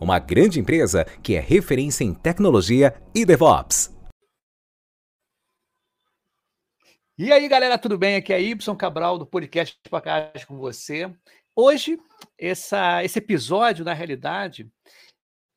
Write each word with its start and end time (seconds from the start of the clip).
uma 0.00 0.18
grande 0.18 0.60
empresa 0.60 1.04
que 1.22 1.34
é 1.34 1.40
referência 1.40 2.04
em 2.04 2.14
tecnologia 2.14 2.94
e 3.14 3.24
DevOps. 3.24 3.96
E 7.16 7.32
aí, 7.32 7.48
galera, 7.48 7.76
tudo 7.76 7.98
bem? 7.98 8.14
Aqui 8.14 8.32
é 8.32 8.40
Y 8.40 8.76
Cabral 8.76 9.18
do 9.18 9.26
podcast 9.26 9.76
Pacagem 9.90 10.46
com 10.46 10.56
você. 10.56 11.12
Hoje, 11.54 11.98
essa, 12.38 13.02
esse 13.02 13.18
episódio, 13.18 13.84
na 13.84 13.92
realidade, 13.92 14.70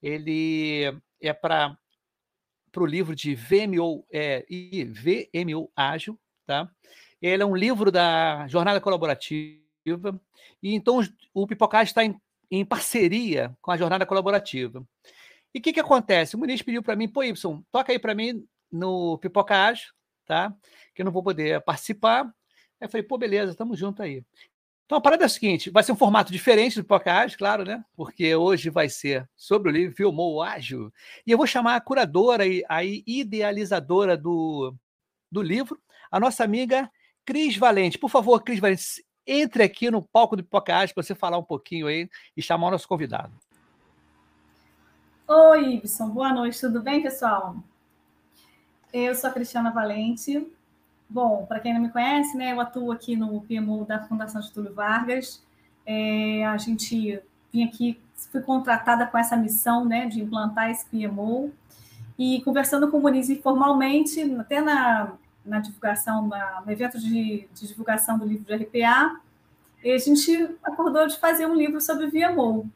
ele 0.01 0.91
é 1.21 1.31
para 1.31 1.77
o 2.75 2.85
livro 2.85 3.15
de 3.15 3.35
VMO, 3.35 4.03
é, 4.11 4.43
VMO 4.87 5.71
Ágil, 5.75 6.19
tá? 6.47 6.67
Ele 7.21 7.43
é 7.43 7.45
um 7.45 7.55
livro 7.55 7.91
da 7.91 8.47
Jornada 8.47 8.81
Colaborativa 8.81 9.61
e 10.63 10.73
então 10.73 10.99
o 11.31 11.45
Pipocast 11.45 11.91
está 11.91 12.03
em, 12.03 12.19
em, 12.51 12.65
parceria 12.65 13.55
com 13.61 13.71
a 13.71 13.77
jornada 13.77 14.05
colaborativa. 14.05 14.85
E 15.53 15.59
o 15.59 15.61
que, 15.61 15.73
que 15.73 15.79
acontece? 15.79 16.35
O 16.35 16.39
Muniz 16.39 16.61
pediu 16.61 16.83
para 16.83 16.95
mim, 16.95 17.07
pô, 17.07 17.23
Y, 17.23 17.63
toca 17.71 17.91
aí 17.91 17.99
para 17.99 18.13
mim 18.13 18.45
no 18.71 19.17
Pipocast, 19.17 19.91
tá? 20.25 20.53
Que 20.93 21.01
eu 21.01 21.05
não 21.05 21.11
vou 21.11 21.23
poder 21.23 21.61
participar. 21.61 22.25
Aí 22.25 22.87
eu 22.87 22.89
falei, 22.89 23.03
pô, 23.03 23.17
beleza, 23.17 23.51
estamos 23.51 23.77
juntos 23.77 24.01
aí. 24.01 24.23
Então 24.91 24.97
a 24.97 25.01
parada 25.01 25.23
é 25.23 25.25
a 25.25 25.29
seguinte: 25.29 25.69
vai 25.69 25.83
ser 25.83 25.93
um 25.93 25.95
formato 25.95 26.33
diferente 26.33 26.75
do 26.75 26.83
Pipocast, 26.83 27.37
claro, 27.37 27.63
né? 27.63 27.81
Porque 27.95 28.35
hoje 28.35 28.69
vai 28.69 28.89
ser 28.89 29.25
sobre 29.37 29.69
o 29.69 29.71
livro 29.71 29.95
Filmou 29.95 30.41
Ágil. 30.41 30.91
E 31.25 31.31
eu 31.31 31.37
vou 31.37 31.47
chamar 31.47 31.77
a 31.77 31.81
curadora 31.81 32.45
e 32.45 32.61
a 32.67 32.83
idealizadora 32.83 34.17
do, 34.17 34.75
do 35.31 35.41
livro, 35.41 35.79
a 36.11 36.19
nossa 36.19 36.43
amiga 36.43 36.91
Cris 37.25 37.55
Valente. 37.55 37.97
Por 37.97 38.09
favor, 38.09 38.43
Cris 38.43 38.59
Valente, 38.59 38.83
entre 39.31 39.63
aqui 39.63 39.89
no 39.89 40.01
palco 40.01 40.35
do 40.35 40.43
Pipocast 40.43 40.93
para 40.93 41.03
você 41.03 41.15
falar 41.15 41.37
um 41.37 41.43
pouquinho 41.43 41.87
aí 41.87 42.09
e 42.35 42.41
chamar 42.41 42.67
o 42.67 42.71
nosso 42.71 42.87
convidado. 42.87 43.31
Oi, 45.25 45.75
Ibson, 45.75 46.09
boa 46.09 46.33
noite, 46.33 46.59
tudo 46.59 46.81
bem, 46.81 47.01
pessoal? 47.01 47.55
Eu 48.91 49.15
sou 49.15 49.29
a 49.29 49.33
Cristiana 49.33 49.71
Valente. 49.71 50.45
Bom, 51.09 51.45
para 51.45 51.61
quem 51.61 51.73
não 51.73 51.81
me 51.81 51.89
conhece, 51.89 52.35
né, 52.35 52.51
eu 52.51 52.59
atuo 52.59 52.91
aqui 52.91 53.15
no 53.15 53.39
PMO 53.41 53.85
da 53.85 54.03
Fundação 54.03 54.41
Getúlio 54.41 54.73
Vargas. 54.73 55.41
É, 55.85 56.45
a 56.45 56.57
gente 56.57 57.21
vim 57.53 57.63
aqui, 57.63 58.01
fui 58.31 58.41
contratada 58.41 59.07
com 59.07 59.17
essa 59.17 59.37
missão 59.37 59.85
né, 59.85 60.07
de 60.07 60.21
implantar 60.21 60.69
esse 60.69 60.85
PMO. 60.87 61.53
E 62.19 62.41
conversando 62.43 62.91
com 62.91 62.97
o 62.97 63.01
Muniz 63.01 63.29
informalmente, 63.29 64.21
até 64.35 64.59
na, 64.59 65.13
na 65.45 65.59
divulgação, 65.59 66.27
na, 66.27 66.61
no 66.65 66.71
evento 66.71 66.99
de, 66.99 67.47
de, 67.53 67.67
divulgação 67.67 68.17
do 68.17 68.25
livro 68.25 68.45
de 68.45 68.53
RPA, 68.53 69.19
e 69.83 69.91
a 69.91 69.97
gente 69.97 70.55
acordou 70.63 71.07
de 71.07 71.17
fazer 71.17 71.45
um 71.45 71.55
livro 71.55 71.81
sobre 71.81 72.07
VMO. 72.07 72.69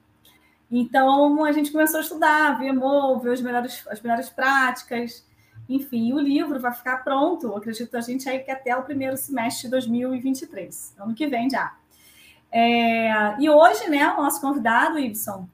Então, 0.71 1.45
a 1.45 1.51
gente 1.51 1.71
começou 1.71 1.99
a 1.99 2.03
estudar 2.03 2.57
VMO, 2.57 3.19
ver 3.19 3.33
as 3.33 3.41
melhores, 3.41 3.85
as 3.87 4.01
melhores 4.01 4.29
práticas, 4.29 5.25
enfim, 5.67 6.13
o 6.13 6.19
livro 6.19 6.59
vai 6.59 6.71
ficar 6.73 6.97
pronto, 7.03 7.55
acredito 7.55 7.95
a 7.95 8.01
gente 8.01 8.29
aí 8.29 8.39
que 8.39 8.51
até 8.51 8.75
o 8.75 8.83
primeiro 8.83 9.17
semestre 9.17 9.63
de 9.63 9.71
2023, 9.71 10.95
ano 10.99 11.13
que 11.13 11.27
vem 11.27 11.49
já. 11.49 11.75
É, 12.51 13.35
e 13.39 13.49
hoje, 13.49 13.89
né, 13.89 14.07
o 14.13 14.21
nosso 14.21 14.39
convidado, 14.39 14.99
Ibson, 14.99 15.47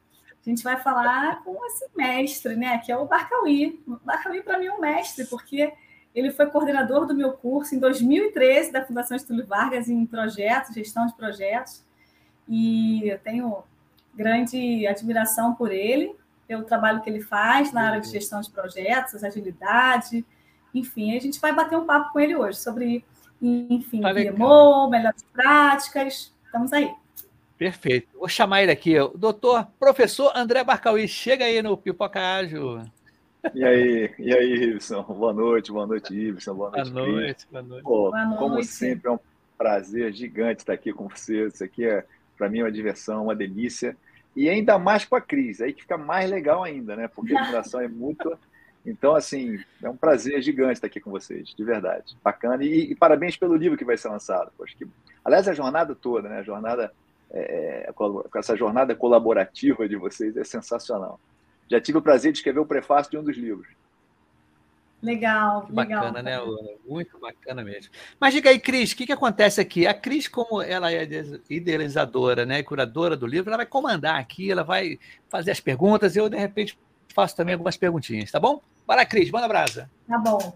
a 0.46 0.50
gente 0.50 0.64
vai 0.64 0.78
falar 0.78 1.44
com 1.44 1.66
esse 1.66 1.86
mestre, 1.96 2.56
né, 2.56 2.80
que 2.80 2.92
é 2.92 2.98
o 2.98 3.06
Barcauí. 3.06 3.82
O 3.88 3.98
Barcauí, 4.04 4.42
para 4.42 4.60
mim, 4.60 4.66
é 4.66 4.74
um 4.74 4.82
mestre, 4.82 5.26
porque 5.26 5.72
ele 6.14 6.32
foi 6.32 6.48
coordenador 6.48 7.06
do 7.06 7.16
meu 7.16 7.34
curso 7.34 7.74
em 7.74 7.80
2013 7.80 8.72
da 8.72 8.84
Fundação 8.84 9.16
Estúlio 9.16 9.46
Vargas 9.46 9.90
em 9.90 10.06
projetos, 10.06 10.74
gestão 10.74 11.06
de 11.06 11.14
projetos. 11.16 11.84
E 12.48 13.08
eu 13.08 13.18
tenho 13.20 13.64
grande 14.14 14.86
admiração 14.88 15.56
por 15.56 15.72
ele, 15.72 16.16
pelo 16.48 16.64
trabalho 16.64 17.02
que 17.02 17.10
ele 17.10 17.22
faz 17.22 17.72
na 17.72 17.88
área 17.88 18.02
de 18.02 18.10
gestão 18.10 18.42
de 18.42 18.52
projetos, 18.52 19.24
agilidade, 19.24 20.26
enfim, 20.74 21.16
a 21.16 21.20
gente 21.20 21.40
vai 21.40 21.54
bater 21.54 21.78
um 21.78 21.86
papo 21.86 22.12
com 22.12 22.20
ele 22.20 22.36
hoje 22.36 22.60
sobre, 22.60 23.06
enfim, 23.42 24.02
tá 24.02 24.14
melhores 24.14 25.24
práticas. 25.34 26.34
Estamos 26.46 26.74
aí. 26.74 26.94
Perfeito. 27.58 28.08
Vou 28.18 28.28
chamar 28.28 28.64
ele 28.64 28.72
aqui, 28.72 29.00
o 29.00 29.10
doutor 29.10 29.68
professor 29.80 30.32
André 30.36 30.64
Barcauí. 30.64 31.08
Chega 31.08 31.46
aí 31.46 31.62
no 31.62 31.78
Pipoca 31.78 32.20
Ágil. 32.20 32.84
E 33.56 33.66
aí, 33.66 34.14
e 34.20 34.34
aí, 34.34 34.54
Ibson? 34.66 35.02
Boa 35.04 35.34
noite, 35.34 35.72
boa 35.72 35.88
noite, 35.88 36.14
Ibson. 36.14 36.54
Boa 36.54 36.70
noite, 36.70 36.92
boa 36.92 37.08
noite. 37.08 37.48
Boa 37.50 37.64
noite. 37.64 37.84
Pô, 37.84 38.12
boa 38.12 38.26
noite. 38.26 38.40
Como 38.40 38.64
sempre, 38.64 39.10
é 39.10 39.12
um 39.12 39.20
prazer 39.58 40.14
gigante 40.14 40.60
estar 40.62 40.74
aqui 40.74 40.94
com 40.94 41.08
você. 41.08 41.48
Isso 41.48 41.64
aqui 41.64 41.84
é, 41.86 42.06
para 42.38 42.48
mim, 42.48 42.62
uma 42.62 42.72
diversão, 42.72 43.24
uma 43.24 43.36
delícia. 43.36 43.98
E 44.36 44.48
ainda 44.48 44.78
mais 44.78 45.06
com 45.06 45.16
a 45.16 45.22
Cris, 45.22 45.60
aí 45.60 45.74
que 45.74 45.82
fica 45.82 45.98
mais 45.98 46.30
legal 46.30 46.64
ainda, 46.64 46.96
né? 46.96 47.08
Porque 47.08 47.36
a 47.36 47.46
fundação 47.46 47.82
é 47.82 47.88
muito. 47.88 48.38
Então, 48.86 49.16
assim, 49.16 49.60
é 49.82 49.90
um 49.90 49.98
prazer 49.98 50.40
gigante 50.42 50.74
estar 50.74 50.88
aqui 50.88 51.00
com 51.00 51.10
vocês, 51.10 51.50
de 51.50 51.64
verdade. 51.64 52.16
Bacana. 52.24 52.64
E, 52.64 52.92
e 52.92 52.96
parabéns 52.96 53.38
pelo 53.38 53.56
livro 53.56 53.78
que 53.78 53.86
vai 53.86 53.98
ser 53.98 54.10
lançado. 54.10 54.52
Poxa, 54.56 54.76
que... 54.78 54.88
Aliás, 55.26 55.48
a 55.48 55.54
jornada 55.54 55.96
toda, 55.96 56.30
né? 56.30 56.40
A 56.40 56.44
jornada, 56.44 56.92
é, 57.32 57.90
é 57.90 57.94
essa 58.36 58.56
jornada 58.56 58.96
colaborativa 58.96 59.90
de 59.90 59.96
vocês 59.96 60.38
é 60.38 60.44
sensacional 60.44 61.20
já 61.72 61.80
tive 61.80 61.98
o 61.98 62.02
prazer 62.02 62.32
de 62.32 62.40
escrever 62.40 62.60
o 62.60 62.66
prefácio 62.66 63.10
de 63.10 63.18
um 63.18 63.24
dos 63.24 63.38
livros. 63.38 63.68
Legal, 65.02 65.66
bacana, 65.72 66.22
legal. 66.22 66.48
né? 66.62 66.76
Muito 66.88 67.18
bacana 67.18 67.64
mesmo. 67.64 67.92
Mas 68.20 68.34
diga 68.34 68.52
aí, 68.52 68.60
Cris, 68.60 68.92
o 68.92 68.96
que, 68.96 69.08
que 69.08 69.12
acontece 69.12 69.60
aqui? 69.60 69.88
A 69.88 69.96
Cris, 69.96 70.28
como 70.28 70.62
ela 70.62 70.92
é 70.92 71.08
idealizadora, 71.50 72.46
né, 72.46 72.62
curadora 72.62 73.18
do 73.18 73.26
livro, 73.26 73.50
ela 73.50 73.58
vai 73.58 73.66
comandar 73.66 74.20
aqui, 74.20 74.52
ela 74.52 74.64
vai 74.64 75.00
fazer 75.28 75.50
as 75.50 75.60
perguntas, 75.60 76.16
e 76.16 76.20
eu, 76.20 76.30
de 76.30 76.38
repente, 76.38 76.78
faço 77.16 77.36
também 77.36 77.54
algumas 77.54 77.78
perguntinhas, 77.78 78.30
tá 78.30 78.40
bom? 78.40 78.62
Bora, 78.86 79.04
Cris, 79.04 79.32
manda 79.32 79.48
brasa. 79.48 79.90
Tá 80.08 80.20
bom. 80.20 80.56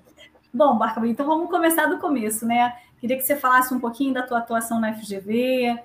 Bom, 0.53 0.77
Barca, 0.77 1.05
então 1.07 1.25
vamos 1.25 1.49
começar 1.49 1.87
do 1.87 1.97
começo, 1.97 2.45
né? 2.45 2.77
Queria 2.99 3.17
que 3.17 3.23
você 3.23 3.35
falasse 3.35 3.73
um 3.73 3.79
pouquinho 3.79 4.13
da 4.13 4.21
tua 4.21 4.39
atuação 4.39 4.79
na 4.79 4.93
FGV, 4.93 5.75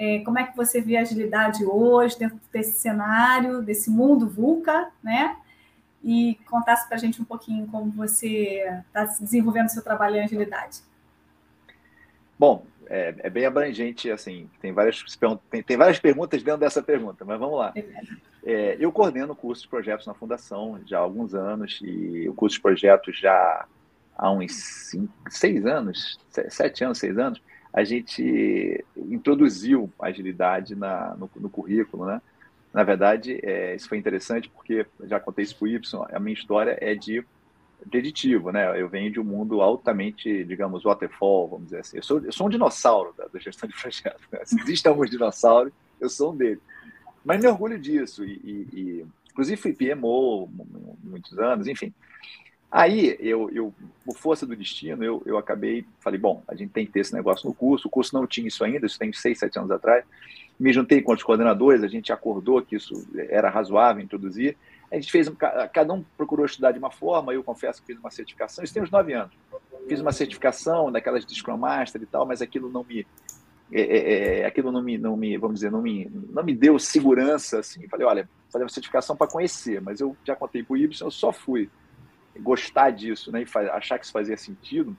é, 0.00 0.20
como 0.20 0.38
é 0.38 0.44
que 0.44 0.56
você 0.56 0.80
vê 0.80 0.96
a 0.96 1.02
agilidade 1.02 1.62
hoje, 1.62 2.18
dentro 2.18 2.40
desse 2.50 2.72
cenário, 2.78 3.60
desse 3.60 3.90
mundo 3.90 4.26
VUCA, 4.26 4.90
né? 5.02 5.36
E 6.02 6.38
contasse 6.48 6.88
para 6.88 6.96
a 6.96 6.98
gente 6.98 7.20
um 7.20 7.24
pouquinho 7.24 7.66
como 7.66 7.90
você 7.90 8.66
está 8.86 9.04
desenvolvendo 9.04 9.68
seu 9.68 9.84
trabalho 9.84 10.16
em 10.16 10.22
agilidade. 10.22 10.80
Bom, 12.38 12.64
é, 12.86 13.14
é, 13.18 13.28
bem 13.28 13.44
abrangente, 13.44 14.10
assim, 14.10 14.48
tem 14.62 14.72
várias, 14.72 15.04
tem, 15.50 15.62
tem, 15.62 15.76
várias 15.76 15.98
perguntas 15.98 16.42
dentro 16.42 16.60
dessa 16.60 16.82
pergunta, 16.82 17.22
mas 17.22 17.38
vamos 17.38 17.58
lá. 17.58 17.74
É, 18.42 18.78
eu 18.80 18.90
coordeno 18.90 19.34
o 19.34 19.36
curso 19.36 19.64
de 19.64 19.68
projetos 19.68 20.06
na 20.06 20.14
Fundação 20.14 20.80
já 20.86 20.96
há 20.96 21.02
alguns 21.02 21.34
anos, 21.34 21.78
e 21.82 22.26
o 22.26 22.32
curso 22.32 22.56
de 22.56 22.62
projetos 22.62 23.18
já 23.18 23.66
há 24.16 24.30
uns 24.30 24.54
cinco, 24.54 25.12
seis 25.28 25.66
anos, 25.66 26.18
sete 26.48 26.84
anos, 26.84 26.96
seis 26.96 27.18
anos, 27.18 27.42
a 27.72 27.84
gente 27.84 28.84
introduziu 28.96 29.90
agilidade 30.00 30.74
na, 30.74 31.14
no, 31.16 31.30
no 31.36 31.48
currículo, 31.48 32.06
né? 32.06 32.20
Na 32.72 32.82
verdade, 32.84 33.40
é, 33.42 33.74
isso 33.74 33.88
foi 33.88 33.98
interessante 33.98 34.48
porque, 34.48 34.86
já 35.04 35.18
contei 35.18 35.44
isso 35.44 35.56
para 35.56 35.64
o 35.64 35.68
Y, 35.68 36.06
a 36.12 36.20
minha 36.20 36.34
história 36.34 36.78
é 36.80 36.94
de 36.94 37.24
preditivo, 37.88 38.52
né? 38.52 38.80
Eu 38.80 38.88
venho 38.88 39.10
de 39.10 39.18
um 39.18 39.24
mundo 39.24 39.60
altamente, 39.60 40.44
digamos, 40.44 40.84
waterfall, 40.84 41.48
vamos 41.48 41.66
dizer 41.66 41.80
assim. 41.80 41.96
Eu 41.96 42.02
sou, 42.02 42.20
eu 42.20 42.32
sou 42.32 42.46
um 42.46 42.50
dinossauro 42.50 43.14
da, 43.16 43.26
da 43.26 43.38
gestão 43.38 43.68
de 43.68 43.74
projetos. 43.80 44.22
Né? 44.30 44.40
Se 44.44 44.60
existem 44.60 44.90
alguns 44.90 45.10
dinossauros, 45.10 45.72
eu 46.00 46.08
sou 46.08 46.32
um 46.32 46.36
deles. 46.36 46.60
Mas 47.24 47.40
me 47.40 47.48
orgulho 47.48 47.78
disso. 47.78 48.24
E, 48.24 48.32
e, 48.44 48.68
e 48.72 49.06
inclusive 49.30 49.60
fui 49.60 49.72
PMO 49.72 50.48
muitos 51.02 51.38
anos, 51.38 51.66
enfim. 51.66 51.92
Aí, 52.70 53.16
eu, 53.18 53.50
eu, 53.50 53.74
por 54.04 54.16
força 54.16 54.46
do 54.46 54.54
destino, 54.54 55.02
eu, 55.02 55.20
eu 55.26 55.36
acabei, 55.36 55.84
falei, 55.98 56.20
bom, 56.20 56.40
a 56.46 56.54
gente 56.54 56.70
tem 56.70 56.86
que 56.86 56.92
ter 56.92 57.00
esse 57.00 57.12
negócio 57.12 57.48
no 57.48 57.54
curso. 57.54 57.88
O 57.88 57.90
curso 57.90 58.14
não 58.14 58.26
tinha 58.26 58.46
isso 58.46 58.62
ainda, 58.62 58.86
isso 58.86 58.98
tem 58.98 59.12
seis, 59.12 59.38
sete 59.40 59.58
anos 59.58 59.72
atrás. 59.72 60.04
me 60.58 60.72
juntei 60.72 61.02
com 61.02 61.12
os 61.12 61.22
coordenadores, 61.22 61.82
a 61.82 61.88
gente 61.88 62.12
acordou 62.12 62.62
que 62.62 62.76
isso 62.76 62.94
era 63.28 63.50
razoável 63.50 64.02
introduzir. 64.02 64.56
A 64.90 64.94
gente 64.94 65.10
fez, 65.10 65.28
cada 65.72 65.92
um 65.92 66.04
procurou 66.16 66.46
estudar 66.46 66.70
de 66.70 66.78
uma 66.78 66.90
forma, 66.90 67.32
eu 67.32 67.42
confesso 67.42 67.80
que 67.80 67.88
fiz 67.88 67.98
uma 67.98 68.10
certificação, 68.10 68.62
isso 68.62 68.74
tem 68.74 68.82
uns 68.82 68.90
nove 68.90 69.14
anos. 69.14 69.32
Fiz 69.88 70.00
uma 70.00 70.12
certificação 70.12 70.92
daquelas 70.92 71.26
de 71.26 71.34
Scrum 71.34 71.56
Master 71.56 72.00
e 72.02 72.06
tal, 72.06 72.24
mas 72.24 72.40
aquilo 72.40 72.70
não 72.70 72.84
me, 72.84 73.04
é, 73.72 73.80
é, 73.80 74.38
é 74.40 74.46
aquilo 74.46 74.70
não 74.70 74.82
me, 74.82 74.96
não 74.96 75.16
me, 75.16 75.36
vamos 75.36 75.56
dizer, 75.56 75.72
não 75.72 75.82
me, 75.82 76.08
não 76.30 76.44
me 76.44 76.54
deu 76.54 76.78
segurança, 76.78 77.58
assim. 77.58 77.88
Falei, 77.88 78.06
olha, 78.06 78.28
fazer 78.48 78.64
uma 78.64 78.70
certificação 78.70 79.16
para 79.16 79.30
conhecer, 79.30 79.80
mas 79.80 80.00
eu 80.00 80.16
já 80.24 80.36
contei 80.36 80.62
para 80.62 80.74
o 80.74 80.76
Ibsen, 80.76 81.06
eu 81.06 81.10
só 81.10 81.32
fui 81.32 81.68
gostar 82.38 82.90
disso, 82.90 83.32
né, 83.32 83.42
e 83.42 83.58
achar 83.70 83.98
que 83.98 84.04
isso 84.04 84.12
fazia 84.12 84.36
sentido 84.36 84.96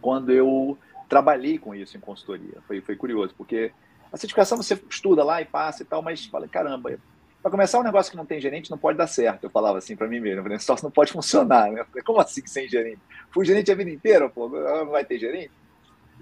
quando 0.00 0.30
eu 0.30 0.78
trabalhei 1.08 1.58
com 1.58 1.74
isso 1.74 1.96
em 1.96 2.00
consultoria. 2.00 2.60
Foi, 2.66 2.80
foi 2.80 2.96
curioso, 2.96 3.34
porque 3.36 3.72
a 4.12 4.16
certificação 4.16 4.56
você 4.56 4.78
estuda 4.88 5.24
lá 5.24 5.40
e 5.40 5.44
passa 5.44 5.82
e 5.82 5.86
tal, 5.86 6.02
mas 6.02 6.26
fala, 6.26 6.46
caramba, 6.46 6.98
para 7.44 7.50
começar 7.50 7.78
um 7.78 7.82
negócio 7.82 8.10
que 8.10 8.16
não 8.16 8.24
tem 8.24 8.40
gerente 8.40 8.70
não 8.70 8.78
pode 8.78 8.96
dar 8.96 9.06
certo. 9.06 9.44
Eu 9.44 9.50
falava 9.50 9.76
assim 9.76 9.94
para 9.94 10.08
mim 10.08 10.18
mesmo, 10.18 10.42
o 10.42 10.60
só 10.60 10.76
não 10.82 10.90
pode 10.90 11.12
funcionar, 11.12 11.70
né? 11.70 11.84
Falei, 11.84 12.02
Como 12.02 12.20
assim 12.20 12.46
sem 12.46 12.68
gerente? 12.68 13.00
Fui 13.30 13.44
gerente 13.44 13.70
a 13.70 13.74
vida 13.74 13.90
inteira, 13.90 14.28
pô, 14.28 14.48
não 14.48 14.86
vai 14.86 15.04
ter 15.04 15.18
gerente? 15.18 15.50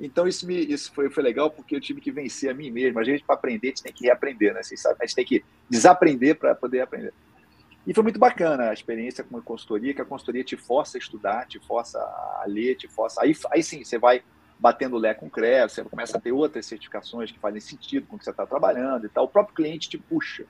Então 0.00 0.26
isso 0.26 0.46
me 0.46 0.56
isso 0.56 0.92
foi, 0.92 1.10
foi 1.10 1.22
legal 1.22 1.50
porque 1.50 1.76
eu 1.76 1.80
tive 1.80 2.00
que 2.00 2.10
vencer 2.10 2.50
a 2.50 2.54
mim 2.54 2.70
mesmo. 2.70 2.98
A 2.98 3.04
gente 3.04 3.22
para 3.22 3.36
aprender, 3.36 3.68
a 3.68 3.70
gente 3.70 3.82
tem 3.84 3.92
que 3.92 4.04
reaprender, 4.04 4.52
né? 4.52 4.62
Vocês 4.62 4.80
sabem, 4.80 4.98
a 5.00 5.06
gente 5.06 5.14
tem 5.14 5.24
que 5.24 5.44
desaprender 5.70 6.36
para 6.36 6.54
poder 6.54 6.80
aprender. 6.80 7.12
E 7.86 7.92
foi 7.92 8.02
muito 8.02 8.18
bacana 8.18 8.70
a 8.70 8.72
experiência 8.72 9.24
com 9.24 9.36
a 9.36 9.42
consultoria, 9.42 9.92
que 9.92 10.00
a 10.00 10.04
consultoria 10.04 10.44
te 10.44 10.56
força 10.56 10.96
a 10.96 11.00
estudar, 11.00 11.46
te 11.46 11.58
força 11.58 11.98
a 11.98 12.44
ler, 12.46 12.76
te 12.76 12.86
força. 12.86 13.20
Aí, 13.22 13.34
aí 13.50 13.62
sim, 13.62 13.84
você 13.84 13.98
vai 13.98 14.22
batendo 14.58 14.96
lé 14.96 15.12
com 15.12 15.26
o 15.26 15.30
CREA, 15.30 15.68
você 15.68 15.82
começa 15.82 16.16
a 16.16 16.20
ter 16.20 16.30
outras 16.30 16.66
certificações 16.66 17.32
que 17.32 17.38
fazem 17.40 17.60
sentido 17.60 18.06
com 18.06 18.14
o 18.14 18.18
que 18.18 18.24
você 18.24 18.30
está 18.30 18.46
trabalhando 18.46 19.06
e 19.06 19.08
tal. 19.08 19.24
O 19.24 19.28
próprio 19.28 19.56
cliente 19.56 19.88
te 19.88 19.98
puxa. 19.98 20.44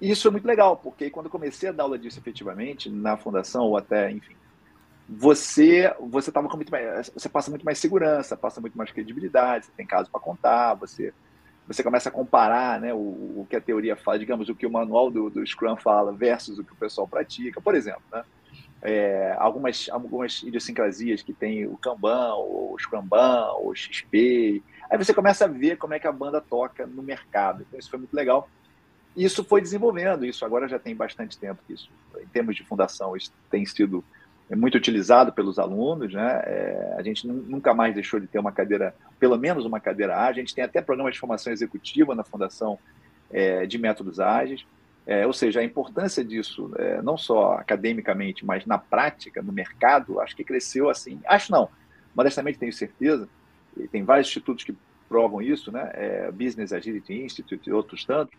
E 0.00 0.10
isso 0.10 0.28
é 0.28 0.30
muito 0.30 0.46
legal, 0.46 0.76
porque 0.76 1.10
quando 1.10 1.26
eu 1.26 1.32
comecei 1.32 1.68
a 1.68 1.72
dar 1.72 1.82
aula 1.82 1.98
disso 1.98 2.20
efetivamente, 2.20 2.88
na 2.88 3.16
fundação 3.16 3.64
ou 3.64 3.76
até, 3.76 4.12
enfim, 4.12 4.36
você 5.08 5.92
você 5.98 6.30
tava 6.30 6.48
com 6.48 6.56
muito 6.56 6.70
mais, 6.70 7.10
você 7.10 7.28
passa 7.28 7.50
muito 7.50 7.64
mais 7.64 7.78
segurança, 7.78 8.36
passa 8.36 8.60
muito 8.60 8.78
mais 8.78 8.92
credibilidade, 8.92 9.66
você 9.66 9.72
tem 9.76 9.86
caso 9.86 10.08
para 10.08 10.20
contar, 10.20 10.74
você 10.74 11.12
você 11.68 11.82
começa 11.82 12.08
a 12.08 12.12
comparar 12.12 12.80
né, 12.80 12.94
o, 12.94 12.96
o, 12.96 13.46
que 13.48 13.54
a 13.54 13.60
teoria 13.60 13.94
fala, 13.94 14.18
digamos, 14.18 14.48
o 14.48 14.54
que 14.54 14.66
o 14.66 14.70
manual 14.70 15.10
do, 15.10 15.28
do 15.28 15.46
Scrum 15.46 15.76
fala 15.76 16.12
versus 16.12 16.58
o 16.58 16.64
que 16.64 16.72
o 16.72 16.76
pessoal 16.76 17.06
pratica. 17.06 17.60
Por 17.60 17.74
exemplo, 17.74 18.02
né, 18.10 18.24
é, 18.80 19.36
algumas, 19.38 19.86
algumas 19.90 20.42
idiosincrasias 20.42 21.20
que 21.20 21.34
tem 21.34 21.66
o 21.66 21.76
Kanban, 21.76 22.34
o 22.36 22.74
Scrumban, 22.78 23.52
o 23.60 23.74
XP. 23.74 24.62
Aí 24.90 24.96
você 24.96 25.12
começa 25.12 25.44
a 25.44 25.48
ver 25.48 25.76
como 25.76 25.92
é 25.92 25.98
que 25.98 26.06
a 26.06 26.12
banda 26.12 26.40
toca 26.40 26.86
no 26.86 27.02
mercado. 27.02 27.62
Então, 27.68 27.78
isso 27.78 27.90
foi 27.90 27.98
muito 27.98 28.14
legal. 28.14 28.48
Isso 29.14 29.44
foi 29.44 29.60
desenvolvendo, 29.60 30.24
isso 30.24 30.44
agora 30.44 30.68
já 30.68 30.78
tem 30.78 30.94
bastante 30.94 31.36
tempo 31.36 31.60
isso. 31.68 31.90
Em 32.18 32.28
termos 32.28 32.56
de 32.56 32.64
fundação, 32.64 33.14
isso 33.14 33.32
tem 33.50 33.66
sido 33.66 34.02
é 34.50 34.56
muito 34.56 34.76
utilizado 34.76 35.32
pelos 35.32 35.58
alunos, 35.58 36.12
né? 36.12 36.42
É, 36.44 36.94
a 36.96 37.02
gente 37.02 37.26
nunca 37.26 37.74
mais 37.74 37.94
deixou 37.94 38.18
de 38.18 38.26
ter 38.26 38.38
uma 38.38 38.52
cadeira, 38.52 38.94
pelo 39.18 39.36
menos 39.36 39.64
uma 39.66 39.78
cadeira 39.78 40.16
ágil. 40.16 40.42
A 40.42 40.46
gente 40.46 40.54
tem 40.54 40.64
até 40.64 40.80
programas 40.80 41.14
de 41.14 41.20
formação 41.20 41.52
executiva 41.52 42.14
na 42.14 42.24
Fundação 42.24 42.78
é, 43.30 43.66
de 43.66 43.76
Métodos 43.76 44.18
Ágeis. 44.18 44.64
É, 45.06 45.26
ou 45.26 45.32
seja, 45.32 45.60
a 45.60 45.64
importância 45.64 46.24
disso, 46.24 46.70
é, 46.76 47.00
não 47.00 47.16
só 47.16 47.54
academicamente, 47.54 48.44
mas 48.44 48.66
na 48.66 48.78
prática, 48.78 49.42
no 49.42 49.52
mercado, 49.52 50.20
acho 50.20 50.36
que 50.36 50.44
cresceu 50.44 50.90
assim. 50.90 51.20
Acho 51.26 51.50
não, 51.50 51.68
modestamente 52.14 52.58
tenho 52.58 52.72
certeza, 52.72 53.28
e 53.76 53.88
tem 53.88 54.02
vários 54.02 54.28
institutos 54.28 54.64
que 54.64 54.76
provam 55.08 55.40
isso, 55.40 55.72
né? 55.72 55.90
É, 55.94 56.30
Business 56.30 56.72
Agility 56.72 57.22
Institute 57.22 57.68
e 57.68 57.72
outros 57.72 58.04
tantos, 58.04 58.38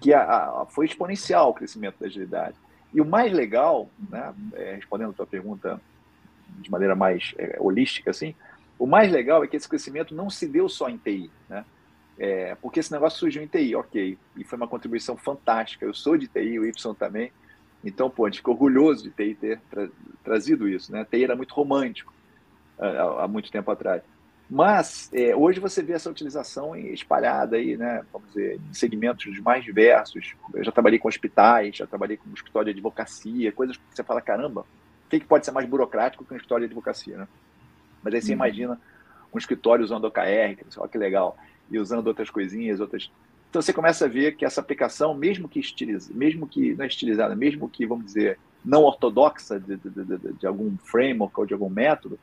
que 0.00 0.12
a, 0.14 0.22
a, 0.22 0.66
foi 0.66 0.86
exponencial 0.86 1.50
o 1.50 1.54
crescimento 1.54 1.96
da 2.00 2.06
agilidade. 2.06 2.56
E 2.92 3.00
o 3.00 3.04
mais 3.04 3.32
legal, 3.32 3.90
né, 4.10 4.34
é, 4.54 4.74
respondendo 4.74 5.10
a 5.10 5.14
tua 5.14 5.26
pergunta 5.26 5.80
de 6.60 6.70
maneira 6.70 6.94
mais 6.94 7.34
é, 7.36 7.56
holística, 7.60 8.10
assim, 8.10 8.34
o 8.78 8.86
mais 8.86 9.10
legal 9.10 9.42
é 9.42 9.46
que 9.46 9.56
esse 9.56 9.68
crescimento 9.68 10.14
não 10.14 10.30
se 10.30 10.46
deu 10.46 10.68
só 10.68 10.88
em 10.88 10.98
TI, 10.98 11.30
né? 11.48 11.64
É, 12.18 12.54
porque 12.62 12.80
esse 12.80 12.90
negócio 12.92 13.18
surgiu 13.18 13.42
em 13.42 13.46
TI, 13.46 13.74
ok, 13.74 14.18
e 14.36 14.44
foi 14.44 14.56
uma 14.56 14.68
contribuição 14.68 15.16
fantástica. 15.16 15.84
Eu 15.84 15.92
sou 15.92 16.16
de 16.16 16.26
TI, 16.28 16.58
o 16.58 16.64
Y 16.64 16.94
também, 16.94 17.30
então, 17.84 18.08
pô, 18.10 18.24
a 18.24 18.28
gente 18.28 18.38
fica 18.38 18.50
orgulhoso 18.50 19.04
de 19.04 19.10
TI 19.10 19.34
ter 19.34 19.60
tra 19.70 19.88
trazido 20.24 20.68
isso, 20.68 20.90
né? 20.90 21.04
TI 21.04 21.24
era 21.24 21.36
muito 21.36 21.54
romântico 21.54 22.12
há, 22.78 23.24
há 23.24 23.28
muito 23.28 23.50
tempo 23.50 23.70
atrás. 23.70 24.02
Mas 24.48 25.10
é, 25.12 25.34
hoje 25.34 25.58
você 25.58 25.82
vê 25.82 25.94
essa 25.94 26.08
utilização 26.08 26.76
espalhada 26.76 27.56
aí, 27.56 27.76
né? 27.76 28.04
Vamos 28.12 28.28
dizer, 28.28 28.60
em 28.70 28.74
segmentos 28.74 29.40
mais 29.40 29.64
diversos. 29.64 30.34
Eu 30.54 30.62
já 30.62 30.70
trabalhei 30.70 31.00
com 31.00 31.08
hospitais, 31.08 31.76
já 31.76 31.86
trabalhei 31.86 32.16
com 32.16 32.30
um 32.30 32.34
escritório 32.34 32.72
de 32.72 32.78
advocacia, 32.78 33.50
coisas 33.50 33.76
que 33.76 33.82
você 33.90 34.04
fala, 34.04 34.20
caramba, 34.20 34.60
o 34.60 35.10
que, 35.10 35.18
que 35.18 35.26
pode 35.26 35.44
ser 35.44 35.50
mais 35.50 35.68
burocrático 35.68 36.24
que 36.24 36.32
um 36.32 36.36
escritório 36.36 36.66
de 36.66 36.72
advocacia, 36.72 37.16
né? 37.16 37.28
Mas 38.02 38.14
aí 38.14 38.22
você 38.22 38.28
uhum. 38.28 38.34
imagina 38.34 38.80
um 39.34 39.38
escritório 39.38 39.84
usando 39.84 40.04
OKR, 40.04 40.56
olha 40.78 40.88
que 40.88 40.98
legal, 40.98 41.36
e 41.68 41.78
usando 41.78 42.06
outras 42.06 42.30
coisinhas, 42.30 42.78
outras. 42.78 43.10
Então 43.50 43.60
você 43.60 43.72
começa 43.72 44.04
a 44.04 44.08
ver 44.08 44.36
que 44.36 44.44
essa 44.44 44.60
aplicação, 44.60 45.12
mesmo 45.12 45.48
que 45.48 45.58
estilizada, 45.58 46.14
mesmo 46.16 46.46
que 46.46 46.72
não 46.74 46.84
é 46.84 46.88
estilizada, 46.88 47.34
mesmo 47.34 47.68
que, 47.68 47.84
vamos 47.84 48.06
dizer, 48.06 48.38
não 48.64 48.82
ortodoxa 48.82 49.58
de, 49.58 49.76
de, 49.76 49.90
de, 49.90 50.32
de 50.34 50.46
algum 50.46 50.76
framework 50.78 51.38
ou 51.38 51.46
de 51.46 51.52
algum 51.52 51.68
método, 51.68 52.18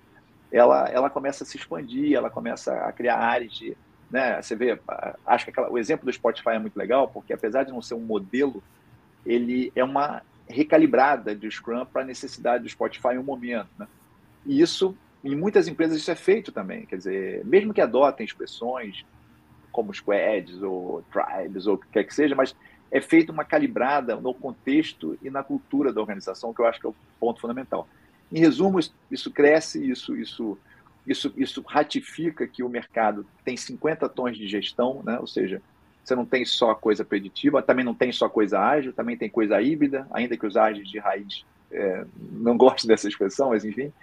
ela, 0.54 0.88
ela 0.88 1.10
começa 1.10 1.44
a 1.44 1.48
se 1.48 1.58
expandir, 1.58 2.16
ela 2.16 2.30
começa 2.30 2.74
a 2.74 2.92
criar 2.92 3.18
áreas 3.18 3.52
de. 3.54 3.76
Né, 4.12 4.40
você 4.40 4.56
vê, 4.56 4.80
acho 5.26 5.46
que 5.46 5.50
aquela, 5.50 5.72
o 5.72 5.78
exemplo 5.80 6.06
do 6.06 6.14
Spotify 6.14 6.50
é 6.50 6.60
muito 6.60 6.78
legal, 6.78 7.08
porque 7.08 7.34
apesar 7.34 7.64
de 7.64 7.72
não 7.72 7.82
ser 7.82 7.96
um 7.96 8.00
modelo, 8.00 8.62
ele 9.26 9.72
é 9.76 9.84
uma 9.84 10.22
recalibrada 10.48 11.34
do 11.34 11.50
Scrum 11.50 11.84
para 11.84 12.04
a 12.04 12.06
necessidade 12.06 12.64
do 12.64 12.70
Spotify 12.70 13.10
em 13.14 13.18
um 13.18 13.24
momento. 13.24 13.70
Né? 13.80 13.88
E 14.46 14.62
isso, 14.62 14.96
em 15.24 15.36
muitas 15.36 15.68
empresas, 15.68 15.98
isso 15.98 16.12
é 16.12 16.16
feito 16.16 16.52
também. 16.52 16.86
Quer 16.86 16.98
dizer, 16.98 17.46
mesmo 17.46 17.74
que 17.74 17.82
adotem 17.82 18.24
expressões 18.24 19.04
como 19.72 19.92
squads 19.92 20.62
ou 20.62 21.04
tribes 21.12 21.66
ou 21.66 21.74
o 21.74 21.78
que 21.80 21.88
quer 21.88 22.04
que 22.04 22.14
seja, 22.14 22.36
mas 22.36 22.56
é 22.92 23.02
feita 23.02 23.32
uma 23.32 23.44
calibrada 23.44 24.16
no 24.16 24.32
contexto 24.36 25.18
e 25.24 25.32
na 25.32 25.42
cultura 25.42 25.92
da 25.92 26.00
organização, 26.00 26.54
que 26.54 26.62
eu 26.62 26.68
acho 26.68 26.80
que 26.80 26.86
é 26.86 26.90
o 26.90 26.96
ponto 27.20 27.42
fundamental. 27.42 27.88
Em 28.34 28.40
resumo, 28.40 28.80
isso 29.12 29.30
cresce, 29.30 29.88
isso, 29.88 30.18
isso, 30.18 30.58
isso, 31.06 31.32
isso 31.38 31.62
ratifica 31.62 32.48
que 32.48 32.64
o 32.64 32.70
mercado 32.70 33.26
tem 33.46 33.56
50 33.56 34.10
tons 34.10 34.36
de 34.36 34.48
gestão, 34.48 35.04
né? 35.06 35.20
ou 35.20 35.28
seja, 35.28 35.62
você 36.04 36.16
não 36.16 36.26
tem 36.26 36.44
só 36.44 36.74
coisa 36.74 37.06
preditiva, 37.06 37.62
também 37.62 37.86
não 37.86 37.94
tem 37.94 38.12
só 38.12 38.28
coisa 38.28 38.60
ágil, 38.60 38.92
também 38.92 39.16
tem 39.16 39.30
coisa 39.30 39.62
híbrida, 39.62 40.08
ainda 40.12 40.36
que 40.36 40.48
os 40.48 40.58
ágeis 40.58 40.90
de 40.90 40.98
raiz 40.98 41.46
é, 41.72 42.06
não 42.32 42.58
gostem 42.58 42.88
dessa 42.88 43.08
expressão, 43.08 43.50
mas 43.50 43.64
enfim. 43.64 43.94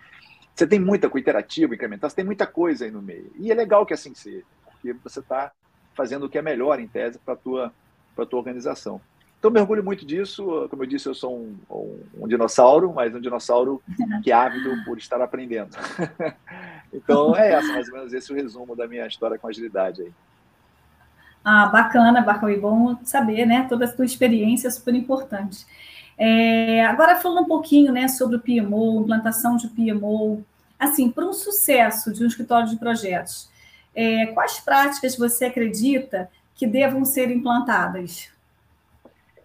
Você 0.55 0.65
tem 0.67 0.79
muita 0.79 1.11
coisa 1.11 1.25
interativa, 1.25 1.75
incremental, 1.75 2.09
você 2.09 2.17
tem 2.17 2.25
muita 2.25 2.47
coisa 2.47 2.85
aí 2.85 2.91
no 2.91 3.03
meio. 3.03 3.33
E 3.37 3.51
é 3.51 3.55
legal 3.55 3.85
que 3.85 3.95
assim 3.95 4.15
seja, 4.15 4.45
porque 4.65 4.93
você 4.93 5.19
está 5.19 5.51
fazendo 5.95 6.27
o 6.27 6.29
que 6.29 6.39
é 6.39 6.43
melhor, 6.43 6.79
em 6.79 6.87
tese, 6.87 7.19
para 7.19 7.35
a 7.35 7.37
tua, 7.37 7.73
tua 8.15 8.39
organização. 8.39 9.01
Então, 9.41 9.51
mergulho 9.51 9.83
muito 9.83 10.05
disso. 10.05 10.69
Como 10.69 10.83
eu 10.83 10.87
disse, 10.87 11.09
eu 11.09 11.15
sou 11.15 11.35
um, 11.35 11.57
um, 11.71 12.25
um 12.25 12.29
dinossauro, 12.29 12.93
mas 12.93 13.15
um 13.15 13.21
dinossauro 13.21 13.83
que 14.23 14.31
é 14.31 14.35
ávido 14.35 14.71
por 14.85 14.99
estar 14.99 15.21
aprendendo. 15.23 15.71
então, 16.93 17.35
é 17.35 17.53
essa, 17.53 17.73
mais 17.73 17.89
ou 17.89 17.95
menos 17.95 18.13
esse 18.13 18.31
é 18.31 18.35
o 18.35 18.37
resumo 18.37 18.77
da 18.77 18.87
minha 18.87 19.07
história 19.07 19.39
com 19.39 19.49
agilidade 19.49 20.03
aí. 20.03 20.13
Ah, 21.43 21.67
bacana, 21.67 22.21
Barcoi, 22.21 22.61
bom 22.61 22.99
saber, 23.03 23.47
né? 23.47 23.67
Toda 23.67 23.87
a 23.87 23.91
tua 23.91 24.05
experiência 24.05 24.69
é 24.69 24.71
super 24.71 24.95
importante. 24.95 25.67
É, 26.19 26.85
agora, 26.85 27.17
falando 27.17 27.45
um 27.45 27.49
pouquinho 27.49 27.95
né, 27.95 28.09
sobre 28.09 28.37
o 28.37 28.41
PMO, 28.41 29.01
implantação 29.01 29.57
de 29.57 29.69
PMO, 29.69 30.45
assim, 30.79 31.11
para 31.11 31.25
um 31.25 31.33
sucesso 31.33 32.13
de 32.13 32.23
um 32.23 32.27
escritório 32.27 32.69
de 32.69 32.77
projetos, 32.77 33.49
é, 33.95 34.27
quais 34.27 34.61
práticas 34.61 35.17
você 35.17 35.47
acredita 35.47 36.31
que 36.55 36.67
devam 36.67 37.07
ser 37.07 37.31
implantadas? 37.31 38.31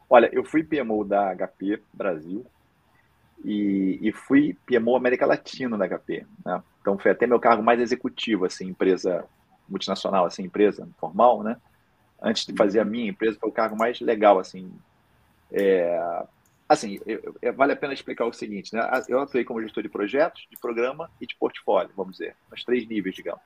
Olha, 0.10 0.30
eu 0.32 0.44
fui 0.44 0.64
PMO 0.64 1.04
da 1.04 1.34
HP 1.36 1.82
Brasil 1.94 2.46
e, 3.44 4.00
e 4.02 4.12
fui 4.12 4.58
PMO 4.66 4.96
América 4.96 5.26
Latina 5.26 5.78
da 5.78 5.88
HP. 5.88 6.26
Né? 6.46 6.64
Então 6.82 6.98
foi 6.98 7.12
até 7.12 7.26
meu 7.26 7.40
cargo 7.40 7.64
mais 7.64 7.80
executivo, 7.80 8.46
assim, 8.46 8.68
empresa 8.68 9.26
multinacional, 9.68 10.26
assim, 10.26 10.44
empresa 10.44 10.88
formal, 11.00 11.44
né? 11.44 11.58
Antes 12.22 12.46
de 12.46 12.54
fazer 12.54 12.80
a 12.80 12.86
minha 12.86 13.10
empresa, 13.10 13.38
foi 13.40 13.50
o 13.50 13.54
cargo 13.54 13.78
mais 13.78 14.00
legal, 14.00 14.40
assim. 14.40 14.72
É, 15.52 16.24
assim, 16.68 17.00
eu, 17.06 17.36
eu, 17.42 17.54
vale 17.54 17.74
a 17.74 17.76
pena 17.76 17.94
explicar 17.94 18.26
o 18.26 18.34
seguinte, 18.34 18.74
né? 18.74 18.82
Eu 19.08 19.20
atuei 19.20 19.44
como 19.44 19.62
gestor 19.62 19.84
de 19.84 19.90
projetos, 19.90 20.46
de 20.50 20.58
programa 20.58 21.10
e 21.20 21.26
de 21.26 21.36
portfólio, 21.36 21.92
vamos 21.96 22.14
dizer, 22.18 22.36
nos 22.50 22.64
três 22.64 22.88
níveis, 22.88 23.16
digamos. 23.16 23.42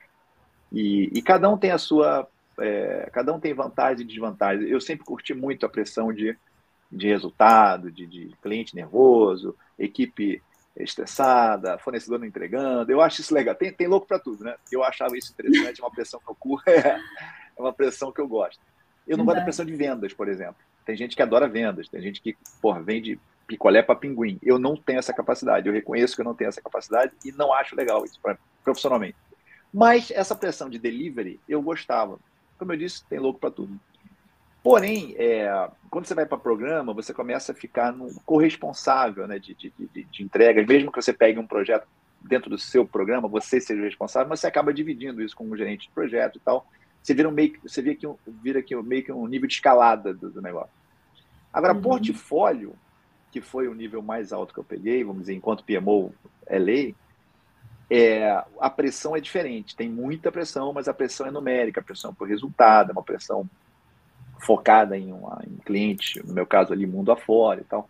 E, 0.72 1.10
e 1.12 1.22
cada 1.22 1.48
um 1.48 1.58
tem 1.58 1.72
a 1.72 1.78
sua, 1.78 2.28
é, 2.58 3.10
cada 3.12 3.32
um 3.32 3.40
tem 3.40 3.52
vantagem 3.52 4.04
e 4.04 4.08
desvantagem. 4.08 4.68
Eu 4.68 4.80
sempre 4.80 5.04
curti 5.04 5.34
muito 5.34 5.66
a 5.66 5.68
pressão 5.68 6.12
de 6.12 6.36
de 6.90 7.08
resultado, 7.08 7.90
de, 7.90 8.06
de 8.06 8.34
cliente 8.42 8.74
nervoso, 8.74 9.56
equipe 9.78 10.42
estressada, 10.76 11.78
fornecedor 11.78 12.18
não 12.18 12.26
entregando. 12.26 12.90
Eu 12.90 13.00
acho 13.00 13.20
isso 13.20 13.34
legal. 13.34 13.54
Tem, 13.54 13.72
tem 13.72 13.86
louco 13.86 14.06
para 14.06 14.18
tudo, 14.18 14.44
né? 14.44 14.56
Eu 14.70 14.82
achava 14.82 15.16
isso 15.16 15.32
interessante, 15.32 15.80
é 15.80 15.84
uma 15.84 15.90
pressão 15.90 16.20
que 16.20 16.30
eu 16.30 16.34
curto, 16.34 16.66
é, 16.70 17.00
é 17.56 17.60
uma 17.60 17.72
pressão 17.72 18.12
que 18.12 18.20
eu 18.20 18.28
gosto. 18.28 18.60
Eu 19.06 19.16
não 19.16 19.24
gosto 19.24 19.38
da 19.38 19.44
pressão 19.44 19.64
de 19.64 19.74
vendas, 19.74 20.12
por 20.12 20.28
exemplo. 20.28 20.56
Tem 20.84 20.96
gente 20.96 21.16
que 21.16 21.22
adora 21.22 21.48
vendas, 21.48 21.88
tem 21.88 22.00
gente 22.00 22.20
que, 22.20 22.36
porra, 22.60 22.80
vende 22.82 23.18
picolé 23.46 23.82
para 23.82 23.96
pinguim. 23.96 24.38
Eu 24.42 24.58
não 24.58 24.76
tenho 24.76 24.98
essa 24.98 25.12
capacidade, 25.12 25.66
eu 25.66 25.72
reconheço 25.72 26.14
que 26.14 26.20
eu 26.20 26.24
não 26.24 26.34
tenho 26.34 26.48
essa 26.48 26.62
capacidade 26.62 27.12
e 27.24 27.32
não 27.32 27.52
acho 27.52 27.74
legal 27.74 28.04
isso 28.04 28.20
pra, 28.20 28.38
profissionalmente. 28.62 29.16
Mas 29.72 30.10
essa 30.10 30.34
pressão 30.34 30.68
de 30.68 30.78
delivery 30.78 31.40
eu 31.48 31.60
gostava. 31.62 32.18
Como 32.58 32.72
eu 32.72 32.76
disse, 32.76 33.04
tem 33.06 33.18
louco 33.18 33.40
para 33.40 33.50
tudo. 33.50 33.78
Porém, 34.62 35.14
é, 35.16 35.70
quando 35.90 36.06
você 36.06 36.14
vai 36.14 36.26
para 36.26 36.36
programa, 36.36 36.92
você 36.92 37.14
começa 37.14 37.52
a 37.52 37.54
ficar 37.54 37.92
no 37.92 38.12
corresponsável 38.26 39.26
né, 39.26 39.38
de, 39.38 39.54
de, 39.54 39.72
de, 39.78 40.04
de 40.04 40.22
entregas, 40.22 40.66
mesmo 40.66 40.92
que 40.92 41.00
você 41.00 41.12
pegue 41.12 41.38
um 41.38 41.46
projeto 41.46 41.86
dentro 42.20 42.50
do 42.50 42.58
seu 42.58 42.86
programa, 42.86 43.26
você 43.26 43.60
seja 43.60 43.80
o 43.80 43.84
responsável, 43.84 44.28
mas 44.28 44.40
você 44.40 44.46
acaba 44.46 44.74
dividindo 44.74 45.22
isso 45.22 45.34
com 45.34 45.44
um 45.44 45.56
gerente 45.56 45.88
de 45.88 45.94
projeto 45.94 46.36
e 46.36 46.40
tal. 46.40 46.66
Você 47.02 47.14
vira, 47.14 47.28
um 47.28 47.32
meio, 47.32 47.58
você 47.62 47.80
vira, 47.80 47.94
aqui, 47.94 48.06
vira 48.42 48.58
aqui 48.60 48.76
meio 48.82 49.02
que 49.02 49.10
um 49.10 49.26
nível 49.26 49.48
de 49.48 49.54
escalada 49.54 50.12
do, 50.12 50.30
do 50.30 50.42
negócio. 50.42 50.70
Agora, 51.50 51.74
uhum. 51.74 51.80
portfólio, 51.80 52.74
que 53.32 53.40
foi 53.40 53.68
o 53.68 53.74
nível 53.74 54.02
mais 54.02 54.32
alto 54.32 54.52
que 54.52 54.60
eu 54.60 54.64
peguei, 54.64 55.02
vamos 55.02 55.22
dizer, 55.22 55.34
enquanto 55.34 55.64
PMO 55.64 56.12
é 56.46 56.58
lei, 56.58 56.94
é, 57.88 58.44
a 58.60 58.68
pressão 58.68 59.16
é 59.16 59.20
diferente. 59.20 59.74
Tem 59.74 59.88
muita 59.88 60.30
pressão, 60.30 60.72
mas 60.72 60.88
a 60.88 60.94
pressão 60.94 61.26
é 61.26 61.30
numérica, 61.30 61.80
a 61.80 61.84
pressão 61.84 62.14
por 62.14 62.28
resultado, 62.28 62.90
é 62.90 62.92
uma 62.92 63.02
pressão 63.02 63.48
focada 64.40 64.96
em, 64.96 65.10
em 65.10 65.56
cliente, 65.64 66.24
no 66.26 66.34
meu 66.34 66.46
caso 66.46 66.72
ali, 66.72 66.86
mundo 66.86 67.12
afora 67.12 67.60
e 67.60 67.64
tal. 67.64 67.88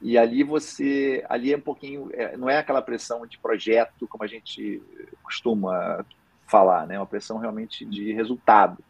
E 0.00 0.18
ali 0.18 0.42
você, 0.42 1.24
ali 1.28 1.52
é 1.52 1.56
um 1.56 1.60
pouquinho, 1.60 2.10
é, 2.12 2.36
não 2.36 2.50
é 2.50 2.58
aquela 2.58 2.82
pressão 2.82 3.26
de 3.26 3.38
projeto 3.38 4.06
como 4.06 4.24
a 4.24 4.26
gente 4.26 4.82
costuma 5.22 6.04
falar, 6.46 6.86
né? 6.86 6.96
É 6.96 6.98
uma 6.98 7.06
pressão 7.06 7.38
realmente 7.38 7.84
de 7.84 8.12
resultado. 8.12 8.82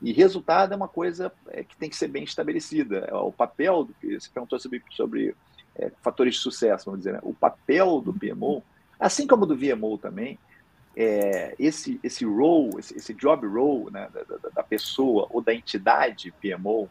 E 0.00 0.12
resultado 0.12 0.72
é 0.72 0.76
uma 0.76 0.88
coisa 0.88 1.32
é, 1.48 1.62
que 1.62 1.76
tem 1.76 1.88
que 1.88 1.96
ser 1.96 2.08
bem 2.08 2.24
estabelecida. 2.24 3.06
É, 3.08 3.14
o 3.14 3.32
papel, 3.32 3.84
do, 3.84 3.94
você 4.02 4.30
perguntou 4.32 4.58
sobre, 4.58 4.82
sobre 4.90 5.34
é, 5.76 5.90
fatores 6.02 6.34
de 6.34 6.40
sucesso, 6.40 6.86
vamos 6.86 7.00
dizer, 7.00 7.14
né? 7.14 7.20
o 7.22 7.34
papel 7.34 8.00
do 8.00 8.12
PMO, 8.12 8.62
assim 8.98 9.26
como 9.26 9.46
do 9.46 9.56
VMO 9.56 9.98
também, 9.98 10.38
é, 11.00 11.54
esse, 11.60 12.00
esse 12.02 12.24
role, 12.24 12.80
esse, 12.80 12.96
esse 12.96 13.14
job 13.14 13.46
role 13.46 13.88
né, 13.92 14.08
da, 14.12 14.22
da, 14.24 14.48
da, 14.52 14.62
pessoa 14.64 15.28
ou 15.30 15.40
da 15.40 15.54
entidade 15.54 16.34
PMO, 16.42 16.90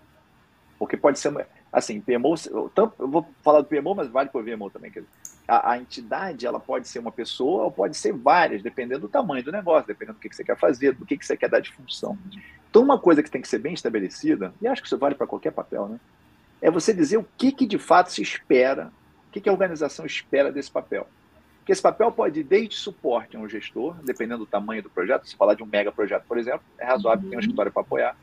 porque 0.80 0.96
pode 0.96 1.20
ser 1.20 1.46
assim, 1.74 2.00
PMO, 2.00 2.34
tanto, 2.74 2.94
eu 3.00 3.08
vou 3.10 3.28
falar 3.44 3.60
do 3.60 3.68
PMO, 3.68 3.94
mas 3.94 4.08
vale 4.08 4.30
para 4.30 4.40
o 4.40 4.44
VMO 4.44 4.70
também. 4.70 4.90
Quer 4.90 5.02
dizer, 5.02 5.12
a, 5.46 5.72
a, 5.72 5.78
entidade 5.78 6.46
ela 6.48 6.58
pode 6.58 6.88
ser 6.88 7.00
uma 7.00 7.12
pessoa 7.12 7.66
ou 7.66 7.72
pode 7.72 7.98
ser 7.98 8.14
várias, 8.14 8.64
dependendo 8.64 9.02
do 9.02 9.10
tamanho 9.10 9.44
do 9.44 9.52
negócio, 9.52 9.86
dependendo 9.86 10.18
do 10.18 10.22
que, 10.22 10.30
que 10.30 10.36
você 10.38 10.44
quer 10.46 10.58
fazer, 10.58 10.94
do 10.94 11.06
que, 11.06 11.18
que 11.18 11.26
você 11.26 11.36
quer 11.36 11.50
dar 11.50 11.60
de 11.60 11.74
função. 11.74 12.18
Então, 12.70 12.82
uma 12.82 12.98
coisa 12.98 13.22
que 13.22 13.30
tem 13.30 13.42
que 13.42 13.48
ser 13.48 13.60
bem 13.60 13.74
estabelecida, 13.74 14.54
e 14.62 14.68
acho 14.70 14.82
que 14.82 14.88
isso 14.88 14.98
vale 14.98 15.16
para 15.16 15.28
qualquer 15.28 15.52
papel, 15.52 15.90
né? 15.90 16.00
É 16.62 16.72
você 16.72 16.94
dizer 16.94 17.18
o 17.18 17.28
que, 17.38 17.52
que 17.52 17.66
de 17.66 17.78
fato 17.78 18.10
se 18.10 18.22
espera, 18.22 18.90
o 19.28 19.32
que, 19.32 19.42
que 19.42 19.50
a 19.50 19.52
organização 19.52 20.06
espera 20.06 20.50
desse 20.50 20.72
papel. 20.72 21.08
Porque 21.68 21.74
esse 21.74 21.82
papel 21.82 22.10
pode 22.14 22.40
ir 22.40 22.44
desde 22.46 22.78
suporte 22.78 23.36
a 23.36 23.40
um 23.42 23.50
gestor, 23.50 23.94
dependendo 24.02 24.46
do 24.46 24.50
tamanho 24.50 24.82
do 24.82 24.90
projeto. 24.90 25.28
Se 25.28 25.36
falar 25.36 25.54
de 25.54 25.62
um 25.62 25.66
mega 25.66 25.92
projeto, 25.92 26.24
por 26.26 26.38
exemplo, 26.38 26.62
é 26.80 26.86
razoável 26.86 27.28
ter 27.28 27.28
um 27.28 27.34
uhum. 27.34 27.40
escritório 27.42 27.74
para 27.74 27.82
apoiar. 27.82 28.16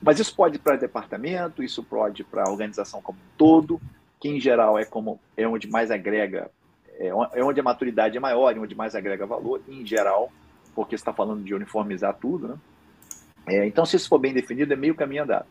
Mas 0.00 0.18
isso 0.18 0.34
pode 0.34 0.56
ir 0.56 0.58
para 0.58 0.76
departamento, 0.76 1.62
isso 1.62 1.82
pode 1.82 2.22
ir 2.22 2.24
para 2.24 2.44
a 2.44 2.50
organização 2.50 3.02
como 3.02 3.18
um 3.18 3.36
todo, 3.36 3.78
que 4.18 4.30
em 4.30 4.40
geral 4.40 4.78
é 4.78 4.86
como 4.86 5.20
é 5.36 5.46
onde 5.46 5.68
mais 5.68 5.90
agrega, 5.90 6.50
é, 6.98 7.08
é 7.08 7.44
onde 7.44 7.60
a 7.60 7.62
maturidade 7.62 8.16
é 8.16 8.20
maior, 8.20 8.56
é 8.56 8.58
onde 8.58 8.74
mais 8.74 8.94
agrega 8.94 9.26
valor, 9.26 9.60
em 9.68 9.84
geral, 9.84 10.32
porque 10.74 10.96
você 10.96 11.02
está 11.02 11.12
falando 11.12 11.44
de 11.44 11.52
uniformizar 11.52 12.16
tudo, 12.18 12.48
né? 12.48 12.56
É, 13.46 13.66
então, 13.66 13.84
se 13.84 13.96
isso 13.96 14.08
for 14.08 14.18
bem 14.18 14.32
definido, 14.32 14.72
é 14.72 14.76
meio 14.76 14.94
caminho 14.94 15.24
andado. 15.24 15.44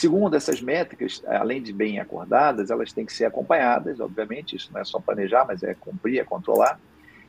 Segundo, 0.00 0.34
essas 0.34 0.62
métricas, 0.62 1.22
além 1.26 1.62
de 1.62 1.74
bem 1.74 2.00
acordadas, 2.00 2.70
elas 2.70 2.90
têm 2.90 3.04
que 3.04 3.12
ser 3.12 3.26
acompanhadas, 3.26 4.00
obviamente, 4.00 4.56
isso 4.56 4.72
não 4.72 4.80
é 4.80 4.84
só 4.84 4.98
planejar, 4.98 5.44
mas 5.46 5.62
é 5.62 5.74
cumprir, 5.74 6.20
é 6.20 6.24
controlar. 6.24 6.80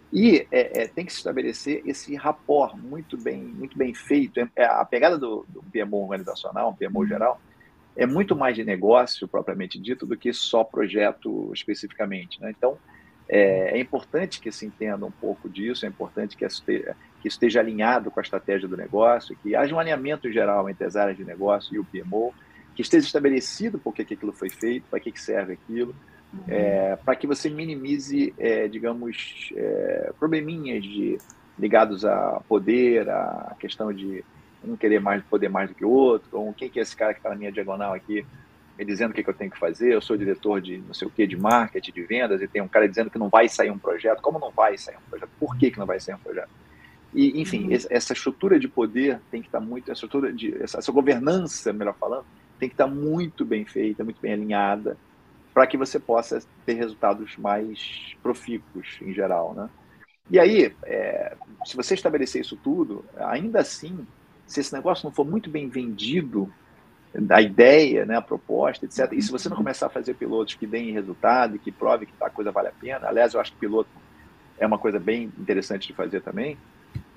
E 0.09 0.47
é, 0.49 0.83
é, 0.83 0.87
tem 0.87 1.05
que 1.05 1.11
se 1.11 1.17
estabelecer 1.17 1.81
esse 1.85 2.15
rapport 2.15 2.73
muito 2.77 3.17
bem, 3.17 3.41
muito 3.41 3.77
bem 3.77 3.93
feito. 3.93 4.39
É, 4.39 4.47
é 4.55 4.63
a 4.63 4.85
pegada 4.85 5.17
do, 5.17 5.45
do 5.49 5.61
PMO 5.63 6.03
organizacional, 6.03 6.73
PMO 6.73 7.05
geral, 7.05 7.41
é 7.93 8.05
muito 8.05 8.37
mais 8.37 8.55
de 8.55 8.63
negócio, 8.63 9.27
propriamente 9.27 9.77
dito, 9.77 10.05
do 10.05 10.15
que 10.15 10.31
só 10.31 10.63
projeto 10.63 11.51
especificamente. 11.53 12.39
Né? 12.39 12.53
Então, 12.57 12.77
é, 13.27 13.77
é, 13.77 13.79
importante 13.81 14.39
que 14.39 14.49
se 14.49 14.65
entenda 14.65 15.05
um 15.05 15.11
pouco 15.11 15.49
disso, 15.49 15.85
é 15.85 15.89
importante 15.89 16.37
que 16.37 16.45
esteja, 16.45 16.95
que 17.21 17.27
esteja 17.27 17.59
alinhado 17.59 18.09
com 18.09 18.21
a 18.21 18.23
estratégia 18.23 18.65
do 18.65 18.77
negócio, 18.77 19.35
que 19.43 19.57
haja 19.57 19.75
um 19.75 19.79
alinhamento 19.79 20.31
geral 20.31 20.69
entre 20.69 20.85
as 20.85 20.95
áreas 20.95 21.17
de 21.17 21.25
negócio 21.25 21.75
e 21.75 21.79
o 21.79 21.83
PMO, 21.83 22.33
que 22.75 22.81
esteja 22.81 23.05
estabelecido 23.05 23.77
por 23.77 23.93
que 23.93 24.01
aquilo 24.01 24.31
foi 24.31 24.49
feito, 24.49 24.85
para 24.89 24.99
que 24.99 25.19
serve 25.19 25.53
aquilo, 25.53 25.95
uhum. 26.33 26.43
é, 26.47 26.95
para 26.95 27.15
que 27.15 27.27
você 27.27 27.49
minimize, 27.49 28.33
é, 28.37 28.67
digamos, 28.67 29.51
é, 29.55 30.13
probleminhas 30.17 30.83
de, 30.83 31.17
ligados 31.59 32.05
a 32.05 32.41
poder, 32.47 33.09
a 33.09 33.55
questão 33.59 33.93
de 33.93 34.23
um 34.63 34.75
querer 34.75 34.99
mais 34.99 35.23
poder 35.23 35.49
mais 35.49 35.69
do 35.69 35.75
que 35.75 35.85
o 35.85 35.89
outro, 35.89 36.29
ou 36.31 36.53
quem 36.53 36.69
que 36.69 36.79
é 36.79 36.81
esse 36.81 36.95
cara 36.95 37.13
que 37.13 37.19
está 37.19 37.29
na 37.29 37.35
minha 37.35 37.51
diagonal 37.51 37.93
aqui 37.93 38.25
me 38.77 38.85
dizendo 38.85 39.11
o 39.11 39.13
que, 39.13 39.23
que, 39.23 39.29
eu 39.29 39.33
tenho 39.33 39.51
que 39.51 39.59
fazer, 39.59 39.93
eu 39.93 40.01
sou 40.01 40.17
diretor 40.17 40.59
de 40.59 40.77
não 40.79 40.93
sei 40.93 41.07
o 41.07 41.11
que, 41.11 41.27
de 41.27 41.37
marketing, 41.37 41.91
de 41.91 42.01
vendas, 42.03 42.41
e 42.41 42.47
tem 42.47 42.61
um 42.61 42.67
cara 42.67 42.87
dizendo 42.87 43.11
que 43.11 43.19
não 43.19 43.29
vai 43.29 43.47
sair 43.47 43.69
um 43.69 43.77
projeto, 43.77 44.21
como 44.21 44.39
não 44.39 44.49
vai 44.49 44.77
sair 44.77 44.95
um 44.95 45.09
projeto, 45.09 45.29
por 45.39 45.55
que, 45.55 45.69
que 45.69 45.77
não 45.77 45.85
vai 45.85 45.99
sair 45.99 46.15
um 46.15 46.19
projeto? 46.19 46.49
E, 47.13 47.39
enfim, 47.39 47.67
uhum. 47.67 47.77
essa 47.89 48.13
estrutura 48.13 48.59
de 48.59 48.67
poder 48.67 49.19
tem 49.29 49.41
que 49.41 49.47
estar 49.47 49.59
tá 49.59 49.65
muito, 49.65 49.91
essa 49.91 50.05
estrutura 50.05 50.33
de, 50.33 50.55
essa, 50.63 50.79
essa 50.79 50.91
governança, 50.91 51.71
melhor 51.73 51.93
falando, 51.99 52.25
tem 52.61 52.69
que 52.69 52.75
estar 52.75 52.85
muito 52.85 53.43
bem 53.43 53.65
feita, 53.65 54.03
muito 54.03 54.21
bem 54.21 54.33
alinhada, 54.33 54.95
para 55.51 55.65
que 55.65 55.75
você 55.75 55.99
possa 55.99 56.39
ter 56.63 56.73
resultados 56.73 57.35
mais 57.35 58.15
profícuos 58.21 58.99
em 59.01 59.11
geral, 59.11 59.55
né? 59.55 59.67
E 60.29 60.39
aí, 60.39 60.71
é, 60.83 61.35
se 61.65 61.75
você 61.75 61.95
estabelecer 61.95 62.39
isso 62.39 62.55
tudo, 62.55 63.03
ainda 63.17 63.61
assim, 63.61 64.05
se 64.45 64.59
esse 64.59 64.71
negócio 64.71 65.05
não 65.05 65.11
for 65.11 65.25
muito 65.25 65.49
bem 65.49 65.67
vendido, 65.69 66.53
a 67.31 67.41
ideia, 67.41 68.05
né, 68.05 68.15
a 68.15 68.21
proposta, 68.21 68.85
etc. 68.85 69.11
E 69.13 69.21
se 69.23 69.31
você 69.31 69.49
não 69.49 69.57
começar 69.57 69.87
a 69.87 69.89
fazer 69.89 70.13
pilotos 70.13 70.53
que 70.53 70.67
deem 70.67 70.93
resultado 70.93 71.55
e 71.55 71.59
que 71.59 71.71
prove 71.71 72.05
que 72.05 72.13
a 72.21 72.29
coisa 72.29 72.51
vale 72.51 72.67
a 72.67 72.73
pena, 72.73 73.07
aliás, 73.07 73.33
eu 73.33 73.41
acho 73.41 73.53
que 73.53 73.57
piloto 73.57 73.89
é 74.59 74.67
uma 74.67 74.77
coisa 74.77 74.99
bem 74.99 75.23
interessante 75.39 75.87
de 75.87 75.93
fazer 75.93 76.21
também. 76.21 76.59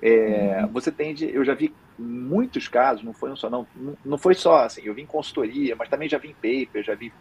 É, 0.07 0.61
uhum. 0.61 0.67
Você 0.67 0.91
tende, 0.91 1.27
eu 1.33 1.43
já 1.43 1.55
vi 1.55 1.73
muitos 1.97 2.67
casos, 2.67 3.03
não 3.03 3.11
foi 3.11 3.31
um 3.31 3.35
só, 3.35 3.49
não, 3.49 3.65
não 4.05 4.19
foi 4.19 4.35
só 4.35 4.57
assim, 4.59 4.83
eu 4.85 4.93
vi 4.93 5.01
em 5.01 5.07
consultoria, 5.07 5.75
mas 5.75 5.89
também 5.89 6.07
já 6.07 6.19
vi 6.19 6.29
em 6.29 6.33
paper, 6.33 6.83
já 6.83 6.93
vi 6.93 7.11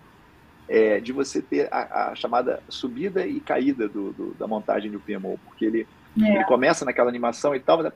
é, 0.68 1.00
de 1.00 1.10
você 1.10 1.40
ter 1.40 1.66
a, 1.72 2.10
a, 2.10 2.14
chamada 2.14 2.62
subida 2.68 3.26
e 3.26 3.40
caída 3.40 3.88
do, 3.88 4.12
do, 4.12 4.34
da 4.34 4.46
montagem 4.46 4.90
do 4.90 5.00
PMO, 5.00 5.40
porque 5.46 5.64
ele, 5.64 5.88
é. 6.20 6.34
ele 6.34 6.44
começa 6.44 6.84
naquela 6.84 7.08
animação 7.08 7.54
e 7.54 7.60
tal, 7.60 7.90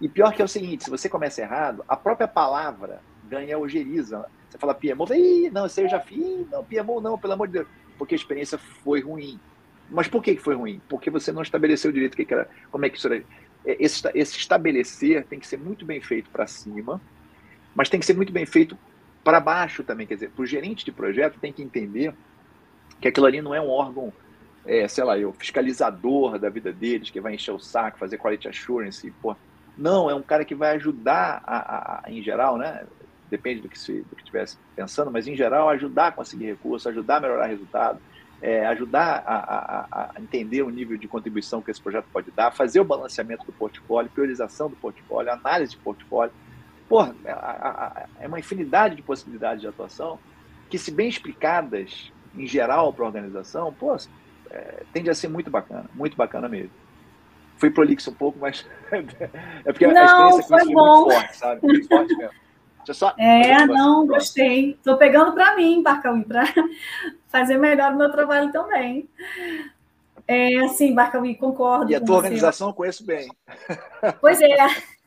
e 0.00 0.08
pior 0.08 0.32
que 0.32 0.40
é 0.40 0.44
o 0.46 0.48
seguinte, 0.48 0.84
se 0.84 0.90
você 0.90 1.06
começa 1.06 1.42
errado, 1.42 1.84
a 1.86 1.94
própria 1.94 2.26
palavra 2.26 3.02
ganha 3.28 3.58
ojeriza. 3.58 4.24
Você 4.48 4.56
fala 4.56 4.74
PMO, 4.74 5.06
Ih, 5.12 5.50
não, 5.50 5.66
isso 5.66 5.78
aí 5.78 5.84
eu 5.84 5.90
já 5.90 6.00
fiz, 6.00 6.48
não, 6.50 6.64
PMO 6.64 7.02
não, 7.02 7.18
pelo 7.18 7.34
amor 7.34 7.46
de 7.46 7.52
Deus, 7.52 7.68
porque 7.98 8.14
a 8.14 8.16
experiência 8.16 8.56
foi 8.56 9.02
ruim. 9.02 9.38
Mas 9.90 10.08
por 10.08 10.22
que 10.22 10.34
foi 10.36 10.54
ruim? 10.54 10.80
Porque 10.88 11.10
você 11.10 11.30
não 11.30 11.42
estabeleceu 11.42 11.92
direito 11.92 12.14
o 12.14 12.16
que, 12.16 12.24
que 12.24 12.32
era, 12.32 12.48
como 12.70 12.86
é 12.86 12.88
que 12.88 12.96
isso 12.96 13.06
era 13.06 13.22
esse, 13.64 14.02
esse 14.14 14.38
estabelecer 14.38 15.24
tem 15.24 15.38
que 15.38 15.46
ser 15.46 15.58
muito 15.58 15.84
bem 15.84 16.00
feito 16.00 16.30
para 16.30 16.46
cima, 16.46 17.00
mas 17.74 17.88
tem 17.88 18.00
que 18.00 18.06
ser 18.06 18.14
muito 18.14 18.32
bem 18.32 18.46
feito 18.46 18.76
para 19.22 19.40
baixo 19.40 19.82
também. 19.84 20.06
Quer 20.06 20.14
dizer, 20.14 20.30
para 20.30 20.42
o 20.42 20.46
gerente 20.46 20.84
de 20.84 20.92
projeto 20.92 21.38
tem 21.38 21.52
que 21.52 21.62
entender 21.62 22.14
que 23.00 23.08
aquilo 23.08 23.26
ali 23.26 23.40
não 23.40 23.54
é 23.54 23.60
um 23.60 23.68
órgão, 23.68 24.12
é, 24.66 24.86
sei 24.88 25.04
lá, 25.04 25.18
eu, 25.18 25.32
fiscalizador 25.32 26.38
da 26.38 26.48
vida 26.48 26.72
deles, 26.72 27.10
que 27.10 27.20
vai 27.20 27.34
encher 27.34 27.52
o 27.52 27.58
saco, 27.58 27.98
fazer 27.98 28.18
quality 28.18 28.48
assurance. 28.48 29.06
E, 29.06 29.12
não, 29.76 30.10
é 30.10 30.14
um 30.14 30.22
cara 30.22 30.44
que 30.44 30.54
vai 30.54 30.76
ajudar, 30.76 31.42
a, 31.46 31.56
a, 31.56 32.00
a 32.04 32.10
em 32.10 32.22
geral, 32.22 32.58
né? 32.58 32.86
Depende 33.30 33.60
do 33.60 33.68
que 33.68 33.78
se 33.78 34.00
do 34.00 34.16
que 34.16 34.22
estivesse 34.22 34.58
pensando, 34.74 35.10
mas 35.10 35.28
em 35.28 35.36
geral 35.36 35.68
ajudar 35.68 36.08
a 36.08 36.12
conseguir 36.12 36.46
recursos, 36.46 36.86
ajudar 36.86 37.16
a 37.16 37.20
melhorar 37.20 37.46
resultado, 37.46 38.00
é, 38.42 38.66
ajudar 38.66 39.22
a, 39.26 39.34
a, 39.34 40.10
a, 40.16 40.20
entender 40.20 40.62
o 40.62 40.70
nível 40.70 40.96
de 40.96 41.06
contribuição 41.06 41.60
que 41.60 41.70
esse 41.70 41.80
projeto 41.80 42.06
pode 42.12 42.30
dar, 42.30 42.50
fazer 42.50 42.80
o 42.80 42.84
balanceamento 42.84 43.44
do 43.44 43.52
portfólio, 43.52 44.10
priorização 44.10 44.68
do 44.68 44.76
portfólio, 44.76 45.32
análise 45.32 45.72
de 45.72 45.78
portfólio. 45.78 46.32
Porra, 46.88 47.14
é 48.18 48.26
uma 48.26 48.38
infinidade 48.38 48.96
de 48.96 49.02
possibilidades 49.02 49.60
de 49.60 49.68
atuação 49.68 50.18
que, 50.68 50.78
se 50.78 50.90
bem 50.90 51.08
explicadas 51.08 52.10
em 52.34 52.46
geral 52.46 52.92
para 52.92 53.04
a 53.04 53.08
organização, 53.08 53.72
pô, 53.72 53.96
é, 54.50 54.82
tende 54.92 55.10
a 55.10 55.14
ser 55.14 55.28
muito 55.28 55.50
bacana, 55.50 55.84
muito 55.94 56.16
bacana 56.16 56.48
mesmo. 56.48 56.72
Fui 57.58 57.70
prolixo 57.70 58.10
um 58.10 58.14
pouco, 58.14 58.38
mas 58.38 58.66
é 58.90 59.72
porque 59.72 59.86
Não, 59.86 60.00
a 60.00 60.04
experiência 60.04 60.42
foi, 60.48 60.60
foi 60.60 60.74
muito 60.74 61.10
forte, 61.12 61.36
sabe? 61.36 61.60
Muito 61.62 61.88
forte 61.88 62.16
mesmo. 62.16 62.34
Só... 62.92 63.14
É, 63.18 63.66
não, 63.66 64.06
gostei. 64.06 64.72
Estou 64.72 64.96
pegando 64.96 65.32
para 65.32 65.56
mim, 65.56 65.82
Barcauí, 65.82 66.24
para 66.24 66.44
fazer 67.28 67.56
melhor 67.56 67.92
o 67.92 67.96
meu 67.96 68.10
trabalho 68.10 68.50
também. 68.50 69.08
É, 70.26 70.58
assim, 70.64 70.94
Barcauí, 70.94 71.34
concordo. 71.34 71.90
E 71.90 71.94
a 71.94 72.00
tua 72.00 72.16
organização 72.16 72.68
eu 72.68 72.74
conheço 72.74 73.04
bem. 73.04 73.30
Pois 74.20 74.40
é. 74.40 74.56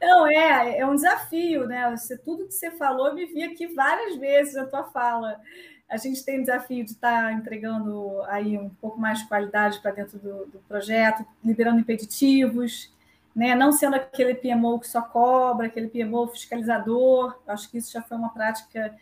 Não, 0.00 0.26
é, 0.28 0.78
é 0.78 0.86
um 0.86 0.94
desafio, 0.94 1.66
né? 1.66 1.90
Você, 1.90 2.16
tudo 2.16 2.46
que 2.46 2.54
você 2.54 2.70
falou, 2.70 3.08
eu 3.08 3.14
me 3.14 3.26
vi 3.26 3.42
aqui 3.42 3.66
várias 3.66 4.16
vezes 4.16 4.54
na 4.54 4.64
tua 4.64 4.84
fala. 4.84 5.40
A 5.88 5.96
gente 5.96 6.24
tem 6.24 6.38
o 6.38 6.42
desafio 6.42 6.84
de 6.84 6.92
estar 6.92 7.24
tá 7.24 7.32
entregando 7.32 8.22
aí 8.24 8.56
um 8.56 8.68
pouco 8.68 9.00
mais 9.00 9.20
de 9.20 9.28
qualidade 9.28 9.80
para 9.80 9.90
dentro 9.90 10.18
do, 10.18 10.46
do, 10.46 10.58
projeto, 10.68 11.24
liberando 11.44 11.80
impeditivos, 11.80 12.92
né? 13.38 13.54
não 13.54 13.70
sendo 13.70 13.94
aquele 13.94 14.34
PMO 14.34 14.80
que 14.80 14.88
só 14.88 15.00
cobra, 15.00 15.68
aquele 15.68 15.86
PMO 15.86 16.26
fiscalizador. 16.26 17.38
Acho 17.46 17.70
que 17.70 17.78
isso 17.78 17.92
já 17.92 18.02
foi 18.02 18.16
uma 18.16 18.30
prática 18.30 18.96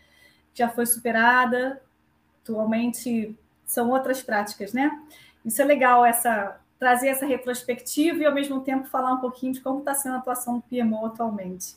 que 0.53 0.59
já 0.59 0.69
foi 0.69 0.85
superada. 0.85 1.81
Atualmente 2.43 3.35
são 3.65 3.89
outras 3.89 4.21
práticas, 4.21 4.73
né? 4.73 4.91
Isso 5.43 5.59
é 5.59 5.65
legal, 5.65 6.05
essa 6.05 6.59
trazer 6.77 7.07
essa 7.07 7.25
retrospectiva 7.25 8.19
e, 8.19 8.25
ao 8.27 8.33
mesmo 8.33 8.61
tempo, 8.61 8.87
falar 8.87 9.11
um 9.13 9.19
pouquinho 9.19 9.53
de 9.53 9.61
como 9.61 9.79
está 9.79 9.95
sendo 9.95 10.13
a 10.13 10.19
atuação 10.19 10.57
do 10.57 10.61
PMO 10.61 11.07
atualmente. 11.07 11.75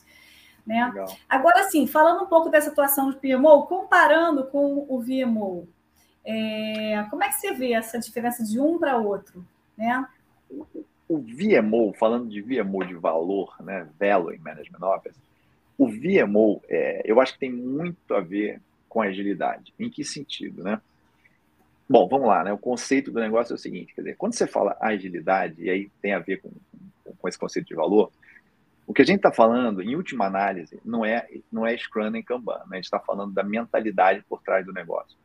Né? 0.63 0.85
Legal. 0.85 1.07
Agora, 1.27 1.63
sim, 1.63 1.87
falando 1.87 2.23
um 2.23 2.27
pouco 2.27 2.49
dessa 2.49 2.69
atuação 2.69 3.09
do 3.09 3.17
PMO, 3.17 3.65
comparando 3.65 4.45
com 4.45 4.85
o 4.87 5.01
VMO, 5.01 5.67
é, 6.23 7.03
como 7.09 7.23
é 7.23 7.29
que 7.29 7.33
você 7.33 7.55
vê 7.55 7.73
essa 7.73 7.97
diferença 7.97 8.43
de 8.43 8.59
um 8.59 8.77
para 8.77 8.97
outro? 8.97 9.43
Né? 9.75 10.05
O 11.11 11.17
VMO, 11.17 11.93
falando 11.93 12.29
de 12.29 12.41
VMO 12.41 12.85
de 12.85 12.93
valor, 12.93 13.53
né, 13.59 13.85
Value 13.99 14.39
Management 14.39 14.87
Office, 14.95 15.17
o 15.77 15.87
VMO, 15.87 16.61
é, 16.69 17.01
eu 17.03 17.19
acho 17.19 17.33
que 17.33 17.39
tem 17.39 17.51
muito 17.51 18.13
a 18.13 18.21
ver 18.21 18.61
com 18.87 19.01
agilidade. 19.01 19.73
Em 19.77 19.89
que 19.89 20.05
sentido, 20.05 20.63
né? 20.63 20.79
Bom, 21.89 22.07
vamos 22.07 22.27
lá, 22.27 22.43
né? 22.45 22.53
O 22.53 22.57
conceito 22.57 23.11
do 23.11 23.19
negócio 23.19 23.51
é 23.51 23.55
o 23.55 23.59
seguinte, 23.59 23.93
quer 23.93 24.01
dizer, 24.01 24.15
quando 24.15 24.33
você 24.33 24.47
fala 24.47 24.77
agilidade, 24.79 25.61
e 25.61 25.69
aí 25.69 25.91
tem 26.01 26.13
a 26.13 26.19
ver 26.19 26.39
com, 26.39 26.49
com 27.17 27.27
esse 27.27 27.37
conceito 27.37 27.67
de 27.67 27.75
valor, 27.75 28.09
o 28.87 28.93
que 28.93 29.01
a 29.01 29.05
gente 29.05 29.17
está 29.17 29.31
falando, 29.31 29.81
em 29.81 29.95
última 29.95 30.25
análise, 30.25 30.79
não 30.85 31.03
é, 31.03 31.27
não 31.51 31.65
é 31.65 31.75
Scrum 31.77 32.09
nem 32.09 32.23
Kanban, 32.23 32.59
né? 32.59 32.63
a 32.71 32.75
gente 32.75 32.85
está 32.85 32.99
falando 32.99 33.33
da 33.33 33.43
mentalidade 33.43 34.23
por 34.29 34.41
trás 34.41 34.65
do 34.65 34.71
negócio. 34.71 35.17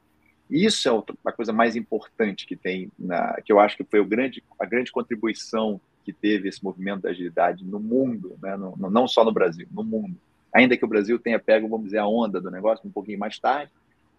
Isso 0.50 0.88
é 0.88 1.28
a 1.28 1.32
coisa 1.32 1.52
mais 1.52 1.74
importante 1.74 2.46
que 2.46 2.54
tem, 2.54 2.90
na, 2.98 3.40
que 3.44 3.52
eu 3.52 3.58
acho 3.58 3.76
que 3.76 3.84
foi 3.84 4.00
o 4.00 4.04
grande, 4.04 4.42
a 4.58 4.64
grande 4.64 4.92
contribuição 4.92 5.80
que 6.04 6.12
teve 6.12 6.48
esse 6.48 6.62
movimento 6.62 7.02
da 7.02 7.10
agilidade 7.10 7.64
no 7.64 7.80
mundo, 7.80 8.36
né? 8.40 8.56
no, 8.56 8.76
no, 8.76 8.88
não 8.88 9.08
só 9.08 9.24
no 9.24 9.32
Brasil, 9.32 9.66
no 9.72 9.82
mundo. 9.82 10.16
Ainda 10.54 10.76
que 10.76 10.84
o 10.84 10.88
Brasil 10.88 11.18
tenha 11.18 11.38
pego, 11.38 11.68
vamos 11.68 11.86
dizer, 11.86 11.98
a 11.98 12.06
onda 12.06 12.40
do 12.40 12.50
negócio 12.50 12.86
um 12.86 12.92
pouquinho 12.92 13.18
mais 13.18 13.38
tarde, 13.38 13.72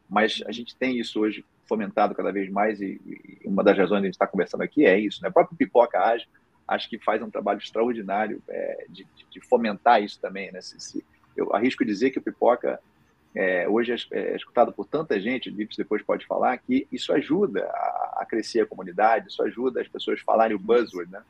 mas 0.09 0.43
a 0.45 0.51
gente 0.51 0.75
tem 0.75 0.99
isso 0.99 1.19
hoje 1.19 1.45
fomentado 1.65 2.13
cada 2.13 2.31
vez 2.31 2.49
mais 2.49 2.81
e, 2.81 2.99
e 3.05 3.47
uma 3.47 3.63
das 3.63 3.77
razões 3.77 4.01
de 4.01 4.05
a 4.05 4.07
gente 4.07 4.15
estar 4.15 4.27
conversando 4.27 4.61
aqui 4.61 4.85
é 4.85 4.99
isso. 4.99 5.21
Né? 5.21 5.29
O 5.29 5.33
próprio 5.33 5.57
Pipoca 5.57 5.99
Age 5.99 6.27
acho 6.67 6.89
que 6.89 6.99
faz 6.99 7.21
um 7.21 7.29
trabalho 7.29 7.59
extraordinário 7.59 8.41
é, 8.49 8.85
de, 8.89 9.07
de, 9.29 9.41
fomentar 9.41 10.03
isso 10.03 10.19
também. 10.19 10.51
Né? 10.51 10.59
Se, 10.61 10.79
se, 10.79 11.05
eu 11.35 11.53
arrisco 11.53 11.85
dizer 11.85 12.11
que 12.11 12.19
o 12.19 12.21
Pipoca 12.21 12.79
é, 13.35 13.67
hoje 13.67 13.93
é, 13.93 13.97
é, 14.11 14.35
escutado 14.35 14.71
por 14.71 14.85
tanta 14.85 15.19
gente, 15.19 15.49
o 15.49 15.53
depois 15.77 16.01
pode 16.01 16.25
falar, 16.25 16.57
que 16.57 16.87
isso 16.91 17.13
ajuda 17.13 17.65
a, 17.65 18.19
a, 18.21 18.25
crescer 18.25 18.61
a 18.61 18.65
comunidade, 18.65 19.29
isso 19.29 19.43
ajuda 19.43 19.81
as 19.81 19.87
pessoas 19.87 20.19
a 20.19 20.23
falarem 20.23 20.55
o 20.55 20.59
buzzword, 20.59 21.11
né? 21.11 21.21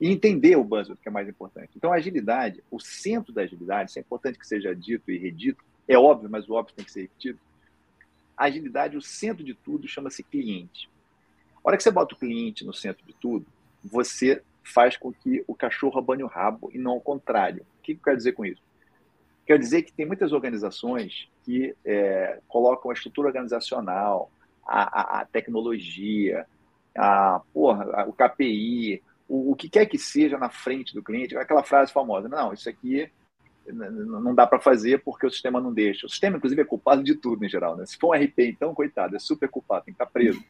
E 0.00 0.10
entender 0.10 0.56
o 0.56 0.64
buzzword, 0.64 1.00
que 1.00 1.08
é 1.08 1.12
mais 1.12 1.28
importante. 1.28 1.70
Então, 1.76 1.92
a 1.92 1.96
agilidade, 1.96 2.62
o 2.70 2.80
centro 2.80 3.32
da 3.32 3.42
agilidade, 3.42 3.90
isso 3.90 3.98
é 3.98 4.02
importante 4.02 4.38
que 4.38 4.46
seja 4.46 4.74
dito 4.74 5.10
e 5.10 5.18
redito, 5.18 5.64
é 5.86 5.98
óbvio, 5.98 6.30
mas 6.30 6.48
o 6.48 6.54
óbvio 6.54 6.74
tem 6.74 6.84
que 6.84 6.92
ser 6.92 7.02
repetido, 7.02 7.38
a 8.36 8.46
agilidade, 8.46 8.96
o 8.96 9.02
centro 9.02 9.44
de 9.44 9.54
tudo, 9.54 9.86
chama-se 9.86 10.22
cliente. 10.22 10.88
A 11.56 11.68
hora 11.68 11.76
que 11.76 11.82
você 11.82 11.90
bota 11.90 12.14
o 12.14 12.18
cliente 12.18 12.64
no 12.64 12.72
centro 12.72 13.04
de 13.04 13.12
tudo, 13.12 13.44
você 13.84 14.42
faz 14.62 14.96
com 14.96 15.12
que 15.12 15.44
o 15.46 15.54
cachorro 15.54 15.98
abane 15.98 16.22
o 16.22 16.26
rabo 16.26 16.70
e 16.72 16.78
não 16.78 16.92
ao 16.92 17.00
contrário. 17.00 17.66
O 17.78 17.82
que 17.82 17.92
eu 17.92 17.98
quero 18.02 18.16
dizer 18.16 18.32
com 18.32 18.46
isso? 18.46 18.62
Quer 19.46 19.58
dizer 19.58 19.82
que 19.82 19.92
tem 19.92 20.06
muitas 20.06 20.32
organizações 20.32 21.28
que 21.44 21.74
é, 21.84 22.40
colocam 22.46 22.90
a 22.90 22.94
estrutura 22.94 23.28
organizacional, 23.28 24.30
a, 24.66 25.00
a, 25.00 25.20
a 25.20 25.24
tecnologia, 25.24 26.46
a, 26.96 27.40
porra, 27.52 28.06
o 28.06 28.12
KPI, 28.12 29.02
o, 29.28 29.52
o, 29.52 29.56
que 29.56 29.68
quer 29.68 29.86
que 29.86 29.98
seja 29.98 30.38
na 30.38 30.50
frente 30.50 30.94
do 30.94 31.02
cliente, 31.02 31.36
aquela 31.36 31.62
frase 31.62 31.92
famosa, 31.92 32.28
não, 32.28 32.52
isso 32.52 32.68
aqui 32.68 33.10
não 33.72 34.34
dá 34.34 34.46
para 34.46 34.58
fazer 34.58 35.02
porque 35.02 35.26
o 35.26 35.30
sistema 35.30 35.60
não 35.60 35.72
deixa. 35.72 36.06
O 36.06 36.10
sistema, 36.10 36.36
inclusive, 36.36 36.62
é 36.62 36.64
culpado 36.64 37.02
de 37.02 37.14
tudo 37.14 37.44
em 37.44 37.48
geral. 37.48 37.76
Né? 37.76 37.86
Se 37.86 37.96
for 37.96 38.08
um 38.08 38.18
RP, 38.18 38.40
então, 38.40 38.74
coitado, 38.74 39.14
é 39.14 39.18
super 39.18 39.48
culpado, 39.48 39.84
tem 39.84 39.94
que 39.94 40.02
estar 40.02 40.10
preso. 40.10 40.42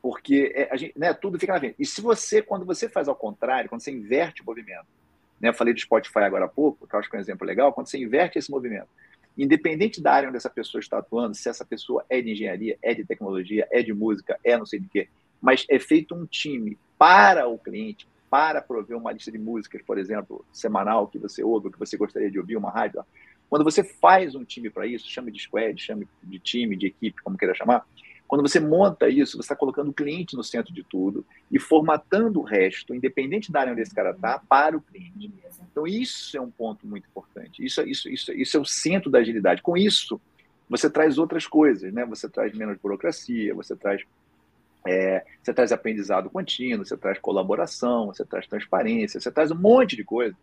Porque 0.00 0.52
é, 0.54 0.76
gente, 0.76 0.98
né, 0.98 1.12
tudo 1.14 1.38
fica 1.38 1.52
na 1.52 1.60
frente. 1.60 1.76
E 1.78 1.86
se 1.86 2.00
você, 2.00 2.42
quando 2.42 2.66
você 2.66 2.88
faz 2.88 3.08
ao 3.08 3.14
contrário, 3.14 3.68
quando 3.68 3.82
você 3.82 3.92
inverte 3.92 4.42
o 4.42 4.44
movimento, 4.44 4.86
né, 5.42 5.48
eu 5.48 5.54
falei 5.54 5.74
do 5.74 5.80
Spotify 5.80 6.20
agora 6.20 6.44
há 6.44 6.48
pouco, 6.48 6.86
que 6.86 6.94
eu 6.94 7.00
acho 7.00 7.10
que 7.10 7.16
é 7.16 7.18
um 7.18 7.22
exemplo 7.22 7.44
legal, 7.44 7.72
quando 7.72 7.88
você 7.88 7.98
inverte 7.98 8.38
esse 8.38 8.50
movimento, 8.50 8.88
independente 9.36 10.00
da 10.00 10.12
área 10.12 10.28
onde 10.28 10.36
essa 10.36 10.48
pessoa 10.48 10.80
está 10.80 10.98
atuando, 10.98 11.34
se 11.34 11.48
essa 11.48 11.64
pessoa 11.64 12.04
é 12.08 12.20
de 12.22 12.30
engenharia, 12.30 12.78
é 12.80 12.94
de 12.94 13.04
tecnologia, 13.04 13.66
é 13.72 13.82
de 13.82 13.92
música, 13.92 14.38
é 14.44 14.56
não 14.56 14.64
sei 14.64 14.78
de 14.78 14.88
quê, 14.88 15.08
mas 15.40 15.66
é 15.68 15.80
feito 15.80 16.14
um 16.14 16.24
time 16.24 16.78
para 16.96 17.48
o 17.48 17.58
cliente, 17.58 18.06
para 18.30 18.62
prover 18.62 18.96
uma 18.96 19.12
lista 19.12 19.32
de 19.32 19.38
músicas, 19.38 19.82
por 19.82 19.98
exemplo, 19.98 20.44
semanal 20.52 21.08
que 21.08 21.18
você 21.18 21.42
ouve, 21.42 21.70
que 21.70 21.78
você 21.78 21.96
gostaria 21.96 22.30
de 22.30 22.38
ouvir, 22.38 22.56
uma 22.56 22.70
rádio. 22.70 23.04
Quando 23.50 23.64
você 23.64 23.82
faz 23.82 24.34
um 24.34 24.44
time 24.44 24.70
para 24.70 24.86
isso, 24.86 25.10
chame 25.10 25.30
de 25.30 25.38
squad, 25.40 25.78
chame 25.78 26.08
de 26.22 26.38
time, 26.38 26.76
de 26.76 26.86
equipe, 26.86 27.20
como 27.20 27.36
queira 27.36 27.54
chamar, 27.54 27.84
quando 28.32 28.48
você 28.48 28.58
monta 28.58 29.10
isso, 29.10 29.36
você 29.36 29.40
está 29.40 29.54
colocando 29.54 29.90
o 29.90 29.92
cliente 29.92 30.34
no 30.34 30.42
centro 30.42 30.72
de 30.72 30.82
tudo 30.82 31.22
e 31.50 31.58
formatando 31.58 32.40
o 32.40 32.42
resto, 32.42 32.94
independente 32.94 33.52
da 33.52 33.60
área 33.60 33.74
onde 33.74 33.82
esse 33.82 33.94
cara 33.94 34.12
está, 34.12 34.38
para 34.38 34.74
o 34.74 34.80
cliente. 34.80 35.30
Então, 35.70 35.86
isso 35.86 36.34
é 36.34 36.40
um 36.40 36.50
ponto 36.50 36.86
muito 36.86 37.06
importante. 37.06 37.62
Isso, 37.62 37.82
isso, 37.82 38.08
isso, 38.08 38.32
isso 38.32 38.56
é 38.56 38.60
o 38.60 38.64
centro 38.64 39.10
da 39.10 39.18
agilidade. 39.18 39.60
Com 39.60 39.76
isso, 39.76 40.18
você 40.66 40.88
traz 40.88 41.18
outras 41.18 41.46
coisas, 41.46 41.92
né? 41.92 42.06
Você 42.06 42.26
traz 42.26 42.56
menos 42.56 42.78
burocracia, 42.78 43.54
você 43.54 43.76
traz 43.76 44.00
é, 44.86 45.26
você 45.42 45.52
traz 45.52 45.70
aprendizado 45.70 46.30
contínuo, 46.30 46.86
você 46.86 46.96
traz 46.96 47.18
colaboração, 47.18 48.06
você 48.06 48.24
traz 48.24 48.46
transparência, 48.46 49.20
você 49.20 49.30
traz 49.30 49.50
um 49.50 49.60
monte 49.60 49.94
de 49.94 50.04
coisa 50.04 50.34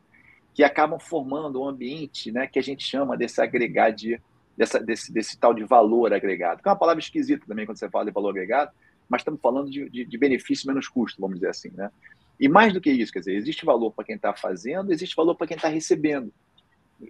que 0.54 0.64
acabam 0.64 1.00
formando 1.00 1.60
um 1.60 1.68
ambiente 1.68 2.32
né, 2.32 2.46
que 2.46 2.60
a 2.60 2.64
gente 2.64 2.84
chama 2.84 3.18
desse 3.18 3.42
agregado, 3.42 3.96
de, 3.96 4.22
dessa, 4.60 4.78
desse, 4.78 5.14
desse 5.14 5.40
tal 5.40 5.54
de 5.54 5.64
valor 5.64 6.14
agregado, 6.14 6.62
que 6.62 6.68
é 6.68 6.72
uma 6.72 6.78
palavra 6.78 7.02
esquisita 7.02 7.46
também 7.48 7.66
quando 7.66 7.78
você 7.78 7.90
fala 7.90 8.04
de 8.04 8.12
valor 8.12 8.32
agregado, 8.32 8.74
mas 9.08 9.22
estamos 9.22 9.40
falando 9.40 9.72
de, 9.72 9.90
de, 9.90 10.04
de 10.04 10.18
benefício 10.18 10.68
menos 10.68 10.86
custo, 10.90 11.22
vamos 11.22 11.38
dizer 11.38 11.50
assim. 11.50 11.70
Né? 11.70 11.90
E 12.38 12.50
mais 12.50 12.74
do 12.74 12.82
que 12.82 12.92
isso, 12.92 13.14
quer 13.14 13.20
dizer, 13.20 13.36
existe 13.36 13.66
valor 13.66 13.94
para 13.94 14.04
quem 14.04 14.18
está 14.18 14.34
fazendo, 14.34 14.92
existe 14.92 15.16
valor 15.16 15.36
para 15.36 15.48
quem 15.48 15.56
está 15.56 15.70
recebendo, 15.70 16.30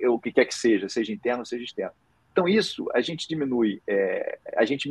o 0.03 0.19
que 0.19 0.31
quer 0.31 0.45
que 0.45 0.53
seja, 0.53 0.87
seja 0.87 1.11
interno, 1.11 1.43
seja 1.43 1.63
externo. 1.63 1.95
Então, 2.39 2.47
isso 2.47 2.89
a 2.93 3.01
gente 3.01 3.27
diminui, 3.27 3.81
é, 3.85 4.39
a 4.55 4.63
gente 4.63 4.89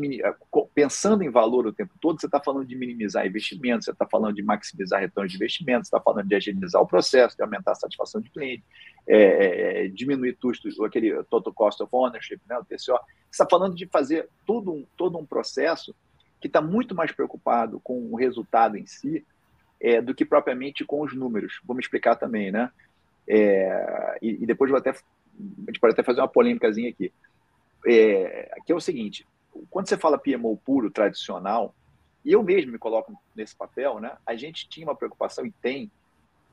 pensando 0.75 1.25
em 1.25 1.31
valor 1.31 1.67
o 1.67 1.73
tempo 1.73 1.95
todo, 1.99 2.21
você 2.21 2.27
está 2.27 2.39
falando 2.39 2.67
de 2.67 2.77
minimizar 2.77 3.27
investimentos, 3.27 3.87
você 3.87 3.91
está 3.91 4.07
falando 4.07 4.35
de 4.35 4.43
maximizar 4.43 5.01
retorno 5.01 5.27
de 5.31 5.37
investimentos, 5.37 5.87
está 5.87 5.99
falando 5.99 6.29
de 6.29 6.35
agilizar 6.35 6.83
o 6.83 6.87
processo, 6.87 7.35
de 7.35 7.43
aumentar 7.43 7.73
a 7.73 7.75
satisfação 7.75 8.21
de 8.21 8.29
cliente, 8.29 8.63
é, 9.07 9.87
é, 9.87 9.89
diminuir 9.89 10.37
custos, 10.37 10.79
aquele 10.81 11.23
total 11.25 11.55
cost 11.55 11.83
of 11.83 11.89
ownership, 11.91 12.39
né, 12.47 12.59
o 12.59 12.65
TCO. 12.67 12.77
Você 12.77 12.99
está 13.31 13.47
falando 13.51 13.75
de 13.75 13.87
fazer 13.87 14.29
todo 14.45 14.71
um, 14.71 14.85
todo 14.95 15.17
um 15.17 15.25
processo 15.25 15.95
que 16.43 16.49
está 16.49 16.61
muito 16.61 16.95
mais 16.95 17.13
preocupado 17.13 17.81
com 17.81 18.13
o 18.13 18.15
resultado 18.15 18.77
em 18.77 18.85
si 18.85 19.25
é, 19.81 20.03
do 20.03 20.15
que 20.15 20.27
propriamente 20.27 20.85
com 20.85 21.01
os 21.01 21.15
números. 21.15 21.61
Vou 21.65 21.75
me 21.75 21.81
explicar 21.81 22.15
também, 22.15 22.53
né? 22.53 22.71
É, 23.27 24.19
e, 24.21 24.43
e, 24.43 24.47
depois 24.47 24.71
vou 24.71 24.79
até, 24.79 24.91
a 24.91 24.95
gente 25.67 25.81
pode 25.81 25.95
até 25.95 26.03
fazer 26.03 26.21
uma 26.21 26.29
polêmicazinha 26.29 26.91
aqui 26.91 27.11
é, 27.87 28.51
que 28.65 28.73
é 28.73 28.75
o 28.75 28.81
seguinte: 28.81 29.27
quando 29.71 29.89
você 29.89 29.97
fala 29.97 30.19
PMO 30.19 30.57
puro, 30.57 30.91
tradicional, 30.91 31.75
e 32.25 32.33
eu 32.33 32.43
mesmo 32.43 32.73
me 32.73 32.79
coloco 32.79 33.13
nesse 33.35 33.57
papel, 33.57 34.01
né? 34.01 34.17
A 34.27 34.35
gente 34.35 34.69
tinha 34.69 34.87
uma 34.87 34.97
preocupação 34.97 35.47
e 35.47 35.51
tem 35.51 35.91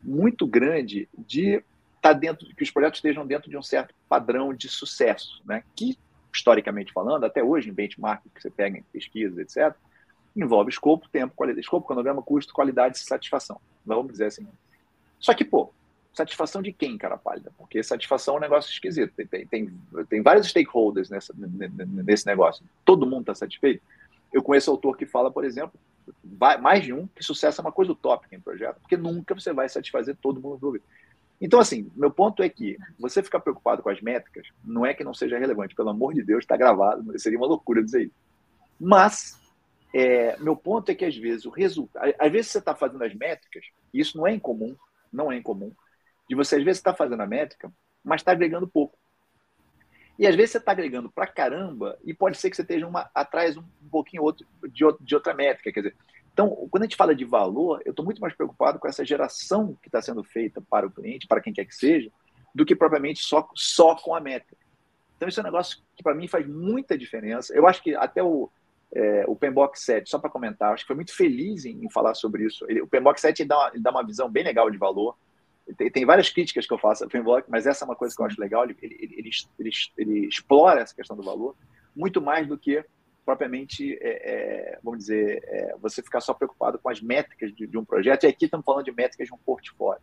muito 0.02 0.46
grande 0.46 1.10
de 1.18 1.56
estar 1.56 1.66
tá 2.02 2.14
dentro, 2.14 2.48
que 2.56 2.64
os 2.64 2.72
projetos 2.72 3.00
estejam 3.00 3.26
dentro 3.26 3.50
de 3.50 3.58
um 3.58 3.64
certo 3.64 3.94
padrão 4.08 4.54
de 4.54 4.70
sucesso, 4.70 5.42
né? 5.46 5.64
Que 5.76 5.98
historicamente 6.34 6.92
falando, 6.92 7.24
até 7.24 7.44
hoje 7.44 7.70
em 7.70 7.74
benchmark 7.74 8.22
que 8.34 8.42
você 8.42 8.50
pega 8.50 8.78
em 8.78 8.84
pesquisas, 8.84 9.38
etc, 9.38 9.76
envolve 10.36 10.70
escopo, 10.70 11.08
tempo, 11.10 11.34
qualidade, 11.34 11.62
escopo, 11.62 11.88
cronograma, 11.88 12.22
custo, 12.22 12.54
qualidade 12.54 12.98
e 12.98 13.00
satisfação. 13.00 13.60
Vamos 13.86 14.12
dizer 14.12 14.26
assim. 14.26 14.46
Só 15.18 15.34
que, 15.34 15.46
pô, 15.46 15.72
satisfação 16.16 16.62
de 16.62 16.72
quem, 16.72 16.98
cara 16.98 17.18
pálida? 17.18 17.52
Porque 17.58 17.84
satisfação 17.84 18.36
é 18.36 18.38
um 18.38 18.42
negócio 18.42 18.72
esquisito. 18.72 19.14
Tem, 19.14 19.46
tem, 19.46 19.70
tem, 20.10 20.22
vários 20.22 20.48
stakeholders 20.48 21.10
nessa, 21.10 21.34
nesse 21.38 22.26
negócio. 22.26 22.64
Todo 22.86 23.06
mundo 23.06 23.22
está 23.22 23.36
satisfeito? 23.36 23.84
Eu 24.32 24.42
conheço 24.42 24.72
autor 24.72 24.96
que 24.96 25.06
fala, 25.06 25.30
por 25.30 25.44
exemplo, 25.44 25.78
mais 26.62 26.84
de 26.84 26.94
um, 26.94 27.06
que 27.08 27.24
sucesso 27.24 27.60
é 27.60 27.64
uma 27.64 27.72
coisa 27.72 27.92
utópica 27.92 28.34
em 28.34 28.40
projeto, 28.40 28.80
porque 28.80 28.96
nunca 28.96 29.36
você 29.36 29.52
vai 29.52 29.68
satisfazer 29.68 30.16
todo 30.22 30.40
mundo 30.40 30.56
envolvido. 30.56 30.86
Então, 31.42 31.60
assim, 31.60 31.92
meu 31.96 32.10
ponto 32.10 32.42
é 32.42 32.48
que 32.48 32.78
você 32.98 33.22
ficar 33.22 33.42
preocupado 33.42 33.84
com 33.84 33.90
as 33.90 34.00
métricas 34.00 34.48
não 34.64 34.86
é 34.86 34.94
que 34.94 35.04
não 35.04 35.14
seja 35.14 35.38
relevante, 35.38 35.76
pelo 35.76 35.90
amor 35.90 36.14
de 36.14 36.24
Deus, 36.24 36.44
está 36.44 36.56
gravado, 36.56 37.20
seria 37.20 37.38
uma 37.38 37.48
loucura 37.48 37.84
dizer 37.84 38.04
isso. 38.04 38.16
Mas, 38.80 39.38
é, 39.94 40.38
meu 40.40 40.56
ponto 40.56 40.90
é 40.90 40.96
que 40.96 41.04
às 41.04 41.16
vezes 41.16 41.46
o 41.46 41.50
resultado, 41.50 42.14
às 42.18 42.32
vezes 42.32 42.52
você 42.52 42.60
está 42.60 42.74
fazendo 42.74 43.04
as 43.04 43.14
métricas, 43.14 43.66
e 43.94 44.00
isso 44.00 44.18
não 44.18 44.26
é 44.26 44.34
incomum, 44.34 44.76
não 45.12 45.30
é 45.30 45.38
incomum, 45.38 45.74
de 46.28 46.36
você, 46.36 46.56
às 46.56 46.64
vezes, 46.64 46.80
estar 46.80 46.92
tá 46.92 46.98
fazendo 46.98 47.22
a 47.22 47.28
métrica, 47.28 47.72
mas 48.04 48.22
está 48.22 48.32
agregando 48.32 48.68
pouco. 48.68 48.98
E 50.18 50.26
às 50.26 50.36
vezes 50.36 50.52
você 50.52 50.58
está 50.60 50.72
agregando 50.72 51.12
para 51.12 51.28
caramba 51.28 51.98
e 52.04 52.14
pode 52.14 52.38
ser 52.38 52.50
que 52.50 52.56
você 52.56 52.62
esteja 52.62 52.88
uma, 52.88 53.10
atrás 53.14 53.58
um, 53.58 53.64
um 53.84 53.90
pouquinho 53.90 54.24
outro, 54.24 54.48
de, 54.70 54.86
de 55.02 55.16
outra 55.16 55.34
métrica. 55.34 55.72
Quer 55.72 55.82
dizer, 55.82 55.96
então, 56.32 56.50
quando 56.70 56.84
a 56.84 56.86
gente 56.86 56.96
fala 56.96 57.14
de 57.14 57.26
valor, 57.26 57.82
eu 57.86 57.92
estou 57.92 58.04
muito 58.04 58.22
mais 58.22 58.34
preocupado 58.34 58.80
com 58.80 58.88
essa 58.88 59.06
geração 59.06 59.78
que 59.82 59.90
está 59.90 60.02
sendo 60.02 60.24
feita 60.24 60.62
para 60.62 60.88
o 60.88 60.92
cliente, 60.92 61.28
para 61.28 61.42
quem 61.42 61.54
quer 61.54 61.66
que 61.66 61.76
seja, 61.76 62.10
do 62.54 62.66
que 62.66 62.76
propriamente 62.76 63.22
só, 63.22 63.48
só 63.54 63.96
com 63.96 64.16
a 64.16 64.22
métrica. 64.22 64.66
Então, 65.18 65.28
isso 65.28 65.40
é 65.40 65.44
um 65.44 65.46
negócio 65.46 65.80
que 65.96 66.04
para 66.04 66.16
mim 66.16 66.28
faz 66.28 66.48
muita 66.48 66.98
diferença. 66.98 67.54
Eu 67.54 67.68
acho 67.68 67.82
que 67.82 67.96
até 67.96 68.24
o, 68.24 68.50
é, 68.94 69.26
o 69.28 69.36
Pembox 69.36 69.82
7, 69.82 70.10
só 70.10 70.20
para 70.20 70.30
comentar, 70.30 70.74
acho 70.74 70.84
que 70.84 70.88
foi 70.88 70.96
muito 70.96 71.16
feliz 71.16 71.66
em, 71.66 71.86
em 71.86 71.90
falar 71.90 72.14
sobre 72.14 72.46
isso. 72.46 72.66
Ele, 72.70 72.82
o 72.82 72.88
Pembox 72.88 73.22
7 73.22 73.44
dá 73.44 73.58
uma, 73.58 73.70
ele 73.70 73.84
dá 73.84 73.92
uma 73.92 74.06
visão 74.06 74.30
bem 74.30 74.44
legal 74.44 74.70
de 74.70 74.78
valor. 74.78 75.18
Tem, 75.78 75.90
tem, 75.90 76.06
várias 76.06 76.30
críticas 76.30 76.68
que 76.68 76.74
eu 76.74 76.78
faço 76.78 77.04
ao 77.04 77.44
mas 77.48 77.66
essa 77.66 77.84
é 77.84 77.88
uma 77.88 77.96
coisa 77.96 78.16
que 78.16 78.22
eu 78.22 78.26
acho 78.26 78.40
legal. 78.40 78.64
Ele, 78.64 78.78
ele, 78.82 78.96
ele, 79.18 79.30
ele, 79.60 79.70
ele 79.98 80.28
explora 80.28 80.82
essa 80.82 80.94
questão 80.94 81.16
do 81.18 81.24
valor 81.24 81.56
muito 81.96 82.22
mais 82.22 82.48
do 82.48 82.58
que 82.58 82.84
propriamente, 83.26 83.98
é, 84.02 84.74
é, 84.74 84.80
vamos 84.84 85.00
dizer, 85.00 85.44
é, 85.48 85.76
você 85.82 86.04
ficar 86.04 86.22
só 86.22 86.34
preocupado 86.34 86.78
com 86.78 86.90
as 86.90 87.02
métricas 87.02 87.52
de, 87.56 87.66
de, 87.66 87.78
um 87.78 87.84
projeto. 87.84 88.24
E 88.24 88.28
aqui 88.28 88.46
estamos 88.46 88.64
falando 88.64 88.86
de 88.86 88.92
métricas 88.92 89.28
de 89.28 89.34
um 89.34 89.38
portfólio. 89.38 90.02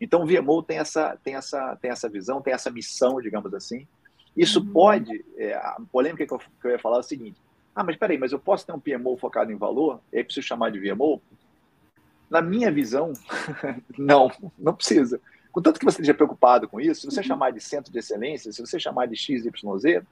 Então, 0.00 0.22
o 0.22 0.26
VMO 0.26 0.62
tem 0.62 0.78
essa, 0.78 1.16
tem, 1.22 1.34
essa, 1.34 1.76
tem 1.76 1.90
essa 1.90 2.08
visão, 2.08 2.40
tem 2.40 2.54
essa 2.54 2.70
missão, 2.70 3.20
digamos 3.20 3.52
assim. 3.52 3.86
Isso 4.34 4.60
uhum. 4.60 4.72
pode, 4.72 5.24
é, 5.36 5.52
a 5.54 5.76
polêmica 5.92 6.26
que 6.26 6.32
eu, 6.32 6.38
que 6.38 6.66
eu 6.66 6.70
ia 6.70 6.78
falar 6.78 6.96
é 6.96 7.00
o 7.00 7.04
seguinte, 7.04 7.38
ah, 7.74 7.84
mas 7.84 7.96
peraí, 7.96 8.16
mas 8.16 8.32
eu 8.32 8.38
posso 8.38 8.64
ter 8.64 8.72
um 8.72 8.80
PMO 8.80 9.16
focado 9.18 9.52
em 9.52 9.56
valor? 9.56 10.00
E 10.12 10.18
aí 10.18 10.24
preciso 10.24 10.46
chamar 10.46 10.70
de 10.70 10.80
VMO? 10.80 11.20
Na 12.30 12.40
minha 12.40 12.70
visão, 12.70 13.12
não, 13.98 14.30
não 14.58 14.74
precisa. 14.74 15.20
Contanto 15.52 15.78
que 15.78 15.84
você 15.84 16.00
esteja 16.00 16.14
preocupado 16.14 16.68
com 16.68 16.80
isso, 16.80 17.02
se 17.02 17.06
você 17.06 17.20
uhum. 17.20 17.26
chamar 17.26 17.52
de 17.52 17.60
centro 17.60 17.92
de 17.92 17.98
excelência, 17.98 18.52
se 18.52 18.60
você 18.60 18.78
chamar 18.78 19.06
de 19.06 19.16
XYZ, 19.16 20.02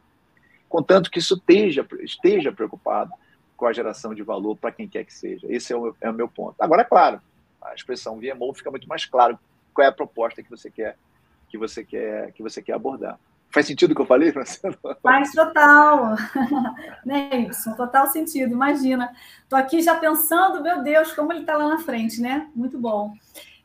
contanto 0.68 1.10
que 1.10 1.18
isso 1.18 1.34
esteja, 1.34 1.86
esteja 2.00 2.52
preocupado 2.52 3.10
com 3.56 3.66
a 3.66 3.72
geração 3.72 4.14
de 4.14 4.22
valor 4.22 4.56
para 4.56 4.72
quem 4.72 4.88
quer 4.88 5.04
que 5.04 5.12
seja. 5.12 5.46
Esse 5.50 5.72
é 5.72 5.76
o, 5.76 5.94
é 6.00 6.10
o 6.10 6.14
meu 6.14 6.28
ponto. 6.28 6.54
Agora, 6.60 6.82
é 6.82 6.84
claro, 6.84 7.20
a 7.60 7.74
expressão 7.74 8.18
VMO 8.18 8.54
fica 8.54 8.70
muito 8.70 8.88
mais 8.88 9.04
claro 9.04 9.38
qual 9.72 9.84
é 9.84 9.88
a 9.88 9.92
proposta 9.92 10.42
que 10.42 10.50
você 10.50 10.70
quer 10.70 10.96
que 11.48 11.58
você 11.58 11.84
quer 11.84 12.32
que 12.32 12.42
você 12.42 12.62
quer 12.62 12.72
abordar. 12.72 13.18
Faz 13.52 13.66
sentido 13.66 13.92
o 13.92 13.94
que 13.94 14.00
eu 14.00 14.06
falei, 14.06 14.32
Francina? 14.32 14.76
Faz 15.02 15.32
total. 15.32 16.16
né? 17.04 17.50
Total 17.76 18.06
sentido. 18.06 18.52
Imagina. 18.52 19.14
Estou 19.42 19.58
aqui 19.58 19.82
já 19.82 19.94
pensando, 19.94 20.62
meu 20.62 20.82
Deus, 20.82 21.12
como 21.12 21.32
ele 21.32 21.40
está 21.40 21.56
lá 21.56 21.68
na 21.68 21.78
frente, 21.78 22.20
né? 22.20 22.48
Muito 22.54 22.78
bom. 22.78 23.14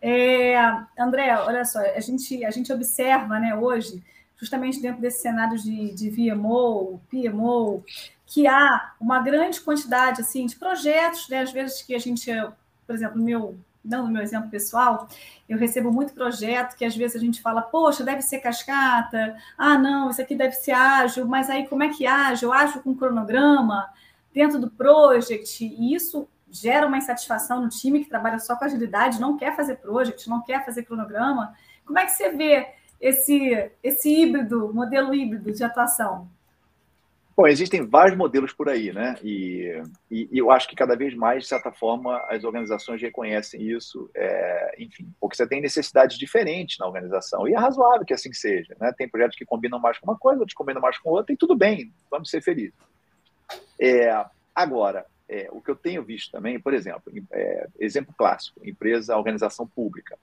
É, 0.01 0.55
André, 0.99 1.35
olha 1.39 1.65
só, 1.65 1.79
a 1.79 1.99
gente, 1.99 2.45
a 2.45 2.51
gente 2.51 2.71
observa 2.71 3.39
né, 3.39 3.55
hoje, 3.55 4.03
justamente 4.35 4.81
dentro 4.81 5.01
desse 5.01 5.21
cenário 5.21 5.57
de, 5.57 5.93
de 5.95 6.09
VMO, 6.09 7.01
PMO, 7.09 7.83
que 8.25 8.45
há 8.45 8.93
uma 8.99 9.19
grande 9.19 9.59
quantidade 9.61 10.21
assim, 10.21 10.45
de 10.45 10.55
projetos, 10.55 11.27
né, 11.29 11.41
às 11.41 11.51
vezes 11.51 11.81
que 11.81 11.95
a 11.95 11.99
gente, 11.99 12.29
por 12.85 12.93
exemplo, 12.93 13.17
no 13.17 13.23
meu 13.23 13.57
dando 13.87 14.11
meu 14.11 14.21
exemplo 14.21 14.49
pessoal, 14.49 15.07
eu 15.47 15.57
recebo 15.57 15.91
muito 15.91 16.13
projeto 16.13 16.75
que 16.75 16.85
às 16.85 16.95
vezes 16.95 17.15
a 17.15 17.19
gente 17.19 17.41
fala, 17.41 17.61
poxa, 17.61 18.03
deve 18.03 18.21
ser 18.21 18.39
cascata, 18.39 19.35
ah, 19.57 19.77
não, 19.77 20.09
isso 20.09 20.21
aqui 20.21 20.35
deve 20.35 20.53
ser 20.53 20.71
ágil, 20.71 21.25
mas 21.25 21.49
aí 21.49 21.67
como 21.67 21.83
é 21.83 21.89
que 21.89 22.05
ágil? 22.05 22.51
Ágil 22.51 22.81
com 22.81 22.95
cronograma, 22.95 23.89
dentro 24.33 24.59
do 24.59 24.69
project, 24.69 25.65
e 25.65 25.93
isso 25.95 26.27
gera 26.49 26.87
uma 26.87 26.97
insatisfação 26.97 27.61
no 27.61 27.69
time 27.69 28.03
que 28.03 28.09
trabalha 28.09 28.39
só 28.39 28.55
com 28.55 28.65
agilidade, 28.65 29.19
não 29.19 29.37
quer 29.37 29.55
fazer 29.55 29.77
project, 29.77 30.29
não 30.29 30.41
quer 30.41 30.65
fazer 30.65 30.83
cronograma. 30.83 31.53
Como 31.85 31.97
é 31.99 32.05
que 32.05 32.11
você 32.11 32.29
vê 32.29 32.67
esse, 32.99 33.71
esse 33.83 34.09
híbrido, 34.09 34.73
modelo 34.73 35.13
híbrido 35.13 35.51
de 35.51 35.63
atuação? 35.63 36.29
Bom, 37.37 37.45
existem 37.45 37.85
vários 37.85 38.17
modelos 38.17 38.51
por 38.51 38.67
aí, 38.67 38.91
né? 38.91 39.15
E, 39.23 39.79
e, 40.09 40.27
eu 40.31 40.49
acho 40.49 40.67
que 40.67 40.75
cada 40.75 40.95
vez 40.95 41.13
mais, 41.13 41.43
de 41.43 41.49
certa 41.49 41.71
forma, 41.71 42.17
as 42.29 42.43
organizações 42.43 42.99
reconhecem 42.99 43.61
isso, 43.61 44.09
é, 44.15 44.75
enfim, 44.79 45.07
porque 45.21 45.35
você 45.35 45.47
tem 45.47 45.61
necessidades 45.61 46.17
diferentes 46.17 46.79
na 46.79 46.87
organização, 46.87 47.47
e 47.47 47.53
é 47.53 47.55
razoável 47.55 48.03
que 48.03 48.13
assim 48.13 48.33
seja, 48.33 48.75
né? 48.79 48.91
Tem 48.97 49.07
projetos 49.07 49.37
que 49.37 49.45
combinam 49.45 49.77
mais 49.77 49.99
com 49.99 50.09
uma 50.09 50.17
coisa, 50.17 50.39
outros 50.39 50.55
combinam 50.55 50.81
mais 50.81 50.97
com 50.97 51.11
outra, 51.11 51.31
e 51.31 51.37
tudo 51.37 51.55
bem, 51.55 51.93
vamos 52.09 52.31
ser 52.31 52.41
felizes. 52.41 52.73
É, 53.79 54.25
agora, 54.55 55.05
é, 55.29 55.47
o 55.51 55.61
que 55.61 55.69
eu 55.69 55.75
tenho 55.75 56.03
visto 56.03 56.31
também, 56.31 56.59
por 56.59 56.73
exemplo, 56.73 57.13
é, 57.31 57.67
exemplo 57.79 58.15
clássico, 58.17 58.67
empresa, 58.67 59.15
organização 59.15 59.67
pública. 59.67 60.17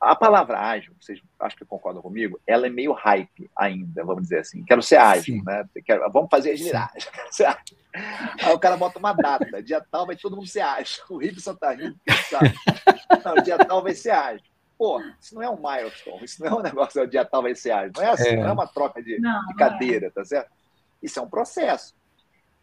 A 0.00 0.14
palavra 0.14 0.60
ágil, 0.60 0.94
vocês 1.00 1.20
acho 1.40 1.56
que 1.56 1.64
concordam 1.64 2.00
comigo, 2.00 2.40
ela 2.46 2.68
é 2.68 2.70
meio 2.70 2.92
hype 2.92 3.50
ainda, 3.56 4.04
vamos 4.04 4.22
dizer 4.22 4.40
assim. 4.40 4.64
Quero 4.64 4.80
ser 4.80 4.96
ágil, 4.96 5.36
Sim. 5.36 5.42
né? 5.44 5.68
Quero, 5.84 6.08
vamos 6.12 6.28
fazer 6.30 6.52
agilidade. 6.52 7.08
Aí 8.44 8.52
o 8.54 8.58
cara 8.60 8.76
bota 8.76 8.98
uma 8.98 9.12
data, 9.12 9.60
dia 9.60 9.84
tal 9.90 10.06
vai 10.06 10.14
todo 10.14 10.36
mundo 10.36 10.46
ser 10.46 10.60
ágil. 10.60 11.02
O 11.10 11.18
Ribson 11.18 11.54
tá 11.54 11.72
rindo, 11.72 11.98
sabe? 12.30 12.54
Não, 13.24 13.42
dia 13.42 13.58
tal 13.58 13.82
vai 13.82 13.94
ser 13.94 14.10
ágil. 14.10 14.46
Pô, 14.76 15.02
isso 15.20 15.34
não 15.34 15.42
é 15.42 15.50
um 15.50 15.56
milestone, 15.56 16.24
isso 16.24 16.40
não 16.44 16.48
é 16.48 16.54
um 16.54 16.62
negócio, 16.62 17.02
o 17.02 17.06
dia 17.06 17.24
tal 17.24 17.42
vai 17.42 17.54
ser 17.56 17.72
ágil. 17.72 17.92
Não 17.96 18.02
é 18.02 18.10
assim, 18.10 18.28
é. 18.28 18.36
não 18.36 18.48
é 18.48 18.52
uma 18.52 18.68
troca 18.68 19.02
de, 19.02 19.18
não, 19.18 19.44
de 19.46 19.54
cadeira, 19.54 20.06
é. 20.06 20.10
tá 20.10 20.24
certo? 20.24 20.52
Isso 21.02 21.18
é 21.18 21.22
um 21.22 21.28
processo. 21.28 21.96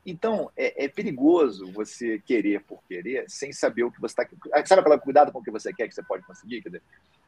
Então, 0.05 0.51
é, 0.55 0.85
é, 0.85 0.87
perigoso 0.87 1.71
você 1.71 2.19
querer 2.19 2.63
por 2.63 2.81
querer 2.87 3.25
sem 3.27 3.51
saber 3.51 3.83
o 3.83 3.91
que 3.91 3.99
você 3.99 4.21
está. 4.21 4.63
Sabe 4.65 4.81
aquela 4.81 4.99
cuidado 4.99 5.31
com 5.31 5.39
o 5.39 5.43
que 5.43 5.51
você 5.51 5.73
quer 5.73 5.87
que 5.87 5.95
você 5.95 6.03
pode 6.03 6.23
conseguir? 6.23 6.61
Quer 6.61 6.69
dizer, 6.69 6.83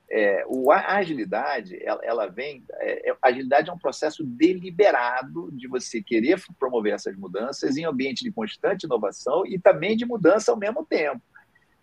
é, 0.10 0.46
o, 0.48 0.72
a 0.72 0.96
agilidade, 0.96 1.78
ela, 1.84 2.00
ela 2.04 2.28
vem. 2.28 2.63
É, 2.76 3.10
é, 3.12 3.17
agilidade 3.22 3.70
é 3.70 3.74
um 3.74 3.78
processo 3.78 4.24
deliberado 4.24 5.50
de 5.52 5.67
você 5.67 6.02
querer 6.02 6.41
promover 6.58 6.93
essas 6.93 7.15
mudanças 7.17 7.76
em 7.76 7.86
ambiente 7.86 8.24
de 8.24 8.32
constante 8.32 8.86
inovação 8.86 9.46
e 9.46 9.60
também 9.60 9.98
de 9.98 10.06
mudança 10.06 10.52
ao 10.52 10.58
mesmo 10.58 10.86
tempo. 10.86 11.22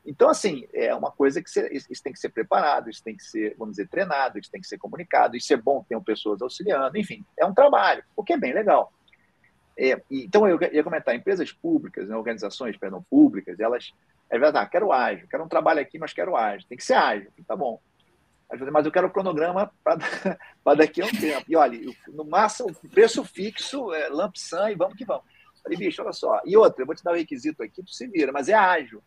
Então, 0.06 0.28
assim, 0.28 0.66
é 0.72 0.94
uma 0.94 1.10
coisa 1.10 1.42
que 1.42 1.50
você, 1.50 1.68
isso 1.72 2.02
tem 2.02 2.12
que 2.12 2.18
ser 2.18 2.28
preparado, 2.28 2.90
isso 2.90 3.02
tem 3.02 3.16
que 3.16 3.24
ser, 3.24 3.54
vamos 3.58 3.76
dizer, 3.76 3.88
treinado, 3.88 4.38
isso 4.38 4.50
tem 4.50 4.60
que 4.60 4.66
ser 4.66 4.76
comunicado, 4.76 5.34
isso 5.34 5.52
é 5.52 5.56
bom 5.56 5.82
ter 5.82 5.98
pessoas 6.02 6.42
auxiliando, 6.42 6.98
enfim, 6.98 7.24
é 7.38 7.46
um 7.46 7.54
trabalho, 7.54 8.04
o 8.14 8.22
que 8.22 8.34
é 8.34 8.36
bem 8.36 8.52
legal. 8.52 8.92
É, 9.78 9.98
então, 10.10 10.46
eu 10.46 10.58
ia 10.60 10.84
comentar, 10.84 11.14
empresas 11.14 11.50
públicas, 11.52 12.06
né, 12.06 12.14
organizações, 12.14 12.76
perdão, 12.76 13.02
públicas, 13.08 13.58
elas, 13.58 13.94
é 14.28 14.38
verdade, 14.38 14.68
quero 14.68 14.92
ágil, 14.92 15.26
quero 15.26 15.42
um 15.42 15.48
trabalho 15.48 15.80
aqui, 15.80 15.98
mas 15.98 16.12
quero 16.12 16.36
ágil, 16.36 16.68
tem 16.68 16.76
que 16.76 16.84
ser 16.84 16.94
ágil, 16.94 17.30
tá 17.46 17.56
bom 17.56 17.80
mas 18.72 18.86
eu 18.86 18.92
quero 18.92 19.06
o 19.06 19.10
cronograma 19.10 19.72
para 19.82 19.96
daqui 20.76 21.02
a 21.02 21.06
um 21.06 21.10
tempo. 21.10 21.44
E 21.48 21.56
olha, 21.56 21.78
no 22.08 22.24
máximo, 22.24 22.74
preço 22.90 23.24
fixo, 23.24 23.92
é, 23.92 24.08
lump 24.08 24.36
sum 24.36 24.68
e 24.68 24.74
vamos 24.74 24.96
que 24.96 25.04
vamos. 25.04 25.24
Falei, 25.62 25.78
bicho, 25.78 26.02
olha 26.02 26.12
só. 26.12 26.40
E 26.44 26.56
outra, 26.56 26.82
eu 26.82 26.86
vou 26.86 26.94
te 26.94 27.02
dar 27.02 27.12
o 27.12 27.14
um 27.14 27.16
requisito 27.16 27.62
aqui, 27.62 27.82
tu 27.82 27.92
se 27.92 28.06
vira, 28.06 28.30
mas 28.32 28.48
é 28.48 28.54
ágil. 28.54 29.02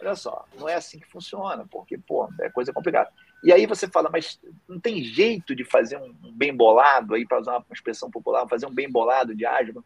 Olha 0.00 0.14
só, 0.14 0.44
não 0.56 0.68
é 0.68 0.74
assim 0.74 0.98
que 1.00 1.08
funciona, 1.08 1.66
porque, 1.68 1.98
pô, 1.98 2.28
é 2.40 2.48
coisa 2.48 2.72
complicada. 2.72 3.10
E 3.42 3.52
aí 3.52 3.66
você 3.66 3.88
fala, 3.88 4.08
mas 4.08 4.40
não 4.68 4.78
tem 4.78 5.02
jeito 5.02 5.56
de 5.56 5.64
fazer 5.64 5.96
um 5.96 6.32
bem 6.32 6.54
bolado, 6.54 7.14
aí 7.14 7.26
para 7.26 7.40
usar 7.40 7.56
uma 7.56 7.66
expressão 7.72 8.08
popular, 8.08 8.48
fazer 8.48 8.66
um 8.66 8.74
bem 8.74 8.88
bolado 8.88 9.34
de 9.34 9.44
ágil? 9.44 9.84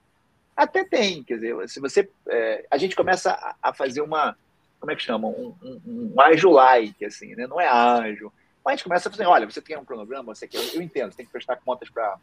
Até 0.55 0.85
tem, 0.85 1.23
quer 1.23 1.37
dizer, 1.37 1.69
se 1.69 1.81
você. 1.81 2.09
É, 2.29 2.67
a 2.71 2.77
gente 2.77 2.95
começa 2.95 3.57
a, 3.63 3.73
fazer 3.73 4.03
uma. 4.03 4.37
Como 4.79 4.93
é 4.93 4.97
que 4.97 5.03
chama? 5.03 5.29
Um, 5.29 5.55
um, 5.63 6.13
um 6.15 6.21
ágil-like, 6.21 7.03
assim, 7.07 7.35
né? 7.35 7.47
Não 7.47 7.59
é 7.59 7.67
ágil 7.67 8.31
mas 8.65 8.73
a 8.73 8.77
gente 8.77 8.85
começa 8.85 9.09
a 9.09 9.13
fazer, 9.13 9.27
olha, 9.27 9.49
você 9.49 9.61
tem 9.61 9.77
um 9.77 9.85
cronograma, 9.85 10.35
você 10.35 10.47
quer, 10.47 10.75
eu 10.75 10.83
entendo, 10.83 11.11
você 11.11 11.19
tem 11.19 11.27
que 11.27 11.33
prestar 11.33 11.57
contas 11.57 11.91
para, 11.91 12.17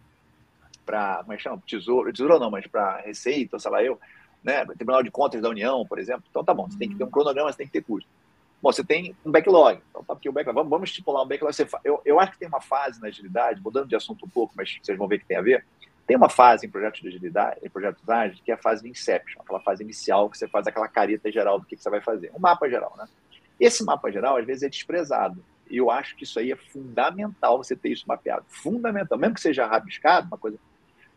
para 0.86 1.18
como 1.18 1.34
é 1.34 1.38
que 1.38 1.44
chama? 1.44 1.62
Tesouro, 1.66 2.12
tesouro 2.12 2.40
não, 2.40 2.50
mas 2.50 2.66
para 2.68 2.98
Receita, 3.02 3.60
sei 3.60 3.72
lá 3.72 3.84
eu, 3.84 4.00
né? 4.44 4.66
Tribunal 4.66 5.04
de 5.04 5.12
Contas 5.12 5.42
da 5.42 5.50
União, 5.50 5.86
por 5.86 6.00
exemplo. 6.00 6.24
Então 6.30 6.44
tá 6.44 6.54
bom, 6.54 6.70
você 6.70 6.78
tem 6.78 6.90
que 6.90 6.96
ter 6.96 7.04
um 7.04 7.10
cronograma, 7.12 7.52
você 7.52 7.58
tem 7.58 7.68
que 7.68 7.74
ter 7.74 7.84
custo. 7.84 8.10
Bom, 8.62 8.72
você 8.72 8.84
tem 8.84 9.16
um 9.26 9.32
backlog. 9.32 9.82
Então, 9.90 10.04
tá 10.04 10.14
aqui 10.14 10.28
o 10.28 10.34
backlog. 10.34 10.56
Vamos, 10.56 10.70
vamos 10.70 10.90
estipular 10.90 11.24
um 11.24 11.28
backlog. 11.28 11.56
Você, 11.56 11.68
eu, 11.84 12.02
eu 12.04 12.20
acho 12.20 12.34
que 12.34 12.40
tem 12.40 12.48
uma 12.48 12.60
fase 12.60 13.02
na 13.02 13.08
agilidade, 13.08 13.62
mudando 13.62 13.88
de 13.88 13.96
assunto 13.96 14.26
um 14.26 14.30
pouco, 14.30 14.54
mas 14.56 14.78
vocês 14.82 14.98
vão 14.98 15.08
ver 15.08 15.20
que 15.20 15.26
tem 15.26 15.38
a 15.38 15.42
ver. 15.42 15.66
Tem 16.06 16.18
uma 16.18 16.28
fase 16.28 16.66
em 16.66 16.70
projetos 16.70 17.02
de 17.02 17.08
agilidade, 17.08 17.60
em 17.64 17.70
projetos 17.70 18.08
ágeis, 18.10 18.42
que 18.42 18.52
é 18.52 18.56
a 18.56 18.58
fase 18.58 18.84
de 18.84 18.90
inception, 18.90 19.42
aquela 19.42 19.60
fase 19.60 19.84
inicial 19.84 20.30
que 20.30 20.38
você 20.38 20.48
faz 20.48 20.66
aquela 20.66 20.88
careta 20.88 21.32
geral 21.32 21.60
do 21.60 21.66
que, 21.66 21.76
que 21.76 21.84
você 21.84 21.90
vai 21.90 22.02
fazer. 22.02 22.32
Um 22.36 22.40
mapa 22.40 22.68
geral, 22.68 22.94
né? 22.98 23.08
Esse 23.60 23.84
mapa 23.84 24.12
geral, 24.12 24.38
às 24.38 24.46
vezes, 24.46 24.64
é 24.64 24.70
desprezado. 24.70 25.44
E 25.70 25.78
eu 25.78 25.92
acho 25.92 26.16
que 26.16 26.24
isso 26.24 26.40
aí 26.40 26.52
é 26.52 26.56
fundamental 26.56 27.58
você 27.58 27.76
ter 27.76 27.90
isso 27.90 28.06
mapeado. 28.08 28.46
Fundamental. 28.48 29.18
Mesmo 29.18 29.36
que 29.36 29.42
seja 29.42 29.66
rabiscado, 29.66 30.28
uma 30.28 30.38
coisa. 30.38 30.58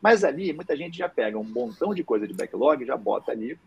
Mas 0.00 0.24
ali, 0.24 0.52
muita 0.52 0.76
gente 0.76 0.98
já 0.98 1.08
pega 1.08 1.38
um 1.38 1.44
montão 1.44 1.94
de 1.94 2.02
coisa 2.02 2.26
de 2.26 2.34
backlog, 2.34 2.84
já 2.84 2.96
bota 2.96 3.32
ali. 3.32 3.58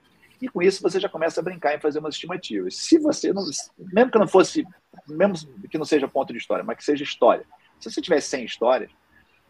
E 0.41 0.49
com 0.49 0.61
isso 0.61 0.81
você 0.81 0.99
já 0.99 1.07
começa 1.07 1.39
a 1.39 1.43
brincar 1.43 1.73
em 1.73 1.79
fazer 1.79 1.99
umas 1.99 2.15
estimativas. 2.15 2.75
Se 2.75 2.99
você 2.99 3.33
não. 3.33 3.43
Mesmo 3.77 4.11
que 4.11 4.19
não 4.19 4.27
fosse. 4.27 4.65
Mesmo 5.07 5.35
que 5.69 5.77
não 5.77 5.85
seja 5.85 6.07
ponto 6.07 6.33
de 6.33 6.39
história, 6.39 6.63
mas 6.63 6.77
que 6.77 6.83
seja 6.83 7.03
história. 7.03 7.45
Se 7.79 7.89
você 7.89 8.01
tiver 8.01 8.19
100 8.19 8.45
histórias, 8.45 8.91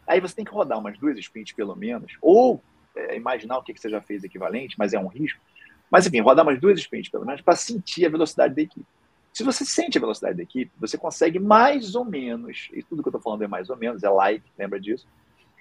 aí 0.06 0.20
você 0.20 0.34
tem 0.34 0.44
que 0.44 0.50
rodar 0.50 0.78
umas 0.78 0.98
duas 0.98 1.18
sprints 1.18 1.54
pelo 1.54 1.74
menos. 1.74 2.16
Ou 2.22 2.62
é, 2.94 3.16
imaginar 3.16 3.58
o 3.58 3.62
que, 3.62 3.74
que 3.74 3.80
você 3.80 3.90
já 3.90 4.00
fez 4.00 4.24
equivalente, 4.24 4.76
mas 4.78 4.94
é 4.94 4.98
um 4.98 5.08
risco. 5.08 5.40
Mas 5.90 6.06
enfim, 6.06 6.20
rodar 6.20 6.44
umas 6.44 6.60
duas 6.60 6.78
sprints 6.78 7.10
pelo 7.10 7.26
menos 7.26 7.40
para 7.40 7.56
sentir 7.56 8.06
a 8.06 8.10
velocidade 8.10 8.54
da 8.54 8.62
equipe. 8.62 8.86
Se 9.36 9.44
você 9.44 9.66
sente 9.66 9.98
a 9.98 10.00
velocidade 10.00 10.34
da 10.34 10.42
equipe, 10.42 10.72
você 10.80 10.96
consegue 10.96 11.38
mais 11.38 11.94
ou 11.94 12.06
menos, 12.06 12.70
e 12.72 12.82
tudo 12.82 13.02
que 13.02 13.08
eu 13.08 13.10
estou 13.10 13.20
falando 13.20 13.44
é 13.44 13.46
mais 13.46 13.68
ou 13.68 13.76
menos, 13.76 14.02
é 14.02 14.08
like, 14.08 14.42
lembra 14.58 14.80
disso? 14.80 15.06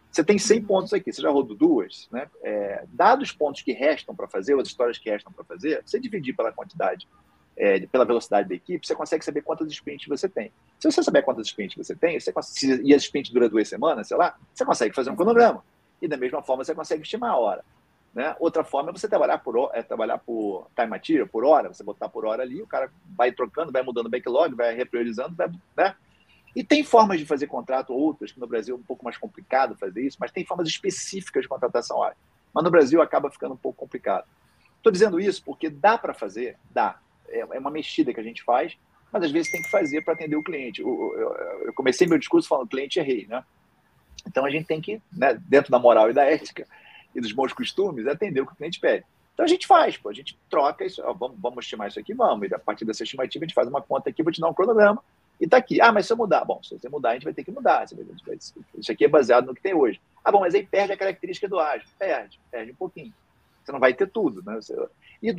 Você 0.09 0.23
tem 0.23 0.39
100 0.39 0.59
uhum. 0.59 0.65
pontos 0.65 0.93
aqui, 0.93 1.11
você 1.11 1.21
já 1.21 1.29
rodou 1.29 1.57
duas, 1.57 2.07
né? 2.09 2.25
É, 2.41 2.85
dados 2.93 3.31
os 3.31 3.35
pontos 3.35 3.63
que 3.63 3.73
restam 3.73 4.15
para 4.15 4.29
fazer, 4.29 4.53
ou 4.53 4.61
as 4.61 4.69
histórias 4.69 4.97
que 4.97 5.09
restam 5.09 5.29
para 5.33 5.43
fazer, 5.43 5.83
você 5.85 5.99
dividir 5.99 6.33
pela 6.33 6.53
quantidade, 6.53 7.05
é, 7.57 7.85
pela 7.85 8.05
velocidade 8.05 8.47
da 8.47 8.55
equipe, 8.55 8.87
você 8.87 8.95
consegue 8.95 9.25
saber 9.25 9.41
quantas 9.41 9.69
sprints 9.69 10.07
você 10.07 10.29
tem. 10.29 10.53
Se 10.79 10.89
você 10.89 11.03
souber 11.03 11.25
quantas 11.25 11.47
sprints 11.47 11.75
você 11.75 11.93
tem, 11.93 12.17
você 12.17 12.31
consegue, 12.31 12.81
e 12.81 12.93
a 12.93 12.95
sprint 12.95 13.33
dura 13.33 13.49
duas 13.49 13.67
semanas, 13.67 14.07
sei 14.07 14.15
lá, 14.15 14.37
você 14.53 14.63
consegue 14.63 14.95
fazer 14.95 15.09
um 15.09 15.17
cronograma. 15.17 15.61
E 16.01 16.07
da 16.07 16.15
mesma 16.15 16.41
forma 16.41 16.63
você 16.63 16.73
consegue 16.73 17.03
estimar 17.03 17.31
a 17.31 17.37
hora. 17.37 17.65
Né? 18.15 18.33
Outra 18.39 18.63
forma 18.63 18.91
é 18.91 18.93
você 18.93 19.09
trabalhar 19.09 19.39
por, 19.39 19.69
é 19.73 19.83
trabalhar 19.83 20.17
por 20.19 20.69
time 20.73 20.87
material, 20.87 21.27
por 21.27 21.43
hora, 21.43 21.67
você 21.67 21.83
botar 21.83 22.07
por 22.07 22.25
hora 22.25 22.41
ali, 22.41 22.61
o 22.61 22.67
cara 22.67 22.89
vai 23.05 23.29
trocando, 23.33 23.73
vai 23.73 23.83
mudando 23.83 24.05
o 24.05 24.09
backlog, 24.09 24.55
vai 24.55 24.73
repriorizando, 24.73 25.35
vai, 25.35 25.51
né? 25.75 25.93
E 26.55 26.63
tem 26.63 26.81
formas 26.81 27.19
de 27.19 27.25
fazer 27.25 27.47
contrato, 27.47 27.91
outras, 27.91 28.31
que 28.31 28.39
no 28.39 28.47
Brasil 28.47 28.73
é 28.73 28.79
um 28.79 28.83
pouco 28.83 29.03
mais 29.03 29.17
complicado 29.17 29.75
fazer 29.75 30.01
isso, 30.01 30.15
mas 30.17 30.31
tem 30.31 30.45
formas 30.45 30.69
específicas 30.69 31.43
de 31.43 31.49
contratação 31.49 32.01
área. 32.01 32.15
Mas 32.53 32.63
no 32.63 32.71
Brasil 32.71 33.01
acaba 33.01 33.29
ficando 33.29 33.53
um 33.53 33.57
pouco 33.57 33.77
complicado. 33.79 34.25
Estou 34.77 34.93
dizendo 34.93 35.19
isso 35.19 35.43
porque 35.43 35.69
dá 35.69 35.97
para 35.97 36.13
fazer? 36.13 36.57
Dá. 36.71 36.97
É, 37.27 37.39
é 37.39 37.59
uma 37.59 37.69
mexida 37.69 38.13
que 38.13 38.19
a 38.21 38.23
gente 38.23 38.41
faz, 38.43 38.77
mas 39.11 39.23
às 39.23 39.31
vezes 39.31 39.51
tem 39.51 39.61
que 39.61 39.69
fazer 39.69 40.01
para 40.05 40.13
atender 40.13 40.37
o 40.37 40.43
cliente. 40.43 40.79
Eu 40.79 41.73
comecei 41.75 42.07
meu 42.07 42.17
discurso 42.17 42.47
falando 42.47 42.69
cliente 42.69 42.97
é 42.97 43.03
rei, 43.03 43.27
né? 43.27 43.43
Então 44.25 44.45
a 44.45 44.49
gente 44.49 44.65
tem 44.65 44.79
que, 44.79 45.01
né, 45.11 45.37
dentro 45.49 45.69
da 45.69 45.77
moral 45.77 46.09
e 46.09 46.13
da 46.13 46.23
ética, 46.23 46.65
e 47.15 47.21
dos 47.21 47.31
bons 47.31 47.53
costumes, 47.53 48.05
é 48.05 48.11
atender 48.11 48.41
o 48.41 48.45
que 48.45 48.53
o 48.53 48.55
cliente 48.55 48.79
pede. 48.79 49.05
Então 49.33 49.45
a 49.45 49.49
gente 49.49 49.65
faz, 49.65 49.97
pô, 49.97 50.09
a 50.09 50.13
gente 50.13 50.37
troca 50.49 50.85
isso, 50.85 51.01
ó, 51.03 51.13
vamos, 51.13 51.37
vamos 51.39 51.65
estimar 51.65 51.87
isso 51.87 51.99
aqui, 51.99 52.13
vamos, 52.13 52.49
e 52.49 52.53
a 52.53 52.59
partir 52.59 52.85
dessa 52.85 53.03
estimativa 53.03 53.43
a 53.43 53.47
gente 53.47 53.55
faz 53.55 53.67
uma 53.67 53.81
conta 53.81 54.09
aqui, 54.09 54.23
vou 54.23 54.31
te 54.31 54.39
dar 54.39 54.49
um 54.49 54.53
cronograma, 54.53 55.01
e 55.39 55.47
tá 55.47 55.57
aqui. 55.57 55.81
Ah, 55.81 55.91
mas 55.91 56.05
se 56.05 56.13
eu 56.13 56.17
mudar, 56.17 56.45
bom, 56.45 56.61
se 56.63 56.77
você 56.77 56.89
mudar, 56.89 57.11
a 57.11 57.13
gente 57.13 57.23
vai 57.23 57.33
ter 57.33 57.43
que 57.43 57.51
mudar. 57.51 57.85
Isso 57.85 58.91
aqui 58.91 59.05
é 59.05 59.07
baseado 59.07 59.45
no 59.45 59.55
que 59.55 59.61
tem 59.61 59.73
hoje. 59.73 59.99
Ah, 60.23 60.31
bom, 60.31 60.39
mas 60.39 60.55
aí 60.55 60.65
perde 60.65 60.93
a 60.93 60.97
característica 60.97 61.47
do 61.47 61.59
ágil. 61.59 61.87
Perde, 61.99 62.39
perde 62.49 62.71
um 62.71 62.75
pouquinho. 62.75 63.13
Você 63.63 63.71
não 63.71 63.79
vai 63.79 63.93
ter 63.93 64.07
tudo, 64.09 64.43
né? 64.43 64.59
E 65.21 65.35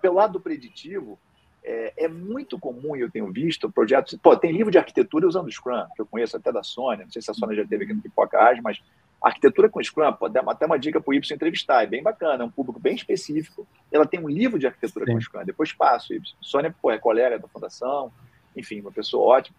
pelo 0.00 0.14
lado 0.14 0.34
do 0.34 0.40
preditivo, 0.40 1.18
é, 1.62 2.04
é, 2.04 2.08
muito 2.08 2.58
comum, 2.58 2.94
eu 2.94 3.10
tenho 3.10 3.30
visto, 3.32 3.70
projetos. 3.70 4.18
Pô, 4.22 4.36
tem 4.36 4.52
livro 4.52 4.70
de 4.70 4.78
arquitetura 4.78 5.26
usando 5.26 5.50
Scrum, 5.50 5.86
que 5.94 6.00
eu 6.00 6.06
conheço 6.06 6.36
até 6.36 6.52
da 6.52 6.62
Sônia, 6.62 7.04
não 7.04 7.12
sei 7.12 7.20
se 7.20 7.30
a 7.30 7.34
Sônia 7.34 7.56
já 7.56 7.66
teve 7.66 7.84
aqui 7.84 7.94
no 7.94 8.02
Pipoca 8.02 8.38
Ágil, 8.38 8.62
mas 8.62 8.80
arquitetura 9.28 9.68
com 9.68 9.82
Scrum, 9.82 10.12
pode 10.12 10.34
dar 10.34 10.42
até 10.46 10.66
uma 10.66 10.78
dica 10.78 11.00
para 11.00 11.10
o 11.10 11.14
Y 11.14 11.34
entrevistar, 11.34 11.82
é 11.82 11.86
bem 11.86 12.02
bacana, 12.02 12.44
é 12.44 12.46
um 12.46 12.50
público 12.50 12.78
bem 12.78 12.94
específico. 12.94 13.66
Ela 13.90 14.06
tem 14.06 14.20
um 14.20 14.28
livro 14.28 14.58
de 14.58 14.66
arquitetura 14.66 15.06
Sim. 15.06 15.12
com 15.12 15.20
Scrum, 15.20 15.44
depois 15.44 15.72
passo 15.72 16.12
o 16.12 16.16
Y. 16.16 16.36
Sônia 16.40 16.74
pô, 16.80 16.90
é 16.90 16.98
colega 16.98 17.38
da 17.38 17.48
fundação, 17.48 18.12
enfim, 18.56 18.80
uma 18.80 18.92
pessoa 18.92 19.38
ótima. 19.38 19.56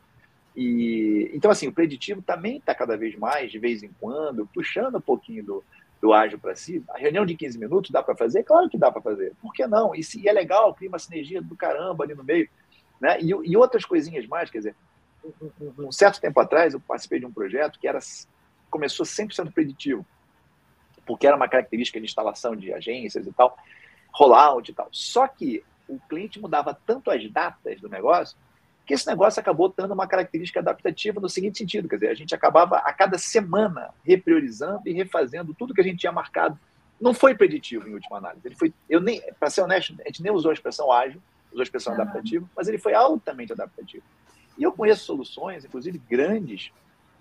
E, 0.56 1.32
então, 1.34 1.52
assim, 1.52 1.68
o 1.68 1.74
preditivo 1.74 2.22
também 2.22 2.58
está 2.58 2.74
cada 2.74 2.96
vez 2.96 3.16
mais, 3.16 3.52
de 3.52 3.60
vez 3.60 3.84
em 3.84 3.90
quando, 4.00 4.48
puxando 4.54 4.96
um 4.96 5.02
pouquinho 5.02 5.44
do, 5.44 5.64
do 6.02 6.14
ágil 6.14 6.40
para 6.40 6.56
si. 6.56 6.84
A 6.90 6.98
reunião 6.98 7.26
de 7.26 7.36
15 7.36 7.58
minutos 7.58 7.92
dá 7.92 8.02
para 8.02 8.16
fazer? 8.16 8.44
Claro 8.44 8.70
que 8.70 8.78
dá 8.78 8.92
para 8.92 9.02
fazer. 9.02 9.34
Por 9.42 9.52
que 9.52 9.68
não? 9.68 9.94
E, 9.94 10.04
se, 10.04 10.22
e 10.22 10.30
é 10.30 10.32
legal, 10.32 10.74
cria 10.74 10.88
uma 10.88 11.00
sinergia 11.00 11.42
do 11.42 11.56
caramba 11.56 12.04
ali 12.04 12.14
no 12.14 12.24
meio. 12.24 12.48
Né? 13.02 13.20
E, 13.20 13.30
e 13.30 13.58
outras 13.58 13.84
coisinhas 13.84 14.26
mais, 14.28 14.50
quer 14.50 14.60
dizer, 14.60 14.76
um, 15.42 15.50
um, 15.60 15.88
um 15.88 15.92
certo 15.92 16.22
tempo 16.22 16.40
atrás 16.40 16.74
eu 16.74 16.80
participei 16.80 17.20
de 17.20 17.26
um 17.26 17.34
projeto 17.34 17.80
que 17.80 17.88
era 17.88 18.00
começou 18.70 19.06
100% 19.06 19.52
preditivo, 19.52 20.06
porque 21.06 21.28
era 21.28 21.36
uma 21.36 21.48
característica 21.48 22.00
de 22.00 22.06
instalação 22.06 22.56
de 22.56 22.74
agências 22.74 23.26
e 23.26 23.32
tal, 23.32 23.58
rollout 24.12 24.72
e 24.72 24.74
tal. 24.74 24.88
Só 24.92 25.28
que 25.28 25.64
o 25.88 26.00
cliente 26.10 26.40
mudava 26.40 26.78
tanto 26.86 27.12
as 27.12 27.30
datas 27.32 27.80
do 27.80 27.90
negócio 27.90 28.38
que 28.86 28.94
esse 28.94 29.08
negócio 29.08 29.40
acabou 29.40 29.74
dando 29.76 29.94
uma 29.94 30.08
característica 30.08 30.60
adaptativa 30.60 31.20
no 31.20 31.28
seguinte 31.28 31.58
sentido, 31.58 31.90
quer 31.90 31.96
dizer, 31.96 32.10
a 32.10 32.14
gente 32.14 32.36
acabava 32.36 32.78
a 32.78 32.94
cada 32.94 33.18
semana 33.18 33.90
repriorizando 34.04 34.82
e 34.86 34.94
refazendo 34.94 35.56
tudo 35.56 35.74
que 35.74 35.82
a 35.82 35.84
gente 35.84 35.98
tinha 35.98 36.12
marcado. 36.12 36.58
Não 37.02 37.14
foi 37.14 37.34
preditivo 37.34 37.90
em 37.90 37.94
última 37.94 38.18
análise. 38.18 38.48
Ele 38.48 38.56
foi, 38.56 38.72
eu 38.88 39.02
nem, 39.02 39.22
para 39.40 39.50
ser 39.50 39.62
honesto, 39.62 39.96
a 40.00 40.08
gente 40.08 40.22
nem 40.22 40.32
usou 40.32 40.52
a 40.52 40.54
expressão 40.54 40.92
ágil, 40.92 41.22
usou 41.52 41.62
a 41.62 41.64
expressão 41.64 41.94
uhum. 41.94 42.02
adaptativo, 42.02 42.50
mas 42.56 42.68
ele 42.68 42.78
foi 42.78 42.94
altamente 42.94 43.52
adaptativo. 43.52 44.04
E 44.58 44.64
eu 44.64 44.72
conheço 44.72 45.04
soluções, 45.04 45.66
inclusive 45.66 45.98
grandes, 45.98 46.72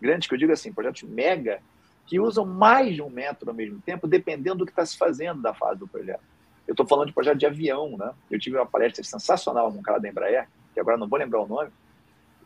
grandes, 0.05 0.29
que 0.29 0.35
eu 0.35 0.39
digo 0.39 0.53
assim, 0.53 0.73
projetos 0.73 1.03
mega, 1.03 1.61
que 2.07 2.21
usam 2.21 2.45
mais 2.45 2.95
de 2.95 3.01
um 3.01 3.09
método 3.09 3.51
ao 3.51 3.57
mesmo 3.57 3.81
tempo, 3.81 4.07
dependendo 4.07 4.59
do 4.59 4.67
que 4.67 4.73
está 4.73 4.85
se 4.85 4.97
fazendo 4.97 5.41
da 5.41 5.55
fase 5.55 5.81
do 5.81 5.89
projeto. 5.89 6.21
Eu 6.69 6.73
estou 6.73 6.87
falando 6.87 7.09
de 7.09 7.15
projeto 7.15 7.39
de 7.39 7.47
avião, 7.47 7.97
né? 7.97 8.13
Eu 8.31 8.39
tive 8.39 8.57
uma 8.57 8.67
palestra 8.67 9.03
sensacional 9.03 9.73
com 9.73 9.79
um 9.79 9.83
cara 9.83 9.99
da 9.99 10.09
Embraer, 10.09 10.47
que 10.75 10.81
agora 10.81 10.99
não 10.99 11.09
vou 11.09 11.19
lembrar 11.19 11.41
o 11.41 11.47
nome, 11.47 11.71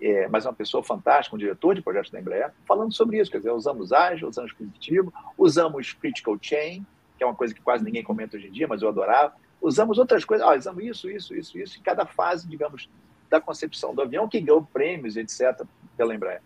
é, 0.01 0.29
mas 0.29 0.47
é 0.47 0.49
uma 0.49 0.55
pessoa 0.55 0.83
fantástica, 0.83 1.35
um 1.35 1.39
diretor 1.39 1.75
de 1.75 1.83
projetos 1.83 2.11
da 2.11 2.21
Embraer, 2.21 2.53
falando 2.67 2.93
sobre 2.93 3.19
isso. 3.19 3.31
Quer 3.31 3.39
dizer, 3.39 3.51
usamos 3.51 3.93
ágil, 3.93 4.29
usamos 4.29 4.53
positivo, 4.53 5.13
usamos 5.37 5.93
critical 5.93 6.39
chain, 6.41 6.87
que 7.17 7.25
é 7.25 7.27
uma 7.27 7.35
coisa 7.35 7.53
que 7.53 7.61
quase 7.61 7.85
ninguém 7.85 8.05
comenta 8.05 8.37
hoje 8.37 8.47
em 8.47 8.53
dia, 8.53 8.69
mas 8.69 8.83
eu 8.83 8.89
adorava. 8.89 9.35
Usamos 9.61 9.99
outras 9.99 10.25
coisas, 10.25 10.47
ah, 10.47 10.55
usamos 10.55 10.85
isso, 10.85 11.11
isso, 11.11 11.35
isso, 11.35 11.59
isso, 11.59 11.79
em 11.81 11.83
cada 11.83 12.07
fase, 12.07 12.47
digamos, 12.47 12.89
da 13.29 13.41
concepção 13.41 13.93
do 13.93 14.01
avião, 14.01 14.29
que 14.29 14.41
ganhou 14.41 14.63
prêmios, 14.63 15.17
etc., 15.17 15.65
pela 15.97 16.15
Embraer. 16.15 16.41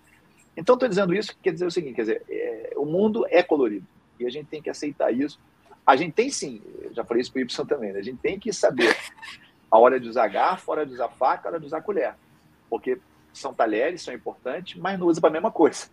Então, 0.57 0.75
estou 0.75 0.89
dizendo 0.89 1.15
isso, 1.15 1.37
quer 1.43 1.53
dizer 1.53 1.67
o 1.67 1.71
seguinte, 1.71 1.95
quer 1.95 2.03
dizer, 2.03 2.23
é, 2.29 2.73
o 2.77 2.85
mundo 2.85 3.27
é 3.31 3.43
colorido, 3.43 3.87
e 4.19 4.27
a 4.27 4.31
gente 4.31 4.47
tem 4.47 4.61
que 4.61 4.71
aceitar 4.71 5.11
isso. 5.13 5.41
A 5.87 5.97
gente 5.97 6.13
tem 6.13 6.31
sim, 6.31 6.63
já 6.93 7.05
falei 7.05 7.23
isso 7.23 7.33
para 7.33 7.41
o 7.41 7.43
Y 7.43 7.67
também, 7.67 7.93
né? 7.93 7.99
a 7.99 8.03
gente 8.03 8.19
tem 8.19 8.39
que 8.39 8.53
saber 8.53 8.95
a 9.71 9.79
hora 9.79 9.99
de 9.99 10.09
usar 10.09 10.29
garfo, 10.29 10.71
a 10.71 10.75
hora 10.75 10.87
de 10.87 10.93
usar 10.93 11.09
faca, 11.09 11.49
a 11.49 11.53
hora 11.53 11.61
de 11.61 11.67
usar 11.67 11.81
colher. 11.81 12.15
Porque 12.69 12.99
são 13.33 13.55
talheres, 13.55 14.03
são 14.03 14.13
importantes, 14.13 14.79
mas 14.79 14.99
não 14.99 15.07
usa 15.07 15.21
para 15.21 15.31
a 15.31 15.33
mesma 15.33 15.51
coisa. 15.51 15.87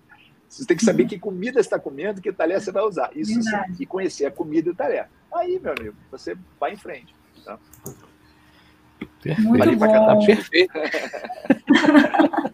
Você 0.49 0.65
tem 0.65 0.75
que 0.75 0.83
saber 0.83 1.05
que 1.05 1.17
comida 1.17 1.53
você 1.53 1.67
está 1.67 1.79
comendo, 1.79 2.21
que 2.21 2.33
talher 2.33 2.59
você 2.59 2.71
vai 2.71 2.83
usar. 2.83 3.11
Isso 3.15 3.41
sim, 3.41 3.55
e 3.79 3.85
conhecer 3.85 4.25
a 4.25 4.31
comida 4.31 4.67
e 4.67 4.71
o 4.71 4.75
talher. 4.75 5.07
Aí, 5.33 5.59
meu 5.59 5.73
amigo, 5.73 5.95
você 6.11 6.35
vai 6.59 6.73
em 6.73 6.75
frente. 6.75 7.13
Tá? 7.45 7.57
Perfeito. 9.21 9.79
Tá 9.79 10.15
perfeito. 10.25 10.73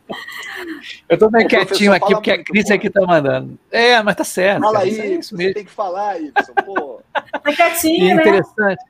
Eu 1.07 1.17
tô 1.17 1.29
bem 1.29 1.47
quietinho 1.47 1.93
aqui, 1.93 2.13
porque 2.13 2.31
a 2.31 2.43
Cris 2.43 2.69
aqui 2.71 2.89
tá 2.89 3.01
mandando. 3.05 3.57
É, 3.71 4.01
mas 4.01 4.15
tá 4.15 4.23
certo. 4.23 4.61
Fala 4.61 4.79
cara, 4.79 4.85
aí, 4.85 4.99
é 4.99 5.07
isso 5.15 5.35
mesmo. 5.35 5.53
tem 5.53 5.65
que 5.65 5.71
falar, 5.71 6.19
isso. 6.19 6.53
Pô. 6.65 7.01
Tá 7.13 7.53
quietinho, 7.53 8.15
né? 8.15 8.21
Interessante. 8.21 8.83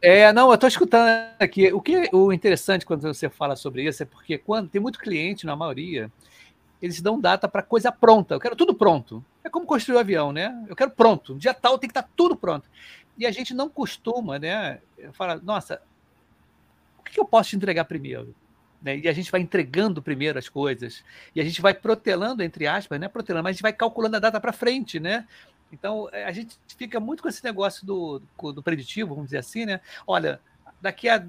É, 0.00 0.32
não, 0.32 0.48
eu 0.48 0.54
estou 0.54 0.68
escutando 0.68 1.08
aqui. 1.38 1.72
O 1.72 1.80
que 1.80 2.08
o 2.12 2.32
interessante 2.32 2.86
quando 2.86 3.02
você 3.02 3.28
fala 3.28 3.56
sobre 3.56 3.84
isso 3.84 4.02
é 4.02 4.06
porque 4.06 4.38
quando 4.38 4.68
tem 4.68 4.80
muito 4.80 4.98
cliente, 4.98 5.46
na 5.46 5.56
maioria, 5.56 6.10
eles 6.80 7.00
dão 7.00 7.20
data 7.20 7.48
para 7.48 7.62
coisa 7.62 7.90
pronta. 7.90 8.34
Eu 8.34 8.40
quero 8.40 8.56
tudo 8.56 8.74
pronto. 8.74 9.24
É 9.42 9.48
como 9.48 9.66
construir 9.66 9.96
um 9.96 10.00
avião, 10.00 10.32
né? 10.32 10.64
Eu 10.68 10.76
quero 10.76 10.90
pronto. 10.90 11.34
Um 11.34 11.38
dia 11.38 11.54
tal 11.54 11.78
tem 11.78 11.88
que 11.88 11.92
estar 11.92 12.02
tá 12.02 12.08
tudo 12.14 12.36
pronto. 12.36 12.68
E 13.18 13.26
a 13.26 13.30
gente 13.30 13.54
não 13.54 13.68
costuma, 13.68 14.38
né? 14.38 14.80
Fala, 15.12 15.40
nossa, 15.42 15.80
o 16.98 17.02
que 17.02 17.18
eu 17.18 17.24
posso 17.24 17.50
te 17.50 17.56
entregar 17.56 17.84
primeiro? 17.84 18.34
Né? 18.86 18.98
E 18.98 19.08
a 19.08 19.12
gente 19.12 19.32
vai 19.32 19.40
entregando 19.40 20.00
primeiro 20.00 20.38
as 20.38 20.48
coisas. 20.48 21.02
E 21.34 21.40
a 21.40 21.44
gente 21.44 21.60
vai 21.60 21.74
protelando, 21.74 22.40
entre 22.40 22.68
aspas, 22.68 23.00
né? 23.00 23.08
Protelando, 23.08 23.42
mas 23.42 23.50
a 23.50 23.52
gente 23.54 23.62
vai 23.62 23.72
calculando 23.72 24.14
a 24.16 24.20
data 24.20 24.40
para 24.40 24.52
frente, 24.52 25.00
né? 25.00 25.26
Então, 25.72 26.08
é, 26.12 26.24
a 26.24 26.30
gente 26.30 26.56
fica 26.78 27.00
muito 27.00 27.20
com 27.20 27.28
esse 27.28 27.42
negócio 27.42 27.84
do, 27.84 28.22
do 28.52 28.62
preditivo, 28.62 29.08
vamos 29.08 29.24
dizer 29.24 29.38
assim, 29.38 29.66
né? 29.66 29.80
Olha, 30.06 30.40
daqui 30.80 31.08
a 31.08 31.26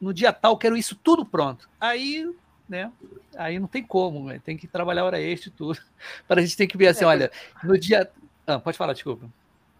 no 0.00 0.12
dia 0.12 0.32
tal 0.32 0.58
quero 0.58 0.76
isso 0.76 0.96
tudo 0.96 1.24
pronto. 1.24 1.70
Aí, 1.80 2.28
né? 2.68 2.90
Aí 3.36 3.56
não 3.60 3.68
tem 3.68 3.84
como, 3.84 4.26
né? 4.26 4.40
tem 4.44 4.56
que 4.56 4.66
trabalhar 4.66 5.04
hora 5.04 5.20
extra 5.20 5.48
e 5.48 5.52
tudo. 5.52 5.78
Para 6.26 6.40
a 6.40 6.44
gente 6.44 6.56
tem 6.56 6.66
que 6.66 6.76
ver 6.76 6.88
assim, 6.88 7.04
é, 7.04 7.06
olha, 7.06 7.30
no 7.62 7.78
dia. 7.78 8.10
Ah, 8.44 8.58
pode 8.58 8.76
falar, 8.76 8.94
desculpa. 8.94 9.30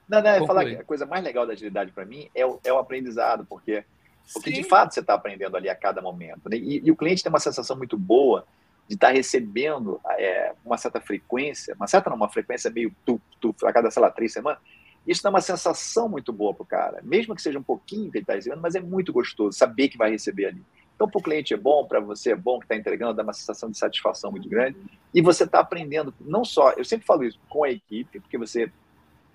Não, 0.09 0.23
não, 0.23 0.47
falar 0.47 0.65
que 0.65 0.77
a 0.77 0.85
coisa 0.85 1.05
mais 1.05 1.25
legal 1.25 1.45
da 1.45 1.55
agilidade 1.55 1.91
para 1.91 2.05
mim 2.05 2.31
é 2.33 2.47
o, 2.47 2.61
é 2.63 2.73
o 2.73 2.79
aprendizado, 2.79 3.45
porque, 3.45 3.85
porque 4.33 4.51
de 4.51 4.65
fato 4.65 4.95
você 4.95 5.01
está 5.01 5.15
aprendendo 5.15 5.57
ali 5.57 5.69
a 5.69 5.75
cada 5.75 6.03
momento. 6.03 6.49
Né? 6.49 6.57
E, 6.57 6.83
e, 6.85 6.91
o 6.91 6.97
cliente 6.97 7.23
tem 7.23 7.31
uma 7.31 7.41
sensação 7.41 7.77
muito 7.77 7.97
boa 7.97 8.47
de 8.89 8.95
estar 8.95 9.09
tá 9.09 9.13
recebendo 9.13 10.01
é, 10.19 10.53
uma 10.65 10.79
certa 10.79 11.01
frequência, 11.01 11.75
uma 11.75 11.87
certa 11.87 12.11
não, 12.11 12.17
uma 12.17 12.29
frequência 12.29 12.71
meio 12.71 12.95
tu, 13.05 13.21
tu, 13.41 13.55
a 13.65 13.73
cada, 13.73 13.91
sei 13.91 14.03
lá, 14.03 14.11
três 14.11 14.33
semanas, 14.33 14.59
isso 15.07 15.23
dá 15.23 15.31
uma 15.31 15.41
sensação 15.41 16.09
muito 16.09 16.33
boa 16.33 16.53
para 16.53 16.63
o 16.63 16.67
cara, 16.67 17.01
mesmo 17.03 17.35
que 17.35 17.43
seja 17.43 17.59
um 17.59 17.63
pouquinho 17.63 18.11
que 18.11 18.19
ele 18.19 18.25
está 18.25 18.35
recebendo, 18.35 18.61
mas 18.61 18.75
é 18.75 18.81
muito 18.81 19.13
gostoso 19.13 19.57
saber 19.57 19.89
que 19.89 19.97
vai 19.97 20.11
receber 20.11 20.47
ali. 20.47 20.63
Então, 20.97 21.09
para 21.09 21.19
o 21.19 21.23
cliente 21.23 21.53
é 21.53 21.57
bom, 21.57 21.87
para 21.87 22.01
você 22.01 22.33
é 22.33 22.37
bom 22.37 22.59
que 22.59 22.65
está 22.65 22.75
entregando, 22.75 23.15
dá 23.15 23.23
uma 23.23 23.35
sensação 23.35 23.71
de 23.71 23.79
satisfação 23.79 24.31
muito 24.31 24.49
grande. 24.49 24.79
E 25.13 25.21
você 25.21 25.45
está 25.45 25.61
aprendendo, 25.61 26.13
não 26.19 26.43
só, 26.45 26.71
eu 26.71 26.85
sempre 26.85 27.07
falo 27.07 27.23
isso, 27.23 27.39
com 27.51 27.65
a 27.65 27.71
equipe, 27.71 28.19
porque 28.19 28.39
você 28.39 28.73